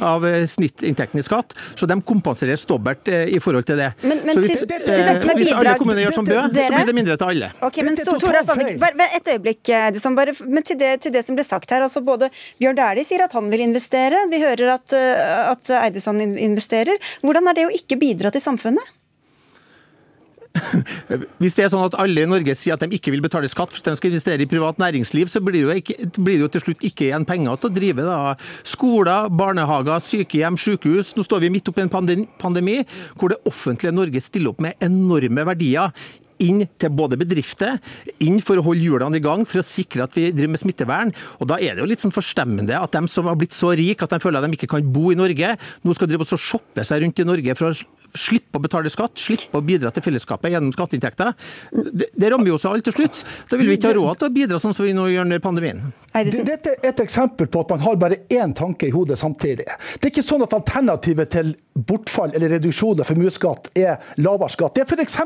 av 0.05 0.27
eh, 0.27 0.47
snittinntekten 0.47 1.21
i 1.21 1.25
skatt, 1.27 1.55
så 1.79 1.89
de 1.91 1.99
kompenseres 2.03 2.67
dobbelt 2.69 3.09
eh, 3.13 3.29
i 3.35 3.41
forhold 3.43 3.69
til 3.69 3.81
det. 3.81 3.91
Men 4.03 4.23
men, 4.25 4.35
så 4.35 4.45
hvis, 4.45 4.65
til, 4.65 4.73
til, 4.73 4.85
til 4.89 5.07
dette 5.07 5.29
med 5.29 5.41
hvis 5.41 5.53
alle 5.55 5.77
kommuner 5.81 6.03
gjør 6.05 6.19
som 6.19 6.29
Bø, 6.29 6.41
så 6.55 6.67
blir 6.75 6.91
det 6.91 6.97
mindre 6.99 7.19
til 7.21 7.33
alle. 7.33 7.53
Ok, 7.69 7.81
men 7.87 7.99
så, 8.01 8.17
Tora 8.21 8.43
Sandvik, 8.47 8.79
bare 8.83 9.09
et 9.17 9.33
øyeblikk. 9.35 9.73
liksom, 9.97 10.19
bare, 10.19 10.35
men 10.47 10.67
til 10.67 10.79
det, 10.81 10.93
til 11.05 11.15
det, 11.15 11.25
som 11.27 11.39
ble 11.39 11.47
sagt 11.47 11.71
her. 11.75 11.85
altså 11.87 12.03
Både 12.05 12.31
Bjørn 12.61 12.79
Dæhlie 12.79 13.07
sier 13.07 13.25
at 13.27 13.35
han 13.37 13.51
vil 13.53 13.65
investere, 13.65 14.27
vi 14.31 14.43
hører 14.43 14.75
at, 14.77 14.95
at 14.95 15.73
Eidesson 15.83 16.21
investerer. 16.21 17.01
Hvordan 17.25 17.51
er 17.51 17.59
det 17.59 17.67
å 17.69 17.75
ikke 17.75 17.99
bidra 18.01 18.33
til 18.35 18.45
samfunnet? 18.45 18.98
Hvis 21.41 21.57
det 21.57 21.65
er 21.65 21.73
sånn 21.73 21.87
at 21.87 21.97
alle 22.01 22.25
i 22.25 22.29
Norge 22.29 22.55
sier 22.59 22.77
at 22.77 22.85
de 22.85 22.99
ikke 22.99 23.13
vil 23.15 23.25
betale 23.25 23.51
skatt 23.51 23.73
for 23.73 23.83
at 23.83 23.91
de 23.93 24.01
skal 24.01 24.13
investere 24.13 24.45
i 24.45 24.51
privat 24.51 24.81
næringsliv, 24.83 25.31
så 25.33 25.43
blir 25.45 25.59
det 25.59 25.65
jo, 25.65 25.75
ikke, 25.83 25.99
blir 26.19 26.39
det 26.39 26.47
jo 26.47 26.53
til 26.57 26.65
slutt 26.67 26.87
ikke 26.89 27.09
igjen 27.09 27.27
penger 27.29 27.59
til 27.59 27.71
å 27.71 27.77
drive 27.79 28.07
da, 28.07 28.21
skoler, 28.67 29.29
barnehager, 29.41 30.01
sykehjem, 30.05 30.59
sykehus. 30.61 31.15
Nå 31.17 31.27
står 31.27 31.45
vi 31.45 31.53
midt 31.55 31.71
oppi 31.71 31.85
en 31.85 31.93
pandemi 31.93 32.81
hvor 33.19 33.35
det 33.35 33.43
offentlige 33.49 33.95
Norge 33.95 34.25
stiller 34.25 34.55
opp 34.55 34.65
med 34.65 34.89
enorme 34.89 35.47
verdier 35.53 35.93
inn 36.43 36.65
til 36.79 36.93
både 36.95 37.19
bedrifter, 37.19 37.79
inn 38.23 38.39
for 38.45 38.61
å 38.61 38.65
holde 38.69 38.85
hjulene 38.85 39.19
i 39.19 39.25
gang, 39.25 39.45
for 39.49 39.59
å 39.63 39.67
sikre 39.67 40.07
at 40.07 40.17
vi 40.17 40.29
driver 40.31 40.55
med 40.55 40.63
smittevern. 40.63 41.13
Og 41.43 41.51
Da 41.51 41.59
er 41.59 41.75
det 41.75 41.83
jo 41.83 41.89
litt 41.91 42.03
sånn 42.05 42.15
forstemmende 42.15 42.79
at 42.79 42.95
de 42.95 43.11
som 43.11 43.27
har 43.27 43.39
blitt 43.39 43.57
så 43.57 43.73
rike 43.75 44.07
at 44.07 44.15
de 44.15 44.23
føler 44.23 44.39
at 44.39 44.47
de 44.47 44.59
ikke 44.59 44.71
kan 44.71 44.93
bo 44.93 45.11
i 45.11 45.19
Norge, 45.19 45.57
nå 45.83 45.97
skal 45.97 46.11
drive 46.11 46.27
og 46.27 46.43
shoppe 46.43 46.85
seg 46.87 47.03
rundt 47.03 47.19
i 47.19 47.27
Norge 47.27 47.59
for 47.59 47.73
å 47.73 47.77
slippe 48.17 48.59
å 48.59 48.63
betale 48.63 48.91
skatt, 48.93 49.19
slippe 49.21 49.59
å 49.59 49.65
bidra 49.65 49.93
til 49.95 50.05
fellesskapet 50.05 50.53
gjennom 50.53 50.73
skatteinntekter. 50.75 51.35
Det, 51.73 52.11
det 52.15 52.33
rammer 52.33 52.51
jo 52.51 52.59
oss 52.59 52.67
alle 52.69 52.85
til 52.85 52.97
slutt. 52.97 53.23
Da 53.51 53.59
vil 53.61 53.71
vi 53.71 53.79
ikke 53.79 53.93
ha 53.93 53.99
råd 53.99 54.21
til 54.21 54.31
å 54.31 54.35
bidra 54.35 54.61
sånn 54.63 54.77
som 54.77 54.89
vi 54.89 54.95
nå 54.97 55.09
gjør 55.13 55.27
under 55.29 55.43
pandemien. 55.45 55.87
Dette 56.15 56.77
er 56.77 56.91
et 56.93 57.05
eksempel 57.05 57.51
på 57.53 57.65
at 57.65 57.73
man 57.75 57.85
har 57.85 57.99
bare 58.01 58.21
én 58.33 58.55
tanke 58.57 58.89
i 58.89 58.95
hodet 58.95 59.19
samtidig. 59.21 59.67
Det 59.69 60.09
er 60.09 60.13
ikke 60.13 60.27
sånn 60.27 60.45
at 60.47 60.57
alternativet 60.57 61.33
til 61.35 61.55
bortfall 61.79 62.33
eller 62.35 62.57
reduksjon 62.57 62.99
av 62.99 63.07
formuesskatt 63.07 63.71
er 63.79 64.01
lavere 64.19 64.51
skatt. 64.51 64.75
Det 64.75 64.83
er 64.83 64.99
f.eks. 64.99 65.19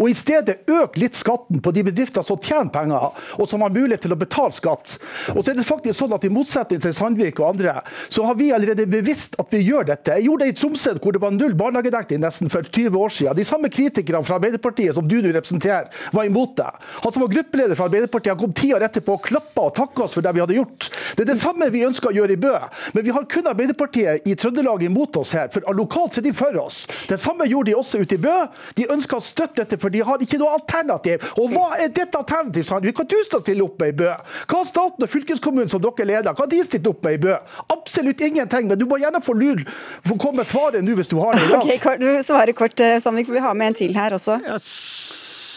å 0.00 0.08
i 0.08 0.16
stedet 0.16 0.70
øke 0.70 1.02
litt 1.02 1.18
skatten 1.18 1.60
på 1.64 1.72
de 1.76 1.84
bedriftene 1.84 2.24
som 2.24 2.40
tjener 2.40 2.72
penger, 2.72 3.10
og 3.36 3.48
som 3.50 3.64
har 3.64 3.74
mulighet 3.74 4.06
til 4.06 4.14
å 4.16 4.20
betale 4.20 4.54
skatt. 4.56 4.96
Og 5.34 5.42
så 5.42 5.52
er 5.52 5.58
det 5.58 5.66
faktisk 5.68 5.98
sånn 6.00 6.16
at 6.16 6.24
I 6.24 6.32
motsetning 6.32 6.80
til 6.80 6.94
Sandvik 6.96 7.42
og 7.42 7.50
andre, 7.52 7.76
så 8.08 8.24
har 8.28 8.38
vi 8.40 8.50
allerede 8.54 8.88
bevisst 8.90 9.36
at 9.40 9.52
vi 9.52 9.60
gjør 9.66 9.90
dette. 9.92 10.16
Jeg 10.16 10.28
gjorde 10.28 10.46
det 10.46 10.54
i 10.54 10.58
Tromsø, 10.62 10.96
hvor 11.02 11.16
det 11.16 11.22
var 11.22 11.34
null 11.36 11.56
barnehagedekning 11.58 12.03
nesten 12.12 12.50
for 12.52 12.62
20 12.62 12.98
år 12.98 13.08
siden. 13.08 13.36
De 13.36 13.44
samme 13.44 13.68
kritikerne 13.68 14.24
fra 14.24 14.36
Arbeiderpartiet 14.38 14.94
som 14.94 15.08
du 15.08 15.16
nå 15.22 15.32
representerer, 15.34 15.88
var 16.12 16.24
imot 16.24 16.56
det. 16.56 16.70
Han 17.04 17.12
som 17.12 17.22
var 17.22 17.32
gruppeleder 17.32 17.74
for 17.74 17.88
Arbeiderpartiet, 17.88 18.34
han 18.34 18.40
kom 18.40 18.52
ti 18.56 18.72
år 18.74 18.84
etterpå 18.86 19.16
og 19.18 19.24
klappa 19.24 19.68
og 19.68 19.74
takka 19.74 20.04
oss 20.04 20.16
for 20.18 20.24
det 20.24 20.34
vi 20.34 20.42
hadde 20.44 20.58
gjort. 20.58 20.90
Det 21.16 21.24
er 21.24 21.32
det 21.32 21.38
samme 21.40 21.68
vi 21.70 21.84
ønsker 21.86 22.10
å 22.10 22.14
gjøre 22.14 22.36
i 22.36 22.40
Bø. 22.40 22.54
Men 22.94 23.04
vi 23.06 23.14
har 23.14 23.26
kun 23.30 23.48
Arbeiderpartiet 23.50 24.28
i 24.28 24.34
Trøndelag 24.38 24.82
imot 24.82 25.16
oss 25.16 25.34
her. 25.36 25.48
for 25.52 25.64
Lokalt 25.74 26.18
er 26.18 26.26
de 26.26 26.32
for 26.32 26.56
oss. 26.60 26.84
Det 27.08 27.18
samme 27.20 27.46
gjorde 27.50 27.70
de 27.70 27.76
også 27.78 28.00
ute 28.02 28.14
i 28.14 28.22
Bø. 28.22 28.34
De 28.74 28.88
ønsker 28.90 29.18
å 29.18 29.24
støtte 29.24 29.62
dette, 29.62 29.78
for 29.80 29.90
de 29.90 30.02
har 30.04 30.22
ikke 30.22 30.38
noe 30.38 30.54
alternativ. 30.58 31.24
Og 31.40 31.52
hva 31.54 31.74
er 31.78 31.88
dette 31.88 32.18
alternativet, 32.18 32.72
Vi 32.84 32.92
Hva 32.94 33.04
du 33.08 33.16
skal 33.24 33.40
stille 33.40 33.64
opp 33.64 33.80
med 33.80 33.88
i 33.94 33.96
Bø? 34.04 34.10
Hva 34.48 34.60
har 34.60 34.68
staten 34.68 35.04
og 35.04 35.10
fylkeskommunen 35.10 35.70
som 35.70 35.82
dere 35.82 36.06
leder, 36.06 36.32
hva 36.32 36.44
har 36.44 36.50
de 36.50 36.62
stilt 36.64 36.86
opp 36.86 37.04
med 37.04 37.18
i 37.18 37.22
Bø? 37.26 37.36
Absolutt 37.72 38.20
ingenting. 38.20 38.68
Men 38.68 38.78
du 38.78 38.86
må 38.86 38.98
gjerne 39.02 39.20
få 39.24 39.34
lyd, 39.38 39.64
få 40.06 40.18
komme 40.20 40.42
med 40.42 40.48
svaret 40.48 40.84
nå 40.84 40.96
hvis 40.98 41.10
du 41.10 41.16
har 41.20 41.36
det 41.36 41.46
i 41.46 41.52
dag. 41.52 41.64
Okay, 41.64 41.93
du 42.00 42.08
svarer 42.24 42.52
kort, 42.56 42.80
eh, 42.80 43.00
Sandvik, 43.02 43.26
for 43.26 43.36
vi 43.36 43.42
har 43.44 43.54
med 43.54 43.72
en 43.72 43.74
til 43.74 43.94
her 43.96 44.14
også. 44.16 44.38
Ja, 44.46 44.58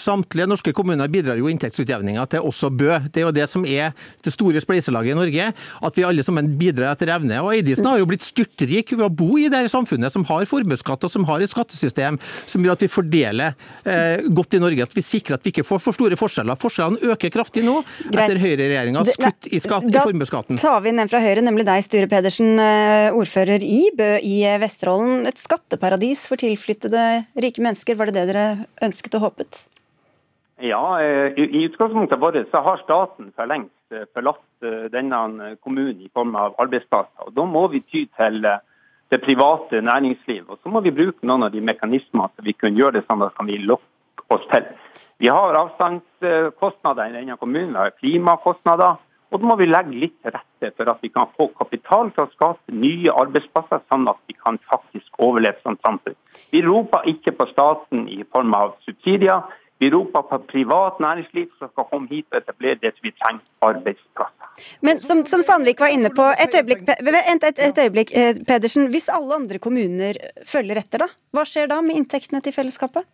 samtlige 0.07 0.47
norske 0.49 0.73
kommuner 0.75 1.11
bidrar 1.11 1.39
jo 1.39 1.49
inntektsutjevninga 1.51 2.25
til 2.31 2.45
også 2.47 2.71
Bø. 2.71 2.95
Det 3.11 3.21
er 3.21 3.27
jo 3.27 3.35
det 3.35 3.47
som 3.51 3.65
er 3.67 3.93
det 4.25 4.33
store 4.33 4.61
spleiselaget 4.63 5.13
i 5.13 5.17
Norge, 5.17 5.49
at 5.53 5.99
vi 5.99 6.05
alle 6.07 6.25
sammen 6.25 6.53
bidrar 6.59 6.95
etter 6.95 7.11
evne. 7.13 7.41
Og 7.43 7.53
Eidisen 7.55 7.87
har 7.89 7.99
jo 8.01 8.07
blitt 8.09 8.25
styrtrik 8.25 8.93
ved 8.95 9.05
å 9.07 9.11
bo 9.13 9.37
i 9.39 9.49
det 9.51 9.65
samfunnet 9.73 10.13
som 10.13 10.25
har 10.29 10.47
formuesskatt 10.49 11.05
og 11.07 11.13
som 11.13 11.27
har 11.29 11.43
et 11.43 11.51
skattesystem 11.51 12.19
som 12.47 12.63
gjør 12.63 12.77
at 12.77 12.85
vi 12.85 12.91
fordeler 12.91 13.55
eh, 13.87 14.25
godt 14.33 14.57
i 14.57 14.63
Norge. 14.63 14.87
At 14.87 14.97
vi 14.97 15.05
sikrer 15.05 15.37
at 15.37 15.45
vi 15.45 15.53
ikke 15.55 15.67
får 15.67 15.83
for 15.83 15.97
store 15.97 16.19
forskjeller. 16.19 16.59
Forskjellene 16.59 17.13
øker 17.13 17.33
kraftig 17.33 17.65
nå 17.67 17.79
etter 18.11 18.39
høyreregjeringas 18.41 19.13
kutt 19.17 19.49
i, 19.51 19.61
skatt, 19.63 19.87
i 19.89 19.97
formuesskatten. 19.97 20.59
Da 20.59 20.67
tar 20.67 20.83
vi 20.85 20.95
ned 20.95 21.11
fra 21.11 21.21
Høyre, 21.23 21.43
nemlig 21.45 21.67
deg, 21.67 21.85
Sture 21.85 22.09
Pedersen, 22.11 22.57
eh, 22.61 23.15
ordfører 23.17 23.63
i 23.65 23.87
Bø 23.97 24.11
i 24.23 24.37
Vesterålen. 24.61 25.25
Et 25.29 25.41
skatteparadis 25.41 26.25
for 26.29 26.39
tilflyttede 26.39 27.07
rike 27.37 27.63
mennesker, 27.63 27.97
var 27.97 28.11
det 28.11 28.17
det 28.19 28.29
dere 28.31 28.45
ønsket 28.87 29.17
og 29.19 29.29
håpet? 29.29 29.65
Ja, 30.59 31.01
eh, 31.01 31.39
I 31.39 31.63
utgangspunktet 31.65 32.19
vårt 32.19 32.49
så 32.51 32.57
har 32.57 32.77
staten 32.81 33.29
for 33.35 33.45
lengst 33.45 33.93
eh, 33.93 34.07
forlatt 34.13 34.65
eh, 34.65 34.87
denne 34.89 35.51
kommunen 35.61 35.99
i 36.01 36.09
form 36.09 36.33
av 36.35 36.55
arbeidsplasser. 36.57 37.27
og 37.27 37.35
Da 37.35 37.45
må 37.45 37.67
vi 37.69 37.83
ty 37.85 38.07
til 38.17 38.41
det 38.41 39.19
private 39.21 39.83
næringsliv. 39.85 40.47
Og 40.49 40.57
så 40.63 40.73
må 40.73 40.81
vi 40.81 40.91
bruke 40.91 41.21
noen 41.21 41.45
av 41.45 41.53
de 41.53 41.61
mekanismene 41.61 42.31
som 42.33 42.45
vi 42.45 42.55
kan 42.57 42.73
gjøre 42.73 42.97
det 42.97 43.05
sånn 43.05 43.21
at 43.21 43.35
kan 43.37 43.45
vi 43.45 43.59
lokke 43.61 44.25
oss 44.33 44.47
til. 44.49 44.65
Vi 45.21 45.29
har 45.29 45.59
avstandskostnader 45.61 47.11
i 47.11 47.19
denne 47.19 47.37
kommunen, 47.37 47.77
vi 47.77 47.83
har 47.83 47.93
klimakostnader. 48.01 48.97
Og 49.29 49.41
da 49.41 49.45
må 49.45 49.57
vi 49.59 49.67
legge 49.67 49.93
litt 49.93 50.15
til 50.23 50.33
rette 50.33 50.73
for 50.73 50.89
at 50.89 51.01
vi 51.03 51.11
kan 51.13 51.29
få 51.37 51.49
kapital 51.59 52.09
til 52.15 52.23
å 52.23 52.31
skape 52.31 52.73
nye 52.73 53.13
arbeidsplasser, 53.13 53.83
sånn 53.91 54.09
at 54.09 54.17
vi 54.25 54.33
kan 54.33 54.57
faktisk 54.71 55.21
overleve 55.21 55.61
som 55.61 55.77
samfunn. 55.83 56.17
Vi 56.49 56.65
roper 56.65 57.05
ikke 57.11 57.35
på 57.35 57.49
staten 57.51 58.07
i 58.09 58.23
form 58.31 58.55
av 58.57 58.77
subsidier. 58.87 59.43
Vi 59.79 59.89
roper 59.93 60.23
på 60.29 60.39
privat 60.49 60.99
næringsliv 60.99 61.51
som 61.59 61.69
skal 61.69 61.85
komme 61.91 62.09
hit 62.09 62.25
og 62.31 62.39
etablere 62.39 62.79
det 62.81 62.95
som 62.95 63.05
vi 63.05 63.13
trenger, 63.19 63.43
arbeidsplasser. 63.61 64.47
Men 64.81 65.01
som, 65.05 65.21
som 65.23 65.43
Sandvik 65.45 65.83
var 65.83 65.93
inne 65.93 66.09
på, 66.09 66.25
et 66.41 66.55
øyeblikk, 66.57 66.81
et, 66.89 67.45
et, 67.49 67.61
et 67.67 67.83
øyeblikk, 67.83 68.13
eh, 68.17 68.41
Pedersen. 68.47 68.89
Hvis 68.89 69.09
alle 69.13 69.37
andre 69.37 69.61
kommuner 69.61 70.17
følger 70.49 70.81
etter, 70.81 71.05
da, 71.05 71.11
hva 71.35 71.45
skjer 71.45 71.69
da 71.69 71.77
med 71.85 71.99
inntektene 71.99 72.41
til 72.41 72.55
fellesskapet? 72.55 73.05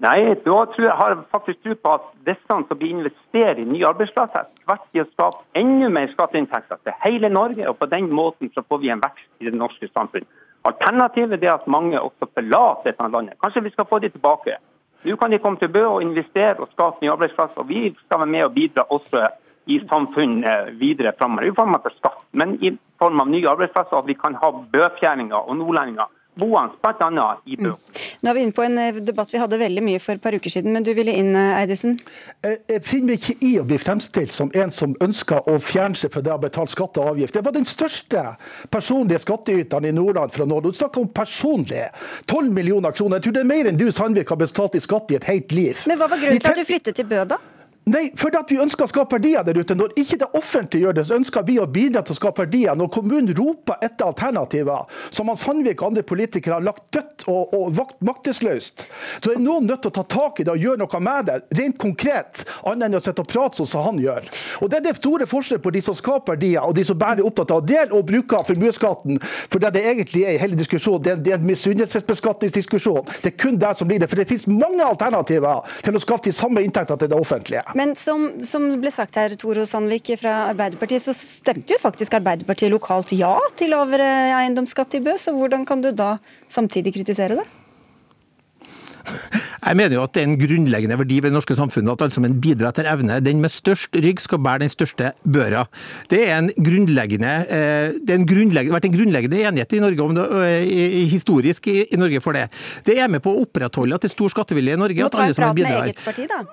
Nei, 0.00 0.32
da 0.32 0.58
tror 0.72 0.84
jeg, 0.86 0.96
har 0.96 1.12
jeg 1.12 1.24
faktisk 1.30 1.58
tro 1.62 1.74
på 1.84 1.90
at 1.92 2.04
disse 2.24 2.46
som 2.48 2.64
vil 2.80 2.94
investere 2.94 3.60
i 3.60 3.66
nye 3.68 3.84
arbeidsplasser, 3.84 4.46
tvert 4.64 4.86
i 4.96 5.02
å 5.02 5.08
skape 5.10 5.60
enda 5.60 5.90
mer 5.92 6.08
skatteinntekter 6.14 6.80
til 6.80 6.96
hele 7.04 7.28
Norge, 7.28 7.66
og 7.68 7.76
på 7.76 7.88
den 7.92 8.08
måten 8.08 8.48
så 8.54 8.64
får 8.64 8.80
vi 8.80 8.90
en 8.94 9.02
vekst 9.04 9.28
i 9.44 9.50
det 9.50 9.60
norske 9.60 9.90
samfunn. 9.92 10.24
Alternativet 10.64 11.44
er 11.44 11.52
at 11.52 11.68
mange 11.68 12.00
også 12.00 12.30
forlater 12.32 12.90
dette 12.90 13.10
landet. 13.12 13.36
Kanskje 13.44 13.64
vi 13.68 13.74
skal 13.76 13.88
få 13.92 14.00
de 14.00 14.08
tilbake. 14.12 14.56
Nå 15.02 15.16
kan 15.16 15.30
de 15.32 15.38
komme 15.40 15.56
til 15.56 15.70
Bø 15.72 15.84
og 15.88 16.02
investere 16.02 16.60
og 16.60 16.68
skape 16.74 17.00
nye 17.00 17.12
arbeidsplasser. 17.14 17.60
og 17.62 17.68
Vi 17.68 17.96
skal 18.04 18.18
være 18.20 18.32
med 18.34 18.42
og 18.44 18.54
bidra 18.54 18.84
også 18.90 19.28
i 19.66 19.78
samfunnet 19.88 20.80
videre 20.80 21.12
framover, 21.18 21.48
i 21.48 21.54
form 21.56 21.74
av 21.74 21.86
skatt, 21.94 22.24
men 22.32 22.58
i 22.60 22.74
form 23.00 23.20
av 23.20 23.30
nye 23.32 23.48
arbeidsplasser. 23.48 23.96
At 23.96 24.08
vi 24.08 24.18
kan 24.18 24.36
ha 24.36 24.50
bøfjæringer 24.72 25.40
og 25.40 25.56
nordlendinger 25.56 26.10
boende 26.38 26.76
bl.a. 26.80 27.26
i 27.46 27.56
Bø. 27.56 27.72
Mm. 27.72 28.00
Nå 28.20 28.30
er 28.30 28.36
vi 28.36 28.42
inne 28.44 28.54
på 28.56 28.64
en 28.64 28.78
eh, 28.78 29.00
debatt 29.04 29.32
vi 29.32 29.40
hadde 29.40 29.58
veldig 29.60 29.82
mye 29.84 30.00
for 30.02 30.16
et 30.16 30.22
par 30.22 30.36
uker 30.36 30.52
siden, 30.52 30.72
men 30.74 30.84
du 30.86 30.92
ville 30.96 31.14
inn, 31.16 31.32
eh, 31.36 31.60
Eidesen? 31.60 31.98
Jeg 32.44 32.82
finner 32.86 33.12
meg 33.12 33.20
ikke 33.20 33.46
i 33.46 33.52
å 33.60 33.66
bli 33.68 33.78
fremstilt 33.80 34.34
som 34.34 34.52
en 34.56 34.74
som 34.74 34.94
ønsker 35.02 35.48
å 35.50 35.58
fjerne 35.64 35.98
seg 35.98 36.14
fra 36.14 36.24
det 36.24 36.34
å 36.34 36.40
betale 36.42 36.72
skatt 36.72 37.00
og 37.00 37.12
avgift. 37.14 37.36
Det 37.36 37.44
var 37.46 37.56
den 37.56 37.68
største 37.68 38.24
personlige 38.72 39.24
skattyteren 39.24 39.90
i 39.90 39.94
Nordland 39.96 40.34
fra 40.36 40.46
nå. 40.48 40.60
Du 40.64 40.72
snakker 40.76 41.04
om 41.04 41.12
personlig. 41.14 41.86
12 42.26 42.52
millioner 42.54 42.94
kroner. 42.96 43.18
Jeg 43.18 43.28
tror 43.28 43.38
det 43.38 43.44
er 43.44 43.52
mer 43.52 43.70
enn 43.70 43.80
du 43.80 43.88
Sandvik 43.94 44.30
har 44.30 44.40
betalt 44.40 44.76
i 44.76 44.84
skatt 44.84 45.14
i 45.14 45.20
et 45.20 45.30
helt 45.30 45.56
liv. 45.56 45.86
Men 45.90 46.00
hva 46.00 46.10
var 46.10 46.20
grunnen 46.22 46.42
til 46.42 46.52
at 46.52 46.60
du 46.60 46.68
flyttet 46.68 47.00
til 47.00 47.08
Bø, 47.10 47.24
da? 47.28 47.40
Nei, 47.88 48.10
fordi 48.14 48.36
at 48.36 48.50
vi 48.52 48.58
ønsker 48.60 48.84
å 48.84 48.90
skape 48.90 49.16
verdier 49.16 49.44
der 49.46 49.56
ute. 49.56 49.74
Når 49.74 49.94
ikke 49.98 50.18
det 50.20 50.28
offentlige 50.36 50.84
gjør 50.84 50.96
det, 50.98 51.04
så 51.08 51.16
ønsker 51.16 51.46
vi 51.48 51.56
å 51.58 51.66
bidra 51.70 52.02
til 52.04 52.12
å 52.12 52.18
skape 52.18 52.44
verdier. 52.44 52.76
Når 52.76 52.90
kommunen 52.92 53.32
roper 53.34 53.80
etter 53.82 54.04
alternativer, 54.06 54.84
som 55.10 55.30
han 55.32 55.38
Sandvik 55.40 55.80
og 55.80 55.88
andre 55.88 56.04
politikere 56.06 56.58
har 56.58 56.66
lagt 56.66 56.90
dødt 56.94 57.24
og, 57.32 57.54
og 57.56 57.80
maktesløst, 58.04 58.84
så 59.24 59.32
er 59.32 59.40
noen 59.40 59.66
nødt 59.66 59.82
til 59.86 59.90
å 59.90 59.96
ta 59.96 60.04
tak 60.12 60.42
i 60.42 60.46
det 60.46 60.52
og 60.52 60.66
gjøre 60.66 60.82
noe 60.82 61.00
med 61.02 61.30
det, 61.30 61.38
rent 61.56 61.78
konkret, 61.80 62.44
annet 62.68 62.90
enn 62.90 62.98
å 63.00 63.02
sitte 63.02 63.24
og 63.24 63.30
prate 63.32 63.62
sånn 63.62 63.70
som 63.72 63.88
han 63.88 64.02
gjør. 64.02 64.28
Og 64.60 64.70
Det 64.70 64.78
er 64.78 64.86
det 64.86 64.94
store 65.00 65.26
forskjell 65.30 65.62
på 65.64 65.72
de 65.74 65.82
som 65.88 65.96
skaper 65.96 66.36
verdier, 66.36 66.60
og 66.62 66.76
de 66.76 66.84
som 66.86 67.00
bare 67.00 67.18
er 67.18 67.26
opptatt 67.26 67.56
av 67.56 67.64
å 67.64 67.66
dele 67.66 67.96
og 67.96 68.06
bruke 68.12 68.44
formuesskatten. 68.50 69.18
For 69.48 69.58
det 69.62 69.72
det 69.78 69.86
egentlig 69.88 70.26
er 70.28 70.36
i 70.36 70.42
hele 70.42 70.58
diskusjonen, 70.60 71.02
det 71.06 71.16
er, 71.16 71.24
det 71.24 71.34
er 71.34 71.40
en 71.40 71.48
misunnelsesbeskatningsdiskusjon. 71.48 73.08
Det 73.24 73.32
er 73.32 73.36
kun 73.40 73.58
det 73.58 73.74
som 73.80 73.88
blir 73.88 74.02
det. 74.02 74.10
For 74.12 74.20
det 74.20 74.28
finnes 74.30 74.46
mange 74.52 74.84
alternativer 74.84 75.64
til 75.80 75.96
å 75.96 76.04
skaffe 76.04 76.28
de 76.28 76.36
samme 76.36 76.62
inntektene 76.66 77.00
til 77.00 77.10
det 77.10 77.18
offentlige. 77.18 77.64
Men 77.78 77.94
som, 77.98 78.26
som 78.46 78.66
ble 78.82 78.92
sagt 78.94 79.18
her, 79.20 79.34
Toro 79.40 79.66
Sandvik 79.68 80.12
fra 80.20 80.50
Arbeiderpartiet, 80.50 81.04
så 81.04 81.14
stemte 81.16 81.76
jo 81.76 81.80
faktisk 81.82 82.18
Arbeiderpartiet 82.18 82.72
lokalt 82.72 83.14
ja 83.16 83.36
til 83.58 83.74
lavere 83.74 84.08
eiendomsskatt 84.40 84.98
i 84.98 85.04
Bø, 85.04 85.16
så 85.20 85.34
hvordan 85.36 85.66
kan 85.68 85.82
du 85.84 85.92
da 85.94 86.16
samtidig 86.50 86.94
kritisere 86.98 87.40
det? 87.40 87.48
Jeg 89.60 89.76
mener 89.76 89.96
jo 89.96 90.04
at 90.04 90.14
det 90.16 90.22
er 90.22 90.28
en 90.28 90.38
grunnleggende 90.40 90.96
verdi 91.00 91.18
ved 91.20 91.30
det 91.30 91.36
norske 91.36 91.56
samfunnet 91.56 91.92
at 91.92 92.04
alle 92.04 92.14
sammen 92.14 92.36
bidrar 92.42 92.72
etter 92.72 92.88
evne. 92.90 93.18
Den 93.24 93.42
med 93.42 93.52
størst 93.52 93.96
rygg 93.96 94.22
skal 94.22 94.40
bære 94.42 94.64
den 94.64 94.72
største 94.72 95.12
børa. 95.24 95.66
Det 96.10 96.22
er 96.26 96.38
en 96.38 96.50
grunnleggende, 96.56 97.34
eh, 97.48 97.98
det 98.00 98.16
en 98.16 98.26
grunnleggende, 98.28 98.76
vært 98.76 98.88
en 98.88 98.96
grunnleggende 98.96 99.42
enighet 99.50 99.76
i 99.76 99.82
Norge 99.84 100.06
om 100.06 100.16
det, 100.16 100.26
eh, 100.40 101.04
historisk 101.12 101.68
i, 101.68 101.78
i 101.92 102.00
Norge 102.00 102.20
for 102.24 102.36
det. 102.36 102.48
Det 102.84 102.98
er 102.98 103.08
med 103.08 103.22
på 103.22 103.34
å 103.34 103.44
opprettholde 103.44 103.94
at 103.94 104.00
det 104.00 104.10
er 104.10 104.16
stor 104.16 104.32
skattevilje 104.32 104.76
i 104.76 104.80
Norge. 104.80 105.04
Nå 105.04 105.12
tar 105.12 105.28
jeg 105.28 105.36
prat 105.36 105.56
med 105.56 105.78
eget 105.84 106.04
parti, 106.04 106.26
da. 106.28 106.44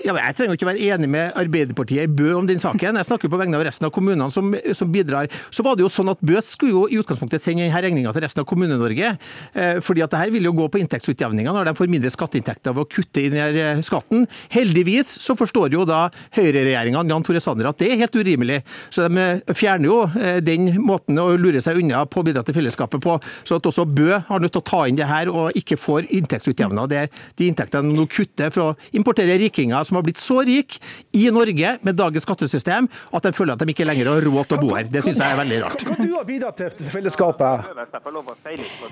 Ja, 0.00 0.14
jeg 0.16 0.36
trenger 0.36 0.56
ikke 0.56 0.68
være 0.70 0.80
enig 0.94 1.08
med 1.12 1.34
Arbeiderpartiet 1.36 2.06
i 2.06 2.08
Bø 2.08 2.30
om 2.38 2.46
den 2.48 2.60
saken. 2.60 2.96
Jeg 2.96 3.04
snakker 3.04 3.28
på 3.28 3.36
vegne 3.36 3.58
av 3.58 3.64
resten 3.66 3.84
av 3.84 3.90
kommunene 3.92 4.30
som, 4.32 4.54
som 4.76 4.88
bidrar. 4.92 5.28
Så 5.52 5.64
var 5.66 5.76
det 5.76 5.84
jo 5.84 5.90
sånn 5.92 6.08
at 6.08 6.22
Bø 6.24 6.40
skulle 6.44 6.72
jo 6.72 6.84
i 6.88 6.96
utgangspunktet 7.02 7.42
sende 7.42 7.66
denne 7.66 7.82
regninga 7.84 8.14
til 8.16 8.24
resten 8.24 8.40
av 8.40 8.46
Kommune-Norge. 8.48 9.10
Eh, 9.52 9.80
fordi 9.84 10.04
at 10.04 10.14
det 10.14 10.22
her 10.22 10.32
vil 10.32 10.48
jo 10.48 10.54
gå 10.56 10.68
på 10.72 10.80
inntektsutjevninga 10.80 11.52
når 11.52 11.68
de 11.68 11.74
får 11.76 11.92
mindre 11.92 12.12
skatteinntekter 12.14 12.76
ved 12.76 12.86
å 12.86 12.88
kutte 12.94 13.24
inn 13.26 13.36
denne 13.36 13.84
skatten. 13.84 14.24
Heldigvis 14.54 15.10
så 15.20 15.36
forstår 15.36 15.76
jo 15.76 15.84
da 15.88 16.06
høyreregjeringa 16.38 17.04
Jan 17.12 17.26
Tore 17.28 17.44
Sanner 17.44 17.68
at 17.68 17.82
det 17.82 17.92
er 17.92 18.00
helt 18.00 18.16
urimelig. 18.16 18.62
Så 18.88 19.04
de 19.04 19.20
eh, 19.26 19.52
fjerner 19.52 19.90
jo 19.90 19.98
eh, 20.16 20.40
den 20.44 20.72
måten 20.80 21.20
å 21.20 21.28
lure 21.36 21.60
seg 21.60 21.82
unna 21.82 22.06
på 22.08 22.24
å 22.24 22.28
bidra 22.30 22.46
til 22.46 22.56
fellesskapet 22.56 23.04
på. 23.04 23.18
Så 23.44 23.60
at 23.60 23.68
også 23.68 23.84
Bø 23.84 24.22
har 24.30 24.40
nødt 24.40 24.56
til 24.56 24.64
å 24.64 24.68
ta 24.72 24.82
inn 24.88 24.96
det 24.96 25.10
her 25.12 25.28
og 25.28 25.60
ikke 25.60 25.76
får 25.76 26.08
inntektsutjevna. 26.08 26.88
de 26.88 27.04
inntektene 27.44 27.92
de 27.92 28.00
nå 28.00 28.08
kutter 28.08 28.48
for 28.54 28.70
å 28.72 28.96
importere 28.96 29.36
rikinger 29.44 29.89
som 29.90 29.98
har 29.98 30.06
blitt 30.06 30.20
så 30.20 30.40
rik 30.46 30.78
i 31.16 31.26
Norge 31.34 31.76
med 31.86 31.98
dagens 31.98 32.24
skattesystem 32.26 32.88
at 32.88 33.26
de 33.26 33.32
føler 33.36 33.56
at 33.56 33.64
de 33.64 33.74
ikke 33.74 33.86
lenger 33.88 34.10
har 34.12 34.26
råd 34.26 34.50
til 34.50 34.58
å 34.58 34.62
bo 34.62 34.74
her. 34.76 34.88
Det 34.90 35.02
syns 35.04 35.20
jeg 35.22 35.34
er 35.34 35.40
veldig 35.42 35.60
rart. 35.64 35.84
Hva 35.88 35.98
du 36.00 36.08
har 36.14 36.26
bidratt 36.28 36.60
til 36.60 36.90
fellesskapet? 36.94 37.70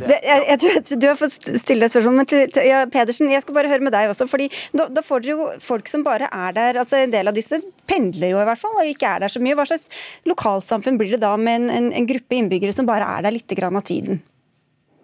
Det, 0.02 0.18
jeg, 0.18 0.44
jeg, 0.48 0.60
tror, 0.60 0.72
jeg 0.74 0.84
tror 0.90 1.02
du 1.02 1.08
har 1.08 1.18
fått 1.20 1.50
stille 1.62 1.88
et 1.88 1.94
spørsmål, 1.94 2.18
men 2.20 2.30
til, 2.30 2.46
til, 2.54 2.68
ja, 2.68 2.84
Pedersen, 2.92 3.30
jeg 3.32 3.44
skal 3.44 3.56
bare 3.56 3.72
høre 3.72 3.86
med 3.86 3.94
deg 3.94 4.12
også. 4.12 4.28
fordi 4.30 4.48
da, 4.76 4.88
da 4.92 5.04
får 5.04 5.24
dere 5.24 5.36
jo 5.36 5.50
folk 5.64 5.90
som 5.90 6.04
bare 6.06 6.28
er 6.28 6.56
der 6.56 6.80
altså 6.82 6.98
En 6.98 7.12
del 7.12 7.30
av 7.30 7.36
disse 7.36 7.60
pendler 7.88 8.32
jo 8.32 8.40
i 8.40 8.46
hvert 8.48 8.60
fall, 8.60 8.74
og 8.80 8.88
ikke 8.88 9.12
er 9.14 9.22
der 9.24 9.32
så 9.32 9.42
mye. 9.42 9.56
Hva 9.58 9.68
slags 9.68 9.86
lokalsamfunn 10.28 10.98
blir 11.00 11.14
det 11.14 11.22
da 11.22 11.36
med 11.40 11.62
en, 11.62 11.70
en, 11.76 11.92
en 12.00 12.08
gruppe 12.08 12.36
innbyggere 12.36 12.74
som 12.74 12.88
bare 12.88 13.06
er 13.16 13.28
der 13.28 13.36
litt 13.36 13.54
grann 13.58 13.78
av 13.78 13.86
tiden? 13.88 14.20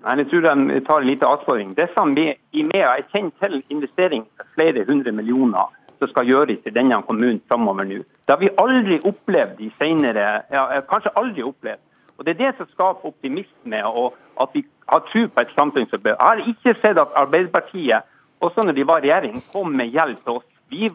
Nei, 0.04 0.18
Jeg 0.20 0.28
tror 0.30 0.44
de 0.44 0.80
tar 0.84 1.00
en 1.00 1.08
liten 1.08 1.28
avsporing. 1.28 1.72
Det 1.78 1.88
som 1.94 2.12
vi 2.16 2.26
i 2.52 2.64
MEA 2.66 2.90
er 2.98 3.06
kjent 3.12 3.32
til 3.40 3.62
investering 3.72 4.26
for 4.36 4.50
flere 4.56 4.84
hundre 4.88 5.14
millioner 5.16 5.72
som 5.98 6.10
skal 6.10 6.28
gjøres 6.28 6.66
i 6.66 6.72
denne 6.74 7.00
kommunen 7.06 7.40
framover 7.48 7.86
nå. 7.88 8.02
Det 8.26 8.34
har 8.34 8.40
vi 8.42 8.52
aldri 8.58 9.00
opplevd 9.04 9.58
de 9.58 9.70
senere, 9.78 10.28
ja, 10.52 10.64
kanskje 10.90 11.14
aldri 11.20 11.44
opplevd. 11.46 11.82
Og 12.18 12.24
Det 12.24 12.34
er 12.34 12.44
det 12.44 12.56
som 12.56 12.68
skaper 12.70 13.10
optimisme 13.10 13.80
og 13.84 14.14
at 14.40 14.50
vi 14.54 14.64
har 14.88 15.00
tro 15.10 15.26
på 15.26 15.40
et 15.40 15.54
samfunn 15.56 15.88
som 15.90 16.00
bør. 16.00 16.14
Jeg 16.14 16.26
har 16.26 16.42
ikke 16.50 16.74
sett 16.80 16.98
at 16.98 17.16
Arbeiderpartiet, 17.18 18.06
også 18.40 18.62
når 18.62 18.72
de 18.72 18.86
var 18.86 18.98
i 18.98 19.10
regjering, 19.10 19.42
kom 19.52 19.72
med 19.72 19.90
hjelp 19.90 20.20
til 20.22 20.38
oss. 20.38 20.46
Vi 20.70 20.90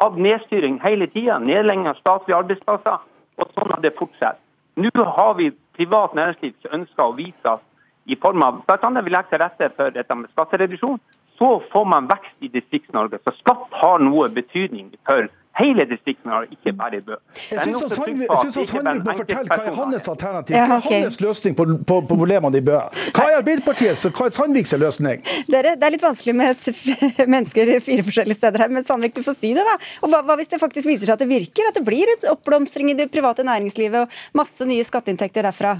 hadde 0.00 0.22
nedstyring 0.22 0.80
hele 0.82 1.06
tida, 1.06 1.38
nedlegging 1.38 1.86
av 1.88 2.00
statlige 2.00 2.38
arbeidsplasser, 2.38 2.98
og 3.38 3.54
sånn 3.54 3.72
har 3.74 3.80
det 3.82 3.94
fortsatt. 3.98 4.40
Nå 4.76 4.90
har 5.18 5.34
vi 5.38 5.50
privat 5.76 6.14
næringsliv 6.14 6.54
som 6.62 6.80
ønsker 6.80 7.04
å 7.04 7.16
vise 7.16 7.52
oss 7.56 7.64
i 8.06 8.16
form 8.22 8.42
av 8.42 8.60
bl.a. 8.66 8.90
vi 9.02 9.10
legger 9.10 9.30
til 9.30 9.42
rette 9.42 9.70
for 9.76 9.94
dette 9.94 10.14
med 10.14 10.30
skattereduksjon. 10.34 11.00
Så 11.38 11.48
får 11.72 11.88
man 11.88 12.06
vekst 12.10 12.46
i 12.46 12.48
Distrikts-Norge. 12.52 13.20
Så 13.24 13.34
skatt 13.40 13.74
har 13.80 14.00
noe 14.00 14.28
betydning 14.32 14.92
for 15.06 15.28
hele 15.56 15.84
Distrikts-Norge, 15.88 16.52
ikke 16.52 16.72
bare 16.76 16.98
i 16.98 17.02
Bø. 17.04 17.16
Jeg 17.50 17.62
syns 17.64 17.84
at 17.86 17.94
Sandvik 17.96 18.28
må 18.28 19.14
fortelle 19.20 19.48
hva 19.48 19.56
er 19.56 19.76
hans 19.78 20.08
alternativ, 20.12 20.56
hva 20.56 20.78
er 20.80 21.04
hans 21.06 21.18
løsning 21.24 21.56
på, 21.56 21.66
på, 21.88 21.98
på 22.08 22.18
problemene 22.20 22.60
i 22.60 22.64
Bø. 22.64 22.76
Hva 23.16 23.26
er 23.30 23.38
Arbeiderpartiets 23.40 24.04
og 24.08 24.20
hva 24.20 24.28
er 24.28 24.36
Sandviks 24.36 24.76
løsning? 24.80 25.24
Dere, 25.52 25.74
det 25.80 25.88
er 25.88 25.96
litt 25.96 26.04
vanskelig 26.04 26.36
med 26.36 26.64
mennesker 27.34 27.72
fire 27.84 28.06
forskjellige 28.06 28.40
steder 28.40 28.66
her, 28.66 28.74
men 28.76 28.84
Sandvik, 28.86 29.16
du 29.16 29.24
får 29.26 29.38
si 29.40 29.54
det, 29.56 29.64
da. 29.64 29.76
Og 30.04 30.12
hva, 30.12 30.22
hva 30.28 30.36
hvis 30.40 30.52
det 30.52 30.60
faktisk 30.62 30.90
viser 30.92 31.08
seg 31.08 31.16
at 31.16 31.24
det 31.24 31.30
virker? 31.32 31.70
At 31.70 31.80
det 31.80 31.86
blir 31.88 32.16
en 32.16 32.30
oppblomstring 32.34 32.92
i 32.92 32.98
det 32.98 33.08
private 33.14 33.46
næringslivet 33.48 34.04
og 34.04 34.40
masse 34.40 34.68
nye 34.68 34.84
skatteinntekter 34.84 35.48
derfra? 35.48 35.78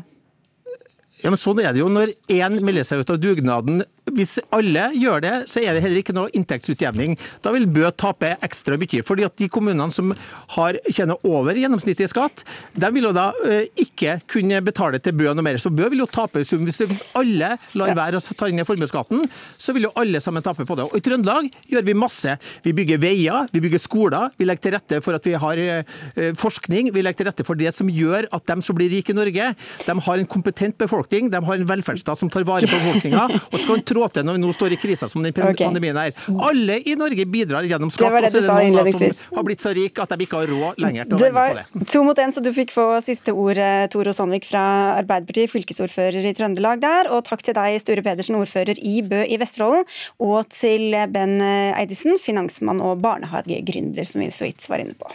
Ja, 1.22 1.32
men 1.32 1.40
Sånn 1.40 1.60
er 1.62 1.72
det 1.72 1.80
jo 1.80 1.88
når 1.92 2.12
én 2.32 2.58
melder 2.64 2.84
seg 2.84 3.04
ut 3.04 3.12
av 3.12 3.20
dugnaden. 3.20 3.84
Hvis 4.16 4.38
alle 4.54 4.88
gjør 4.96 5.22
det, 5.24 5.34
så 5.50 5.60
er 5.60 5.76
det 5.76 5.82
heller 5.84 6.00
ikke 6.00 6.14
noe 6.16 6.32
inntektsutjevning. 6.36 7.16
Da 7.44 7.52
vil 7.54 7.68
Bø 7.68 7.90
tape 7.92 8.32
ekstra 8.44 8.78
mye. 8.80 9.02
fordi 9.04 9.26
at 9.26 9.36
de 9.36 9.48
kommunene 9.52 9.92
som 9.92 10.12
har, 10.56 10.78
tjener 10.88 11.20
over 11.26 11.56
gjennomsnittet 11.58 12.06
i 12.06 12.10
skatt, 12.10 12.44
de 12.74 12.90
vil 12.94 13.08
jo 13.08 13.12
da 13.16 13.28
eh, 13.44 13.66
ikke 13.76 14.20
kunne 14.30 14.62
betale 14.64 15.00
til 15.02 15.16
Bø 15.16 15.28
noe 15.32 15.44
mer. 15.44 15.60
Så 15.60 15.70
Bø 15.70 15.90
vil 15.92 16.00
jo 16.04 16.08
tape 16.08 16.40
i 16.40 16.48
sum. 16.48 16.64
Hvis, 16.64 16.80
hvis 16.86 17.02
alle 17.18 17.56
lar 17.76 17.94
være 17.96 18.20
å 18.20 18.36
ta 18.38 18.48
inn 18.48 18.64
formuesskatten, 18.66 19.26
så 19.58 19.74
vil 19.76 19.88
jo 19.88 19.92
alle 20.00 20.22
sammen 20.24 20.44
tape 20.44 20.64
på 20.66 20.78
det. 20.78 20.88
Og 20.88 20.96
I 20.96 21.04
Trøndelag 21.04 21.50
gjør 21.70 21.86
vi 21.86 21.96
masse. 21.98 22.36
Vi 22.64 22.74
bygger 22.76 23.02
veier, 23.02 23.50
vi 23.52 23.62
bygger 23.64 23.82
skoler, 23.82 24.32
vi 24.38 24.48
legger 24.48 24.66
til 24.66 24.76
rette 24.78 25.02
for 25.04 25.18
at 25.18 25.28
vi 25.28 25.36
har 25.44 25.62
eh, 25.62 26.32
forskning. 26.40 26.92
Vi 26.94 27.04
legger 27.04 27.20
til 27.20 27.30
rette 27.30 27.46
for 27.46 27.58
det 27.58 27.74
som 27.76 27.90
gjør 27.92 28.30
at 28.32 28.48
de 28.48 28.58
som 28.64 28.78
blir 28.78 28.90
rike 28.92 29.12
i 29.12 29.18
Norge, 29.18 29.52
de 29.86 29.98
har 30.08 30.22
en 30.22 30.30
kompetent 30.30 30.78
befolkning, 30.80 31.30
de 31.32 31.42
har 31.44 31.60
en 31.60 31.68
velferdsstat 31.68 32.20
som 32.20 32.32
tar 32.32 32.46
vare 32.48 32.68
på 32.68 32.80
befolkninga, 32.80 33.26
og 33.52 33.58
skal 33.62 33.84
trå 33.86 34.05
til 34.14 34.24
når 34.26 34.38
vi 34.38 34.42
nå 34.44 34.52
står 34.54 34.72
i 34.72 34.80
krisa 34.80 35.08
som 35.08 35.22
den 35.22 35.32
pandemien 35.36 35.96
er. 35.96 36.12
Alle 36.46 36.78
i 36.86 36.94
Norge 36.98 37.26
bidrar 37.26 37.66
gjennom 37.66 37.90
Det 37.90 37.96
skatt, 37.98 38.12
var 38.12 38.20
det 38.20 38.30
og 38.30 38.32
så 38.32 38.40
du 38.40 38.46
sa 38.46 38.58
det 38.58 38.68
innledningsvis. 38.70 39.18
som 39.26 39.36
har 39.36 39.44
blitt 39.44 39.60
så 39.60 39.74
rik 39.76 39.98
at 39.98 40.08
de 40.08 40.24
ikke 40.26 40.36
har 40.42 40.46
råd 40.46 40.78
lenger 40.78 41.04
til 41.04 41.14
å 41.14 41.18
Det 41.18 41.32
være 41.32 41.32
med 41.32 41.56
var 41.56 41.64
på 41.66 41.78
det. 41.80 41.90
to 41.92 42.04
mot 42.04 42.16
én, 42.16 42.32
så 42.32 42.42
du 42.42 42.52
fikk 42.52 42.70
få 42.72 42.86
siste 43.04 43.32
ord, 43.32 43.56
Toro 43.90 44.06
Tore 44.06 44.14
Sandvik 44.14 44.44
fra 44.46 44.62
Arbeiderpartiet, 45.00 45.50
fylkesordfører 45.50 46.24
i 46.30 46.32
Trøndelag 46.36 46.80
der. 46.80 47.10
Og 47.10 47.24
takk 47.26 47.42
til 47.42 47.54
deg, 47.58 47.80
Sture 47.82 48.02
Pedersen, 48.06 48.36
ordfører 48.38 48.78
i 48.78 49.02
Bø 49.02 49.24
i 49.26 49.36
Vesterålen. 49.40 49.84
Og 50.22 50.48
til 50.54 50.94
Ben 51.10 51.40
Eidesen, 51.42 52.18
finansmann 52.22 52.80
og 52.80 53.00
barnehagegründer, 53.02 54.06
som 54.06 54.20
vi 54.22 54.30
så 54.30 54.46
vidt 54.46 54.68
var 54.70 54.78
inne 54.84 54.94
på. 54.94 55.10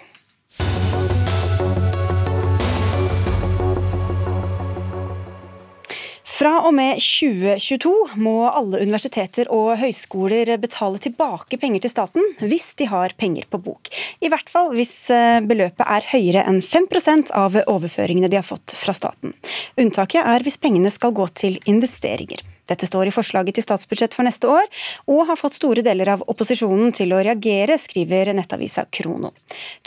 Fra 6.41 6.55
og 6.65 6.71
med 6.73 6.97
2022 6.97 7.89
må 8.17 8.31
alle 8.49 8.79
universiteter 8.81 9.45
og 9.53 9.75
høyskoler 9.77 10.49
betale 10.57 10.97
tilbake 11.03 11.59
penger 11.61 11.83
til 11.83 11.91
staten 11.93 12.31
hvis 12.41 12.71
de 12.79 12.87
har 12.89 13.13
penger 13.21 13.45
på 13.45 13.59
bok. 13.61 13.91
I 14.25 14.31
hvert 14.33 14.49
fall 14.49 14.71
hvis 14.73 14.95
eh, 15.13 15.37
beløpet 15.45 15.85
er 15.85 16.07
høyere 16.15 16.41
enn 16.49 16.57
5% 16.65 17.29
av 17.37 17.59
overføringene 17.67 18.31
de 18.31 18.39
har 18.39 18.47
fått 18.47 18.73
fra 18.73 18.95
staten. 18.97 19.35
Unntaket 19.77 20.25
er 20.25 20.41
hvis 20.41 20.57
pengene 20.57 20.89
skal 20.89 21.13
gå 21.13 21.29
til 21.43 21.61
investeringer. 21.69 22.41
Dette 22.71 22.87
står 22.87 23.09
i 23.09 23.13
forslaget 23.15 23.57
til 23.57 23.65
statsbudsjett 23.65 24.15
for 24.17 24.27
neste 24.27 24.49
år, 24.51 24.67
og 25.11 25.25
har 25.29 25.39
fått 25.39 25.59
store 25.59 25.83
deler 25.85 26.13
av 26.15 26.25
opposisjonen 26.31 26.93
til 26.95 27.11
å 27.15 27.21
reagere, 27.21 27.77
skriver 27.81 28.31
nettavisa 28.37 28.85
Krono. 28.93 29.33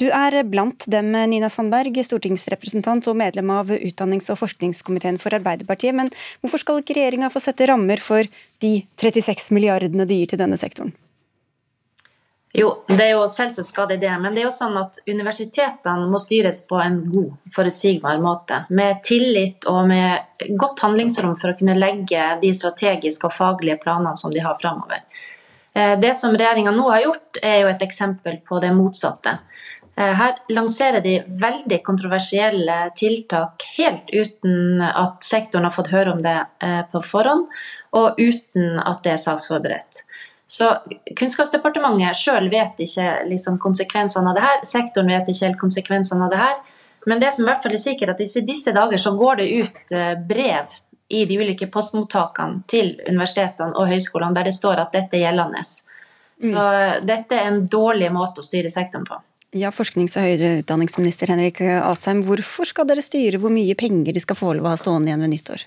Du 0.00 0.06
er 0.10 0.40
blant 0.48 0.86
dem, 0.92 1.12
Nina 1.30 1.50
Sandberg, 1.52 1.96
stortingsrepresentant 2.04 3.08
og 3.10 3.18
medlem 3.20 3.52
av 3.54 3.72
utdannings- 3.74 4.30
og 4.32 4.40
forskningskomiteen 4.42 5.20
for 5.22 5.36
Arbeiderpartiet. 5.36 5.96
Men 5.96 6.12
hvorfor 6.42 6.62
skal 6.62 6.82
ikke 6.82 6.98
regjeringa 6.98 7.32
få 7.32 7.42
sette 7.44 7.70
rammer 7.70 8.02
for 8.04 8.28
de 8.64 8.74
36 9.00 9.50
milliardene 9.56 10.06
de 10.08 10.20
gir 10.20 10.34
til 10.34 10.44
denne 10.44 10.60
sektoren? 10.60 10.94
Jo, 12.54 12.68
det 12.86 13.02
er 13.02 13.16
jo 13.16 13.24
selvsagt 13.26 13.66
skal 13.66 13.88
det 13.90 13.96
det, 14.04 14.12
men 14.22 14.30
det 14.30 14.44
er 14.44 14.46
jo 14.46 14.54
sånn 14.54 14.76
at 14.78 15.00
universitetene 15.10 16.06
må 16.06 16.20
styres 16.22 16.60
på 16.68 16.78
en 16.78 17.00
god, 17.10 17.32
forutsigbar 17.56 18.20
måte. 18.22 18.60
Med 18.70 19.00
tillit 19.02 19.66
og 19.66 19.88
med 19.90 20.46
godt 20.60 20.84
handlingsrom 20.86 21.34
for 21.40 21.50
å 21.50 21.56
kunne 21.58 21.74
legge 21.74 22.28
de 22.44 22.52
strategiske 22.54 23.26
og 23.26 23.34
faglige 23.34 23.80
planene 23.82 24.14
som 24.20 24.30
de 24.30 24.44
har 24.44 24.54
framover. 24.60 25.02
Eh, 25.74 25.98
Det 25.98 26.14
som 26.14 26.36
regjeringa 26.36 26.70
nå 26.70 26.86
har 26.90 27.02
gjort, 27.02 27.42
er 27.42 27.58
jo 27.64 27.72
et 27.72 27.82
eksempel 27.82 28.38
på 28.46 28.60
det 28.62 28.70
motsatte. 28.70 29.38
Eh, 29.96 30.14
Her 30.14 30.38
lanserer 30.48 31.02
de 31.02 31.24
veldig 31.26 31.82
kontroversielle 31.82 32.92
tiltak 32.94 33.66
helt 33.76 34.14
uten 34.14 34.80
at 34.80 35.24
sektoren 35.26 35.64
har 35.64 35.74
fått 35.74 35.90
høre 35.90 36.12
om 36.12 36.22
det 36.22 36.38
eh, 36.62 36.82
på 36.92 37.02
forhånd, 37.02 37.48
og 37.94 38.14
uten 38.18 38.78
at 38.78 39.02
det 39.02 39.12
er 39.12 39.24
saksforberedt. 39.26 40.04
Så 40.46 40.68
Kunnskapsdepartementet 41.16 42.18
sjøl 42.20 42.50
vet 42.52 42.78
ikke 42.84 43.08
liksom, 43.30 43.58
konsekvensene 43.62 44.30
av 44.30 44.36
det 44.36 44.44
her. 44.44 44.62
Sektoren 44.68 45.10
vet 45.12 45.28
ikke 45.30 45.48
helt 45.48 45.60
konsekvensene 45.60 46.26
av 46.26 46.34
det 46.34 46.40
her. 46.40 46.62
Men 47.08 47.20
det 47.20 47.32
som 47.34 47.44
i 47.44 47.48
hvert 47.48 47.64
fall 47.64 47.74
er 47.76 47.80
sikkert, 47.80 48.14
at 48.14 48.20
disse, 48.20 48.44
disse 48.44 48.72
dager 48.76 49.00
så 49.00 49.12
går 49.16 49.40
det 49.40 49.48
ut 49.60 49.94
eh, 49.96 50.14
brev 50.28 50.72
i 51.12 51.24
de 51.28 51.36
ulike 51.40 51.68
postmottakene 51.72 52.64
til 52.70 52.94
universitetene 53.08 53.76
og 53.76 53.90
høyskolene 53.90 54.36
der 54.36 54.48
det 54.48 54.54
står 54.56 54.80
at 54.86 54.94
dette 54.96 55.18
er 55.18 55.26
gjeldende. 55.26 55.64
Så 55.64 56.50
mm. 56.50 57.04
dette 57.06 57.36
er 57.38 57.50
en 57.50 57.64
dårlig 57.70 58.08
måte 58.12 58.42
å 58.42 58.46
styre 58.46 58.72
sektoren 58.72 59.04
på. 59.08 59.20
Ja, 59.54 59.70
Forsknings- 59.70 60.16
og 60.18 60.24
høyere 60.26 60.62
utdanningsminister 60.64 61.30
Henrik 61.30 61.60
Asheim, 61.62 62.24
hvorfor 62.26 62.66
skal 62.66 62.88
dere 62.88 63.04
styre 63.04 63.38
hvor 63.38 63.52
mye 63.54 63.76
penger 63.78 64.16
de 64.16 64.22
skal 64.22 64.38
få 64.38 64.56
lov 64.56 64.66
å 64.66 64.72
ha 64.72 64.80
stående 64.80 65.12
igjen 65.12 65.22
ved 65.22 65.30
nyttår? 65.36 65.66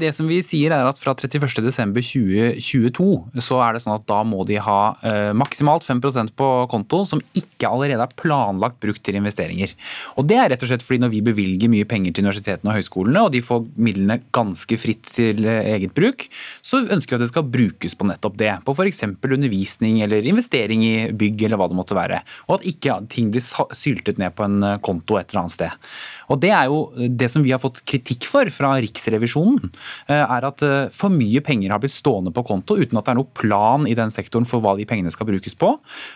Det 0.00 0.12
som 0.14 0.28
vi 0.28 0.40
sier 0.44 0.72
er 0.74 0.86
at 0.86 1.00
fra 1.00 1.14
31.12.2022 1.16 3.40
så 3.42 3.60
er 3.64 3.74
det 3.74 3.82
sånn 3.84 3.96
at 3.96 4.06
da 4.08 4.20
må 4.26 4.44
de 4.48 4.58
ha 4.60 4.94
eh, 5.06 5.30
maksimalt 5.36 5.84
5% 5.86 6.34
på 6.36 6.48
konto 6.70 7.02
som 7.08 7.22
ikke 7.36 7.70
allerede 7.70 8.04
er 8.04 8.16
planlagt 8.20 8.80
brukt 8.82 9.02
til 9.06 9.18
investeringer. 9.20 9.72
Og 10.20 10.28
Det 10.30 10.38
er 10.38 10.52
rett 10.52 10.64
og 10.64 10.70
slett 10.70 10.84
fordi 10.84 11.04
når 11.04 11.14
vi 11.14 11.22
bevilger 11.30 11.72
mye 11.72 11.88
penger 11.88 12.14
til 12.14 12.26
universitetene 12.26 12.72
og 12.72 12.78
høyskolene, 12.78 13.24
og 13.24 13.32
de 13.34 13.42
får 13.44 13.64
midlene 13.80 14.20
ganske 14.36 14.80
fritt 14.80 15.12
til 15.16 15.48
eh, 15.48 15.72
eget 15.76 15.94
bruk, 15.96 16.26
så 16.62 16.82
ønsker 16.84 17.16
vi 17.16 17.20
at 17.20 17.24
det 17.24 17.32
skal 17.32 17.50
brukes 17.50 17.96
på 17.96 18.08
nettopp 18.08 18.38
det. 18.40 18.52
På 18.66 18.76
f.eks. 18.76 19.04
undervisning 19.08 20.02
eller 20.04 20.28
investering 20.28 20.84
i 20.86 20.94
bygg 21.16 21.46
eller 21.48 21.60
hva 21.60 21.70
det 21.70 21.78
måtte 21.78 21.98
være. 21.98 22.22
Og 22.48 22.58
at 22.58 22.68
ikke 22.68 23.00
ting 23.12 23.32
blir 23.32 23.44
syltet 23.44 24.20
ned 24.20 24.36
på 24.36 24.46
en 24.46 24.60
eh, 24.66 24.78
konto 24.84 25.18
et 25.18 25.32
eller 25.32 25.46
annet 25.46 25.56
sted. 25.56 25.90
Og 26.30 26.38
Det 26.40 26.52
er 26.54 26.68
jo 26.70 27.08
det 27.20 27.30
som 27.32 27.42
vi 27.42 27.54
har 27.54 27.62
fått 27.62 27.82
kritikk 27.88 28.28
for 28.30 28.48
fra 28.54 28.76
Riksrevisjonen, 28.80 29.69
eh, 30.08 30.20
er 30.20 30.46
at 30.48 30.64
eh, 30.66 30.90
for 30.94 31.12
mye 31.14 31.42
penger 31.44 31.74
har 31.74 31.82
blitt 31.82 31.94
stående 31.94 32.32
på 32.34 32.44
konto 32.46 32.76
uten 32.78 32.98
at 32.98 33.06
det 33.08 33.14
er 33.14 33.20
noe 33.20 33.32
plan 33.36 33.86
i 33.88 33.96
den 33.98 34.12
sektoren 34.14 34.48
for 34.48 34.64
hva 34.64 34.76
de 34.78 34.86
pengene 34.88 35.12
skal 35.14 35.28
brukes 35.28 35.56
på. 35.58 35.72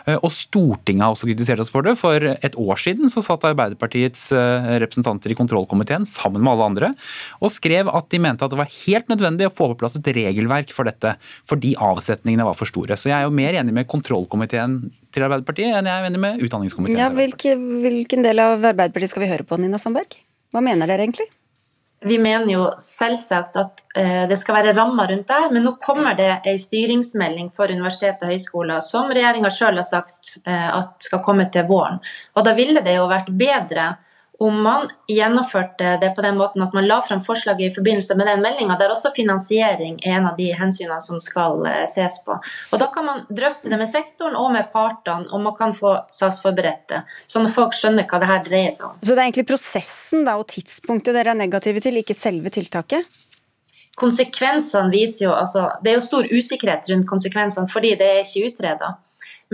Eh, 0.06 0.18
Og 0.20 0.30
Stortinget 0.34 1.06
har 1.06 1.14
også 1.14 1.28
kritisert 1.28 1.62
oss 1.62 1.72
for 1.72 1.86
det. 1.86 1.96
For 2.00 2.28
et 2.34 2.58
år 2.60 2.80
siden 2.80 3.12
så 3.12 3.22
satt 3.24 3.44
Arbeiderpartiets 3.48 4.30
representanter 4.34 5.32
i 5.32 5.36
kontrollkomiteen 5.38 6.06
sammen 6.08 6.42
med 6.42 6.54
alle 6.54 6.68
andre 6.70 6.90
og 7.44 7.52
skrev 7.52 7.90
at 7.92 8.08
de 8.12 8.20
mente 8.22 8.44
at 8.44 8.52
det 8.52 8.58
var 8.58 8.70
helt 8.70 9.10
nødvendig 9.12 9.48
å 9.48 9.52
få 9.54 9.70
på 9.72 9.78
plass 9.82 9.98
et 9.98 10.10
regelverk 10.16 10.72
for 10.74 10.88
dette, 10.88 11.14
fordi 11.48 11.74
avsetningene 11.80 12.46
var 12.46 12.56
for 12.58 12.70
store. 12.70 12.98
Så 12.98 13.10
jeg 13.10 13.18
er 13.18 13.28
jo 13.28 13.34
mer 13.34 13.56
enig 13.60 13.74
med 13.76 13.88
kontrollkomiteen 13.90 14.78
til 15.14 15.26
Arbeiderpartiet 15.26 15.78
enn 15.78 15.88
jeg 15.88 16.02
er 16.02 16.10
enig 16.10 16.22
med 16.22 16.44
utdanningskomiteen. 16.44 17.00
Ja, 17.00 17.10
hvilke, 17.14 17.54
hvilken 17.84 18.26
del 18.26 18.42
av 18.42 18.58
Arbeiderpartiet 18.58 19.14
skal 19.14 19.24
vi 19.26 19.32
høre 19.32 19.46
på, 19.46 19.58
Nina 19.60 19.80
Sandberg? 19.82 20.18
Hva 20.54 20.62
mener 20.64 20.90
dere 20.90 21.06
egentlig? 21.06 21.28
Vi 22.04 22.18
mener 22.20 22.52
jo 22.52 22.64
selvsagt 22.80 23.56
at 23.56 23.84
eh, 23.96 24.24
det 24.28 24.36
skal 24.40 24.58
være 24.58 24.74
rammer 24.76 25.08
rundt 25.08 25.30
det 25.30 25.50
men 25.54 25.64
nå 25.64 25.74
kommer 25.82 26.16
det 26.18 26.30
en 26.44 26.58
styringsmelding 26.60 27.50
for 27.56 27.72
universitet 27.72 28.22
og 28.22 28.32
høyskoler 28.34 28.82
som 28.84 29.12
regjeringa 29.12 29.50
sjøl 29.52 29.80
har 29.80 29.88
sagt 29.88 30.36
eh, 30.44 30.68
at 30.68 31.08
skal 31.08 31.22
komme 31.24 31.48
til 31.52 31.64
våren. 31.68 32.02
Og 32.36 32.44
da 32.44 32.52
ville 32.56 32.84
det 32.84 32.98
jo 32.98 33.08
vært 33.10 33.32
bedre 33.32 33.94
om 34.44 34.62
man 34.62 34.90
gjennomførte 35.08 35.94
det 36.00 36.10
på 36.16 36.22
den 36.24 36.36
måten 36.36 36.62
at 36.64 36.74
man 36.76 36.84
la 36.84 36.98
frem 37.06 37.22
forslaget 37.24 37.70
i 37.70 37.74
forbindelse 37.74 38.16
med 38.18 38.28
den 38.28 38.42
meldinga, 38.44 38.76
der 38.80 38.92
også 38.92 39.14
finansiering 39.16 39.96
er 40.02 40.18
en 40.18 40.28
av 40.28 40.36
de 40.36 40.50
hensynene 40.52 41.00
som 41.00 41.20
skal 41.24 41.64
eh, 41.70 41.84
ses 41.88 42.20
på. 42.26 42.36
Og 42.36 42.82
Da 42.82 42.90
kan 42.92 43.08
man 43.08 43.22
drøfte 43.30 43.72
det 43.72 43.78
med 43.80 43.88
sektoren 43.88 44.36
og 44.36 44.50
med 44.52 44.68
partene, 44.74 45.30
og 45.32 45.40
man 45.46 45.56
kan 45.56 45.72
få 45.76 45.96
saksforberedt 46.12 46.84
det, 46.92 47.02
sånn 47.30 47.48
at 47.48 47.56
folk 47.56 47.76
skjønner 47.78 48.04
hva 48.10 48.20
det 48.20 48.30
her 48.30 48.44
dreier 48.50 48.76
seg 48.76 48.90
om. 48.90 48.98
Så 49.00 49.12
det 49.12 49.16
er 49.16 49.26
egentlig 49.30 49.48
prosessen 49.48 50.28
da, 50.28 50.36
og 50.40 50.48
tidspunktet 50.52 51.16
dere 51.16 51.32
er 51.32 51.40
negative 51.40 51.84
til, 51.84 52.02
ikke 52.02 52.18
selve 52.18 52.52
tiltaket? 52.52 53.08
Konsekvensene 53.96 54.90
viser 54.90 55.28
jo, 55.28 55.32
altså, 55.38 55.68
Det 55.80 55.92
er 55.92 56.00
jo 56.00 56.04
stor 56.04 56.28
usikkerhet 56.28 56.88
rundt 56.90 57.08
konsekvensene 57.08 57.70
fordi 57.70 57.94
det 57.96 58.10
er 58.10 58.22
ikke 58.26 58.50
utreda. 58.50 58.96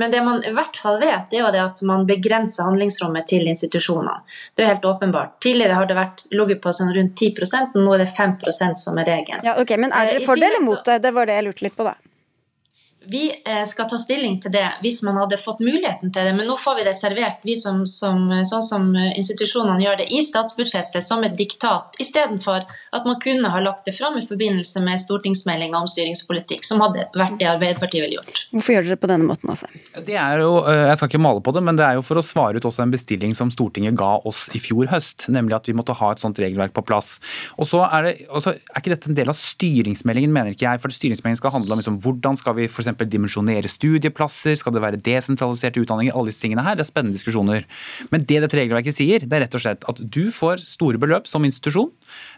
Men 0.01 0.15
det 0.15 0.23
man 0.25 0.41
i 0.47 0.53
hvert 0.57 0.79
fall 0.81 0.97
vet, 1.03 1.27
det 1.29 1.41
er 1.41 1.45
jo 1.45 1.53
det 1.53 1.61
at 1.61 1.83
man 1.85 2.07
begrenser 2.09 2.65
handlingsrommet 2.65 3.29
til 3.29 3.45
institusjonene. 3.51 4.23
Det 4.57 4.65
er 4.65 4.75
helt 4.75 4.87
åpenbart. 4.89 5.37
Tidligere 5.45 5.77
har 5.77 5.91
det 5.91 5.99
vært 5.99 6.25
ligget 6.33 6.63
på 6.65 6.73
sånn 6.77 6.95
rundt 6.97 7.21
10% 7.21 7.77
nå 7.77 7.97
er 7.97 8.05
det 8.07 8.11
5% 8.17 8.81
som 8.81 9.01
er 9.03 9.11
regelen. 9.13 9.45
Ja, 9.45 9.59
ok, 9.61 9.77
Men 9.77 9.93
er 9.93 10.13
dere 10.13 10.21
Eh, 10.21 10.27
for 10.27 10.41
det 10.41 10.47
eller 10.47 10.65
mot 10.65 10.85
det? 10.85 10.99
Det 10.99 11.11
var 11.11 11.29
det 11.29 11.37
jeg 11.39 11.45
lurte 11.49 11.67
litt 11.67 11.77
på, 11.77 11.85
da. 11.85 11.95
Vi 13.09 13.33
eh, 13.45 13.65
skal 13.65 13.89
ta 13.89 13.97
stilling 13.99 14.37
til 14.45 14.53
det 14.53 14.67
hvis 14.85 14.99
man 15.07 15.17
hadde 15.17 15.39
fått 15.41 15.63
muligheten 15.65 16.13
til 16.13 16.27
det, 16.27 16.35
men 16.37 16.45
nå 16.51 16.57
får 16.61 16.77
vi 16.77 16.83
det 16.85 16.93
servert, 16.99 17.39
vi 17.49 17.55
som, 17.57 17.87
som, 17.89 18.27
sånn 18.45 18.65
som 18.67 18.89
eh, 18.93 19.15
institusjonene 19.17 19.81
gjør 19.81 20.03
det, 20.03 20.09
i 20.13 20.21
statsbudsjettet 20.25 21.05
som 21.05 21.25
et 21.25 21.33
diktat, 21.39 21.97
istedenfor 22.03 22.67
at 22.69 23.09
man 23.09 23.17
kunne 23.23 23.49
ha 23.55 23.63
lagt 23.65 23.89
det 23.89 23.95
fram 23.97 24.19
i 24.21 24.25
forbindelse 24.27 24.83
med 24.85 25.01
stortingsmeldinga 25.01 25.81
om 25.81 25.89
styringspolitikk, 25.89 26.67
som 26.69 26.85
hadde 26.85 27.07
vært 27.17 27.39
det 27.41 27.49
Arbeiderpartiet 27.49 28.05
ville 28.05 28.19
gjort. 28.19 28.43
Hvorfor 28.53 28.77
gjør 28.77 28.85
dere 28.85 28.99
det 28.99 29.01
på 29.07 29.11
denne 29.15 29.31
måten, 29.31 29.55
altså? 29.55 29.71
Det 29.97 30.19
er 30.21 30.45
jo, 30.45 30.53
eh, 30.67 30.85
Jeg 30.91 31.01
skal 31.01 31.13
ikke 31.15 31.23
male 31.25 31.45
på 31.47 31.57
det, 31.57 31.65
men 31.71 31.81
det 31.81 31.87
er 31.89 31.97
jo 31.97 32.05
for 32.05 32.21
å 32.21 32.27
svare 32.27 32.61
ut 32.61 32.69
også 32.69 32.85
en 32.85 32.93
bestilling 32.93 33.33
som 33.39 33.55
Stortinget 33.55 33.97
ga 33.97 34.13
oss 34.29 34.45
i 34.53 34.61
fjor 34.61 34.93
høst, 34.93 35.31
nemlig 35.33 35.57
at 35.57 35.73
vi 35.73 35.77
måtte 35.79 35.97
ha 35.97 36.13
et 36.13 36.21
sånt 36.21 36.37
regelverk 36.43 36.77
på 36.77 36.85
plass. 36.85 37.17
Og 37.57 37.65
så 37.65 37.81
Er 37.91 38.05
det, 38.05 38.15
og 38.29 38.45
så 38.45 38.53
er 38.53 38.77
ikke 38.77 38.93
dette 38.93 39.09
en 39.09 39.17
del 39.17 39.33
av 39.33 39.41
styringsmeldingen, 39.41 40.31
mener 40.31 40.53
ikke 40.53 40.69
jeg. 40.69 40.85
for 40.85 40.93
Styringsmeldingen 40.93 41.41
skal 41.41 41.57
handle 41.57 41.73
om 41.73 41.81
liksom, 41.81 41.99
hvordan 42.05 42.37
skal 42.37 42.55
vi 42.61 42.69
for 42.69 42.90
eksempel 42.91 43.09
dimensjonere 43.11 43.71
studieplasser, 43.71 44.57
skal 44.59 44.75
det 44.75 44.83
være 44.83 45.01
desentraliserte 45.01 45.81
utdanninger, 45.83 46.15
alle 46.15 46.31
disse 46.33 46.43
tingene 46.45 46.65
her. 46.67 46.77
Det 46.77 46.85
er 46.85 46.91
spennende 46.91 47.17
diskusjoner. 47.17 47.67
Men 48.11 48.25
det 48.27 48.41
dette 48.45 48.59
regelverket 48.59 48.97
sier, 48.97 49.25
det 49.25 49.37
er 49.39 49.45
rett 49.47 49.57
og 49.57 49.63
slett 49.63 49.87
at 49.91 50.03
du 50.03 50.31
får 50.35 50.61
store 50.65 51.01
beløp 51.01 51.29
som 51.31 51.45
institusjon, 51.47 51.91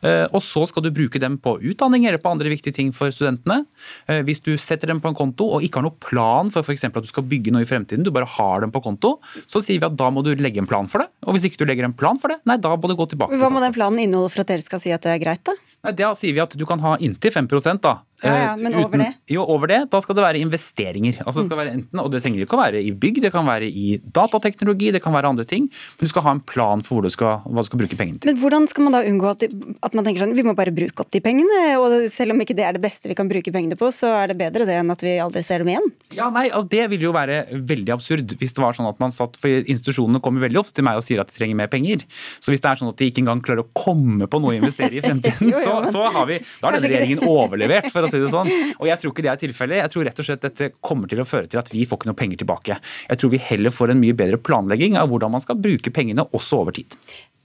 eh, 0.05 0.27
og 0.31 0.41
så 0.45 0.67
skal 0.69 0.85
du 0.87 0.91
bruke 0.95 1.21
dem 1.23 1.39
på 1.43 1.57
utdanning 1.73 2.07
eller 2.07 2.21
på 2.23 2.33
andre 2.33 2.53
viktige 2.53 2.77
ting 2.77 2.93
for 2.93 3.13
studentene. 3.15 3.65
Eh, 4.09 4.23
Hvis 4.23 4.43
du 4.45 4.55
setter 4.57 4.87
dem 4.93 5.01
på 5.01 5.09
en 5.11 5.19
konto 5.19 5.49
og 5.57 5.65
ikke 5.65 5.81
har 5.81 5.89
noen 5.89 5.99
plan 6.03 6.51
for 6.53 6.63
f.eks. 6.63 6.85
at 6.85 7.03
du 7.03 7.11
skal 7.11 7.27
bygge 7.27 7.53
noe 7.55 7.65
i 7.65 7.69
fremtiden, 7.69 8.05
du 8.05 8.13
bare 8.15 8.29
har 8.29 8.61
dem 8.61 8.73
på 8.75 8.83
konto, 8.85 9.17
så 9.47 9.63
sier 9.63 9.81
vi 9.81 9.89
at 9.89 9.97
da 9.99 10.11
må 10.11 10.23
du 10.23 10.35
legge 10.37 10.63
en 10.63 10.69
plan 10.69 10.89
for 10.89 11.03
det. 11.05 11.11
Og 11.27 11.37
hvis 11.37 11.49
ikke 11.49 11.63
du 11.63 11.67
legger 11.69 11.89
en 11.89 11.97
plan 11.97 12.19
for 12.21 12.33
det, 12.33 12.41
nei, 12.49 12.59
da 12.63 12.75
må 12.77 12.91
du 12.91 12.97
gå 12.99 13.09
tilbake. 13.11 13.39
Hva 13.41 13.51
må 13.53 13.63
den 13.63 13.75
planen 13.75 14.03
inneholde 14.03 14.33
for 14.33 14.45
at 14.45 14.53
dere 14.53 14.65
skal 14.65 14.83
si 14.83 14.93
at 14.95 15.03
det 15.03 15.17
er 15.17 15.23
greit, 15.23 15.45
da? 15.47 15.57
Nei, 15.83 15.93
Da 15.99 16.13
sier 16.15 16.35
vi 16.35 16.43
at 16.43 16.55
du 16.59 16.65
kan 16.69 16.81
ha 16.83 16.97
inntil 17.03 17.33
5% 17.35 17.83
da. 17.83 17.97
Ja, 18.23 18.33
ja, 18.37 18.49
Eh, 18.53 18.57
men 18.63 18.75
over 18.79 18.99
det? 18.99 19.11
Jo, 19.31 19.43
over 19.51 19.67
det. 19.71 19.81
Da 19.91 20.01
skal 20.01 20.15
det 20.19 20.23
være 20.25 20.41
investeringer. 20.43 21.19
Altså 21.27 21.43
det 21.43 21.49
skal 21.51 21.59
være 21.63 21.73
enten, 21.77 21.99
og 22.03 22.11
Det 22.13 22.21
trenger 22.23 22.45
ikke 22.45 22.57
å 22.59 22.63
være 22.63 22.83
i 22.83 22.91
bygg, 22.93 23.21
det 23.25 23.33
kan 23.35 23.47
være 23.47 23.67
i 23.67 23.99
datateknologi, 24.15 24.93
det 24.95 25.01
kan 25.03 25.13
være 25.15 25.31
andre 25.33 25.45
ting. 25.49 25.69
Men 25.69 26.07
du 26.07 26.11
skal 26.11 26.23
ha 26.27 26.35
en 26.37 26.41
plan 26.41 26.83
for 26.87 27.03
du 27.05 27.11
skal, 27.13 27.41
hva 27.47 27.63
du 27.65 27.69
skal 27.69 27.81
bruke 27.83 27.99
pengene 27.99 28.21
til. 28.23 28.31
Men 28.33 28.41
hvordan 28.43 28.69
skal 28.71 28.87
man 28.87 28.97
da 28.97 29.03
unngå 29.09 29.31
at, 29.33 29.43
at 29.89 29.97
man 29.99 30.07
tenker 30.07 30.25
sånn 30.25 30.35
vi 30.37 30.45
må 30.47 30.55
bare 30.59 30.75
bruke 30.75 31.03
opp 31.05 31.11
de 31.15 31.21
pengene, 31.25 31.61
og 31.81 31.97
selv 32.13 32.35
om 32.37 32.43
ikke 32.45 32.57
det 32.59 32.67
er 32.69 32.77
det 32.79 32.83
beste 32.85 33.11
vi 33.11 33.17
kan 33.19 33.31
bruke 33.31 33.53
pengene 33.55 33.79
på, 33.81 33.91
så 33.95 34.13
er 34.23 34.33
det 34.33 34.39
bedre 34.41 34.67
det 34.69 34.79
enn 34.81 34.93
at 34.95 35.03
vi 35.05 35.17
aldri 35.23 35.43
ser 35.47 35.63
dem 35.65 35.73
igjen? 35.75 35.91
Ja, 36.17 36.31
nei, 36.33 36.49
og 36.55 36.69
Det 36.73 36.87
ville 36.89 37.05
jo 37.09 37.13
være 37.13 37.43
veldig 37.53 37.93
absurd 37.93 38.37
hvis 38.41 38.55
det 38.57 38.63
var 38.63 38.73
sånn 38.77 38.89
at 38.89 38.99
man 39.03 39.11
satt 39.13 39.35
For 39.41 39.49
institusjonene 39.69 40.21
kommer 40.25 40.41
veldig 40.47 40.61
ofte 40.63 40.79
til 40.79 40.87
meg 40.87 40.97
og 40.97 41.05
sier 41.05 41.21
at 41.21 41.29
de 41.29 41.37
trenger 41.37 41.57
mer 41.59 41.69
penger. 41.73 42.05
Så 42.41 42.53
hvis 42.53 42.63
det 42.63 42.71
er 42.71 42.79
sånn 42.81 42.89
at 42.93 42.97
de 43.01 43.09
ikke 43.11 43.21
engang 43.25 43.43
klarer 43.45 43.65
å 43.65 43.69
komme 43.77 44.29
på 44.31 44.41
noe 44.41 44.55
å 44.55 44.57
investere 44.61 44.97
i 44.97 45.03
fremtiden, 45.05 45.51
Jo, 45.53 45.59
jo, 45.61 45.75
men- 45.83 45.93
så 45.93 46.07
har 46.15 46.27
vi, 46.31 46.39
da 46.63 46.69
har 46.71 46.79
denne 46.79 46.91
regjeringen 46.93 47.27
overlevert, 47.29 47.91
for 47.93 48.07
å 48.07 48.12
si 48.13 48.23
det 48.23 48.31
sånn. 48.33 48.53
Og 48.79 48.89
jeg 48.89 49.01
tror 49.01 49.15
ikke 49.15 49.27
det 49.27 49.33
er 49.33 49.43
tilfellet. 49.43 49.83
Jeg 49.83 49.95
tror 49.95 50.09
rett 50.09 50.23
og 50.23 50.29
slett 50.29 50.47
dette 50.47 50.71
kommer 50.85 51.11
til 51.11 51.23
å 51.23 51.29
føre 51.29 51.51
til 51.51 51.63
at 51.63 51.73
vi 51.73 51.87
får 51.89 52.01
ikke 52.01 52.13
noe 52.13 52.21
penger 52.23 52.43
tilbake. 52.45 52.79
Jeg 53.09 53.21
tror 53.21 53.35
vi 53.35 53.43
heller 53.51 53.75
får 53.75 53.95
en 53.95 54.03
mye 54.03 54.17
bedre 54.17 54.41
planlegging 54.41 55.01
av 55.01 55.11
hvordan 55.13 55.35
man 55.35 55.45
skal 55.45 55.61
bruke 55.61 55.95
pengene 55.95 56.29
også 56.31 56.63
over 56.63 56.77
tid. 56.77 56.97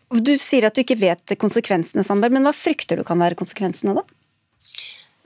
Du 0.08 0.36
sier 0.40 0.68
at 0.68 0.76
du 0.78 0.86
ikke 0.86 1.00
vet 1.00 1.36
konsekvensene, 1.40 2.06
Sandberg, 2.06 2.38
men 2.38 2.48
hva 2.48 2.56
frykter 2.56 3.00
du 3.00 3.08
kan 3.08 3.20
være 3.20 3.36
konsekvensene 3.40 3.98
da? 3.98 4.06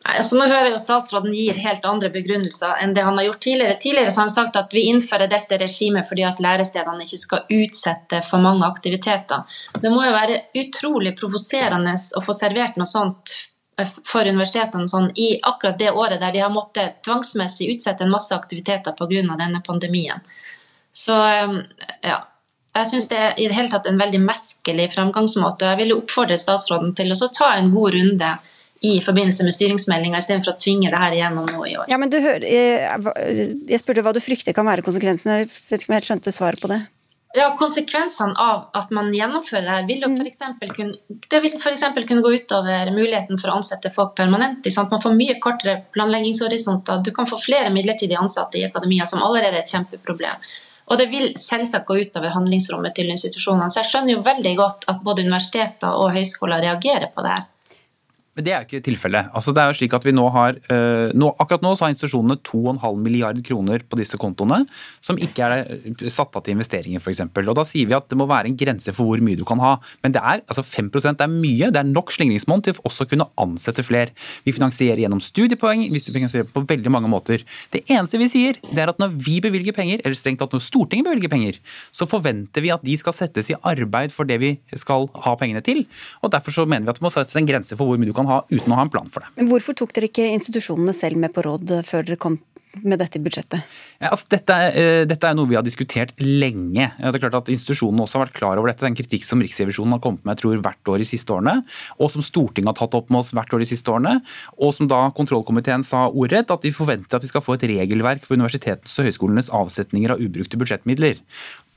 Nei, 0.02 0.16
altså 0.18 0.38
nå 0.40 0.48
hører 0.50 0.66
jeg 0.66 0.74
jo 0.74 0.82
Statsråden 0.82 1.34
gir 1.38 1.60
helt 1.62 1.84
andre 1.86 2.10
begrunnelser 2.10 2.80
enn 2.82 2.96
det 2.98 3.04
han 3.06 3.20
har 3.20 3.28
gjort 3.28 3.44
tidligere. 3.46 3.78
Tidligere 3.84 4.10
så 4.10 4.24
har 4.24 4.30
han 4.30 4.34
sagt 4.34 4.58
at 4.58 4.74
vi 4.74 4.88
innfører 4.90 5.30
dette 5.30 5.60
regimet 5.62 6.08
fordi 6.10 6.26
at 6.26 6.42
lærestedene 6.42 7.06
ikke 7.06 7.20
skal 7.22 7.54
utsette 7.60 8.24
for 8.26 8.42
mange 8.42 8.66
aktiviteter. 8.66 9.46
Det 9.78 9.94
må 9.94 10.02
jo 10.08 10.16
være 10.16 10.40
utrolig 10.64 11.14
provoserende 11.20 11.94
å 12.18 12.26
få 12.26 12.34
servert 12.34 12.82
noe 12.82 12.90
sånt 12.90 13.36
for 14.06 14.28
universitetene 14.28 14.90
sånn, 14.90 15.10
i 15.16 15.40
akkurat 15.48 15.80
det 15.80 15.92
året 15.92 16.22
der 16.22 16.34
de 16.36 16.44
har 16.44 16.52
måttet 16.54 17.02
tvangsmessig 17.06 17.72
utsette 17.76 18.06
en 18.06 18.14
masse 18.14 18.36
aktiviteter 18.36 18.96
pga. 18.98 19.38
denne 19.38 19.62
pandemien. 19.66 20.22
Så 20.94 21.16
um, 21.16 21.62
ja. 22.04 22.28
Jeg 22.72 22.88
syns 22.88 23.10
det 23.12 23.18
er 23.20 23.34
i 23.36 23.50
det 23.50 23.56
hele 23.56 23.68
tatt 23.68 23.88
en 23.90 24.00
veldig 24.00 24.22
merkelig 24.24 24.86
framgangsmåte. 24.94 25.66
og 25.66 25.72
Jeg 25.74 25.80
vil 25.82 25.98
oppfordre 25.98 26.38
statsråden 26.40 26.94
til 26.96 27.12
å 27.12 27.28
ta 27.36 27.50
en 27.58 27.68
god 27.74 27.98
runde 27.98 28.30
i 28.88 28.94
forbindelse 29.04 29.44
med 29.44 29.54
styringsmeldinga, 29.54 30.22
istedenfor 30.24 30.56
å 30.56 30.62
tvinge 30.62 30.90
det 30.90 31.02
her 31.02 31.18
igjennom 31.18 31.50
nå 31.52 31.66
i 31.68 31.76
år. 31.78 31.90
Ja, 31.92 32.00
men 32.02 32.10
du 32.10 32.16
hører, 32.24 32.48
jeg, 32.48 33.60
jeg 33.70 33.82
spurte 33.82 34.06
hva 34.06 34.16
du 34.16 34.22
frykter 34.24 34.56
kan 34.56 34.66
være 34.66 34.86
konsekvensene. 34.88 35.42
Jeg 35.44 35.52
vet 35.52 35.84
ikke 35.84 35.92
om 35.92 35.98
jeg 35.98 36.02
helt 36.02 36.10
skjønte 36.14 36.34
svaret 36.34 36.64
på 36.64 36.72
det. 36.72 36.80
Ja, 37.34 37.46
Konsekvensene 37.56 38.36
av 38.44 38.66
at 38.76 38.90
man 38.92 39.14
gjennomfører 39.16 39.64
det 39.64 39.76
her, 39.76 39.86
vil 39.88 40.02
jo 40.04 40.10
for 40.18 40.28
eksempel 40.28 40.74
kunne, 40.76 41.20
det 41.32 41.40
vil 41.46 41.54
f.eks. 41.56 41.86
kunne 41.96 42.24
gå 42.26 42.34
utover 42.36 42.92
muligheten 42.92 43.40
for 43.40 43.54
å 43.54 43.60
ansette 43.62 43.92
folk 43.96 44.18
permanent. 44.18 44.68
sant? 44.68 44.92
Man 44.92 45.04
får 45.04 45.16
mye 45.16 45.38
kortere 45.44 45.78
planleggingshorisonter. 45.96 47.00
Du 47.06 47.14
kan 47.16 47.30
få 47.30 47.40
flere 47.40 47.72
midlertidig 47.72 48.20
ansatte 48.20 48.60
i 48.60 48.66
akademia, 48.68 49.08
som 49.08 49.24
allerede 49.24 49.62
er 49.62 49.64
et 49.64 49.72
kjempeproblem. 49.72 50.44
Og 50.92 51.00
det 51.00 51.08
vil 51.08 51.32
selvsagt 51.40 51.88
gå 51.88 52.02
utover 52.04 52.36
handlingsrommet 52.36 52.98
til 52.98 53.14
institusjonene. 53.14 53.72
Så 53.72 53.80
jeg 53.80 53.94
skjønner 53.94 54.18
jo 54.18 54.26
veldig 54.28 54.54
godt 54.60 54.90
at 54.92 55.00
både 55.06 55.24
universiteter 55.24 55.96
og 55.96 56.12
høyskoler 56.18 56.66
reagerer 56.66 57.14
på 57.16 57.24
det 57.24 57.38
her. 57.38 57.48
Men 58.42 58.48
det 58.48 58.54
er 58.56 58.64
jo 58.64 58.70
ikke 58.72 58.86
tilfellet. 58.90 59.30
Altså, 59.38 59.54
det 59.54 59.62
er 59.62 59.70
jo 59.70 59.78
slik 59.78 59.94
at 59.94 60.06
vi 60.08 60.12
nå 60.18 60.24
har, 60.34 60.56
øh, 60.74 61.12
nå, 61.14 61.28
Akkurat 61.42 61.62
nå 61.62 61.76
så 61.78 61.86
har 61.86 61.92
institusjonene 61.94 62.40
2,5 62.42 62.98
milliard 62.98 63.38
kroner 63.46 63.84
på 63.86 64.00
disse 64.00 64.18
kontoene, 64.18 64.64
som 65.04 65.20
ikke 65.22 65.46
er 65.46 65.68
øh, 65.76 66.08
satt 66.10 66.34
av 66.38 66.42
til 66.42 66.56
investeringer 66.56 66.98
f.eks. 66.98 67.22
Og 67.22 67.54
Da 67.60 67.66
sier 67.68 67.86
vi 67.86 67.94
at 67.94 68.08
det 68.10 68.18
må 68.18 68.26
være 68.30 68.50
en 68.50 68.58
grense 68.58 68.94
for 68.98 69.06
hvor 69.06 69.22
mye 69.22 69.38
du 69.38 69.44
kan 69.46 69.62
ha. 69.62 69.76
Men 70.02 70.16
det 70.16 70.24
er 70.26 70.42
altså 70.42 70.64
5 70.66 70.90
det 70.90 71.22
er 71.22 71.30
mye. 71.30 71.70
Det 71.70 71.82
er 71.84 71.90
nok 71.92 72.10
slingringsmonn 72.16 72.66
til 72.66 72.82
å 72.82 73.08
kunne 73.12 73.28
ansette 73.42 73.86
flere. 73.86 74.16
Vi 74.48 74.56
finansierer 74.56 75.04
gjennom 75.04 75.22
studiepoeng, 75.22 75.86
vi 75.94 76.02
finansierer 76.02 76.50
på 76.50 76.66
veldig 76.66 76.94
mange 76.94 77.12
måter. 77.12 77.46
Det 77.70 77.84
eneste 77.86 78.18
vi 78.18 78.32
sier, 78.32 78.58
det 78.72 78.82
er 78.82 78.90
at 78.90 79.02
når 79.02 79.14
vi 79.22 79.38
bevilger 79.44 79.78
penger, 79.78 80.02
eller 80.02 80.18
strengt 80.18 80.42
tatt 80.42 80.58
når 80.58 80.66
Stortinget 80.66 81.12
bevilger 81.12 81.30
penger, 81.30 81.62
så 81.94 82.10
forventer 82.10 82.66
vi 82.66 82.74
at 82.74 82.82
de 82.86 82.98
skal 82.98 83.14
settes 83.14 83.54
i 83.54 83.60
arbeid 83.62 84.14
for 84.16 84.26
det 84.26 84.42
vi 84.42 84.56
skal 84.74 85.10
ha 85.28 85.38
pengene 85.38 85.62
til. 85.66 85.86
Og 86.26 86.34
Derfor 86.34 86.56
så 86.56 86.66
mener 86.66 86.88
vi 86.88 86.96
at 86.96 87.02
det 87.02 87.06
må 87.06 87.14
settes 87.14 87.38
en 87.38 87.46
grense 87.46 87.76
for 87.78 87.90
hvor 87.90 88.00
mye 88.00 88.08
du 88.08 88.16
kan 88.16 88.30
ha 88.30 88.31
uten 88.52 88.74
å 88.74 88.80
ha 88.80 88.86
en 88.86 88.94
plan 88.94 89.12
for 89.12 89.26
det. 89.26 89.34
Men 89.40 89.50
hvorfor 89.52 89.78
tok 89.78 89.94
dere 89.96 90.10
ikke 90.12 90.30
institusjonene 90.36 90.96
selv 90.96 91.20
med 91.22 91.34
på 91.36 91.44
råd 91.48 91.76
før 91.88 92.08
dere 92.08 92.20
kom 92.22 92.40
med 92.80 93.02
dette 93.02 93.20
budsjettet? 93.22 93.64
Ja, 94.00 94.12
altså, 94.12 94.28
dette, 94.32 94.56
er, 94.56 94.78
eh, 94.80 95.06
dette 95.10 95.28
er 95.28 95.36
noe 95.36 95.50
vi 95.50 95.58
har 95.58 95.66
diskutert 95.66 96.14
lenge. 96.22 96.88
Det 96.98 97.12
er 97.12 97.24
klart 97.24 97.40
at 97.42 97.52
Institusjonene 97.52 98.06
også 98.06 98.20
har 98.20 98.26
vært 98.28 98.38
klar 98.40 98.60
over 98.60 98.72
dette. 98.72 98.80
Det 98.82 98.88
er 98.88 98.94
en 98.94 99.00
kritikk 99.00 99.28
som 99.28 99.42
Riksrevisjonen 99.44 99.98
har 99.98 100.04
kommet 100.04 100.24
med 100.26 100.38
jeg 100.38 100.44
tror, 100.44 100.62
hvert 100.64 100.92
år 100.94 101.02
de 101.04 101.08
siste 101.10 101.34
årene, 101.36 101.58
og 102.00 102.12
som 102.14 102.24
Stortinget 102.26 102.72
har 102.72 102.80
tatt 102.80 102.96
opp 102.98 103.12
med 103.12 103.20
oss 103.22 103.34
hvert 103.36 103.54
år 103.54 103.64
de 103.64 103.70
siste 103.70 103.92
årene. 103.92 104.22
Og 104.58 104.74
som 104.78 104.88
da 104.88 105.02
kontrollkomiteen 105.18 105.84
sa 105.86 106.08
ordrett, 106.08 106.52
at 106.54 106.64
de 106.64 106.72
forventer 106.76 107.20
at 107.20 107.26
vi 107.26 107.32
skal 107.32 107.44
få 107.44 107.58
et 107.58 107.68
regelverk 107.74 108.24
for 108.26 108.40
universitetenes 108.40 108.98
og 109.00 109.10
høyskolenes 109.10 109.52
avsetninger 109.52 110.16
av 110.16 110.24
ubrukte 110.24 110.60
budsjettmidler. 110.62 111.20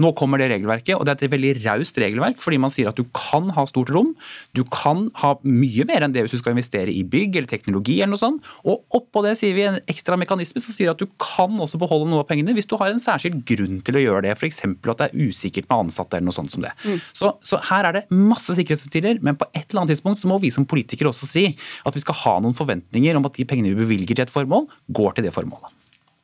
Nå 0.03 0.11
kommer 0.18 0.40
det 0.42 0.49
regelverket, 0.51 0.97
og 0.97 1.05
det 1.07 1.12
er 1.12 1.20
et 1.28 1.34
veldig 1.34 1.53
raust 1.62 1.99
regelverk, 2.03 2.40
fordi 2.42 2.59
man 2.59 2.72
sier 2.72 2.90
at 2.90 2.99
du 2.99 3.07
kan 3.14 3.53
ha 3.55 3.62
stort 3.70 3.92
rom, 3.95 4.11
du 4.57 4.64
kan 4.66 5.07
ha 5.22 5.36
mye 5.47 5.86
mer 5.86 6.03
enn 6.03 6.14
det 6.14 6.24
hvis 6.24 6.34
du 6.34 6.40
skal 6.40 6.57
investere 6.57 6.90
i 6.90 7.05
bygg 7.07 7.38
eller 7.38 7.51
teknologi 7.51 8.01
eller 8.01 8.14
noe 8.16 8.22
sånt, 8.22 8.49
og 8.66 8.82
oppå 8.99 9.22
det 9.26 9.36
sier 9.38 9.55
vi 9.55 9.68
en 9.68 9.78
ekstra 9.90 10.18
mekanisme 10.18 10.62
som 10.62 10.74
sier 10.74 10.84
at 10.93 11.01
du 11.01 11.07
kan 11.20 11.55
også 11.61 11.80
beholde 11.80 12.09
noe 12.11 12.24
av 12.24 12.28
pengene 12.28 12.55
hvis 12.57 12.68
du 12.70 12.76
har 12.80 12.93
en 12.93 13.03
særskilt 13.03 13.43
grunn 13.49 13.80
til 13.85 13.99
å 13.99 14.03
gjøre 14.03 14.24
det, 14.26 14.35
f.eks. 14.37 14.62
at 14.64 15.01
det 15.01 15.09
er 15.09 15.28
usikkert 15.28 15.68
med 15.70 15.87
ansatte 15.87 16.18
eller 16.18 16.28
noe 16.28 16.37
sånt 16.37 16.55
som 16.55 16.64
det. 16.64 16.72
Mm. 16.85 17.01
Så, 17.16 17.32
så 17.47 17.61
her 17.70 17.89
er 17.89 17.99
det 17.99 18.05
masse 18.12 18.57
sikkerhetsventiler, 18.59 19.22
men 19.24 19.39
på 19.41 19.49
et 19.53 19.64
eller 19.66 19.85
annet 19.85 19.97
tidspunkt 19.97 20.22
så 20.22 20.30
må 20.30 20.41
vi 20.43 20.53
som 20.55 20.68
politikere 20.68 21.12
også 21.12 21.28
si 21.30 21.47
at 21.55 21.97
vi 21.97 22.05
skal 22.05 22.20
ha 22.24 22.37
noen 22.45 22.57
forventninger 22.57 23.18
om 23.18 23.28
at 23.28 23.39
de 23.39 23.49
pengene 23.49 23.72
vi 23.74 23.85
bevilger 23.87 24.18
til 24.18 24.26
et 24.26 24.35
formål, 24.35 24.68
går 24.95 25.18
til 25.18 25.28
det 25.28 25.35
formålet. 25.37 25.72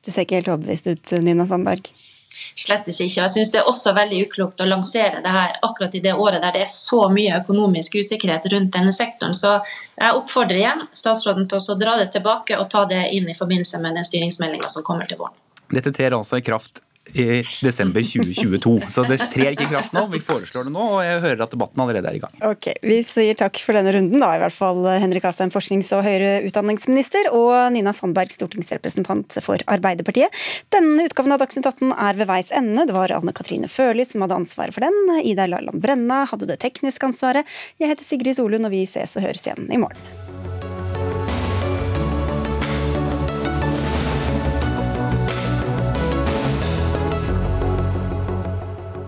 Du 0.00 0.08
ser 0.08 0.24
ikke 0.24 0.40
helt 0.40 0.48
overbevist 0.48 0.88
ut, 0.88 1.12
Nina 1.24 1.44
Sandberg. 1.48 1.90
Slettes 2.30 3.00
ikke. 3.00 3.22
Jeg 3.22 3.32
synes 3.34 3.52
det 3.52 3.60
er 3.60 3.70
også 3.70 3.94
veldig 3.96 4.20
uklokt 4.26 4.62
å 4.62 4.68
lansere 4.68 5.22
det 5.24 5.34
her 5.34 5.56
akkurat 5.66 5.94
i 5.94 6.02
det 6.04 6.14
året 6.14 6.42
der 6.42 6.54
det 6.56 6.64
er 6.64 6.72
så 6.72 7.06
mye 7.12 7.40
økonomisk 7.40 7.98
usikkerhet 8.00 8.46
rundt 8.52 8.72
denne 8.76 8.92
sektoren. 8.94 9.34
Så 9.36 9.56
jeg 9.96 10.18
oppfordrer 10.18 10.60
igjen 10.62 10.86
statsråden 10.94 11.48
til 11.50 11.60
å 11.60 11.78
dra 11.80 11.96
det 12.00 12.10
tilbake 12.14 12.58
og 12.60 12.70
ta 12.72 12.84
det 12.90 13.06
inn 13.16 13.28
i 13.30 13.36
forbindelse 13.38 13.82
med 13.82 13.98
den 13.98 14.06
styringsmeldinga 14.06 14.70
som 14.72 14.86
kommer 14.86 15.10
til 15.10 15.20
våren. 15.22 15.36
Dette 15.70 15.92
trer 15.94 16.16
altså 16.16 16.40
i 16.40 16.44
kraft 16.44 16.82
i 17.14 17.40
desember 17.64 18.04
2022. 18.04 18.74
Så 18.92 19.04
det 19.08 19.18
trer 19.32 19.52
ikke 19.54 19.66
i 19.66 19.70
kraft 19.72 19.94
nå. 19.96 20.06
Vi 20.12 20.20
foreslår 20.24 20.68
det 20.68 20.74
nå, 20.74 20.86
og 20.96 21.02
jeg 21.04 21.22
hører 21.24 21.44
at 21.44 21.54
debatten 21.54 21.82
allerede 21.84 22.10
er 22.10 22.18
i 22.18 22.22
gang. 22.22 22.34
Ok, 22.46 22.70
Vi 22.82 23.00
sier 23.06 23.38
takk 23.38 23.60
for 23.62 23.76
denne 23.76 23.94
runden, 23.96 24.22
da, 24.22 24.32
i 24.36 24.42
hvert 24.42 24.56
fall 24.56 24.86
Henrik 25.02 25.26
Asheim, 25.28 25.52
forsknings- 25.54 25.92
og 25.96 26.04
høyere 26.06 26.40
utdanningsminister, 26.48 27.30
og 27.36 27.72
Nina 27.74 27.94
Sandberg, 27.96 28.32
stortingsrepresentant 28.34 29.40
for 29.44 29.62
Arbeiderpartiet. 29.70 30.34
Denne 30.74 31.08
utgaven 31.08 31.36
av 31.36 31.42
Dagsnytt 31.42 31.68
18 31.68 31.94
er 31.94 32.20
ved 32.20 32.30
veis 32.30 32.52
ende. 32.54 32.86
Det 32.88 32.96
var 32.96 33.14
Anne 33.16 33.34
Katrine 33.36 33.70
Førli 33.70 34.06
som 34.08 34.24
hadde 34.24 34.40
ansvaret 34.42 34.76
for 34.76 34.86
den. 34.86 35.22
Ida 35.26 35.48
Lalland-Brenna 35.50 36.24
hadde 36.30 36.50
det 36.50 36.60
tekniske 36.64 37.12
ansvaret. 37.12 37.48
Jeg 37.80 37.92
heter 37.92 38.06
Sigrid 38.06 38.38
Solund, 38.38 38.68
og 38.68 38.74
vi 38.74 38.86
ses 38.88 39.16
og 39.16 39.26
høres 39.26 39.46
igjen 39.46 39.70
i 39.70 39.80
morgen. 39.80 40.29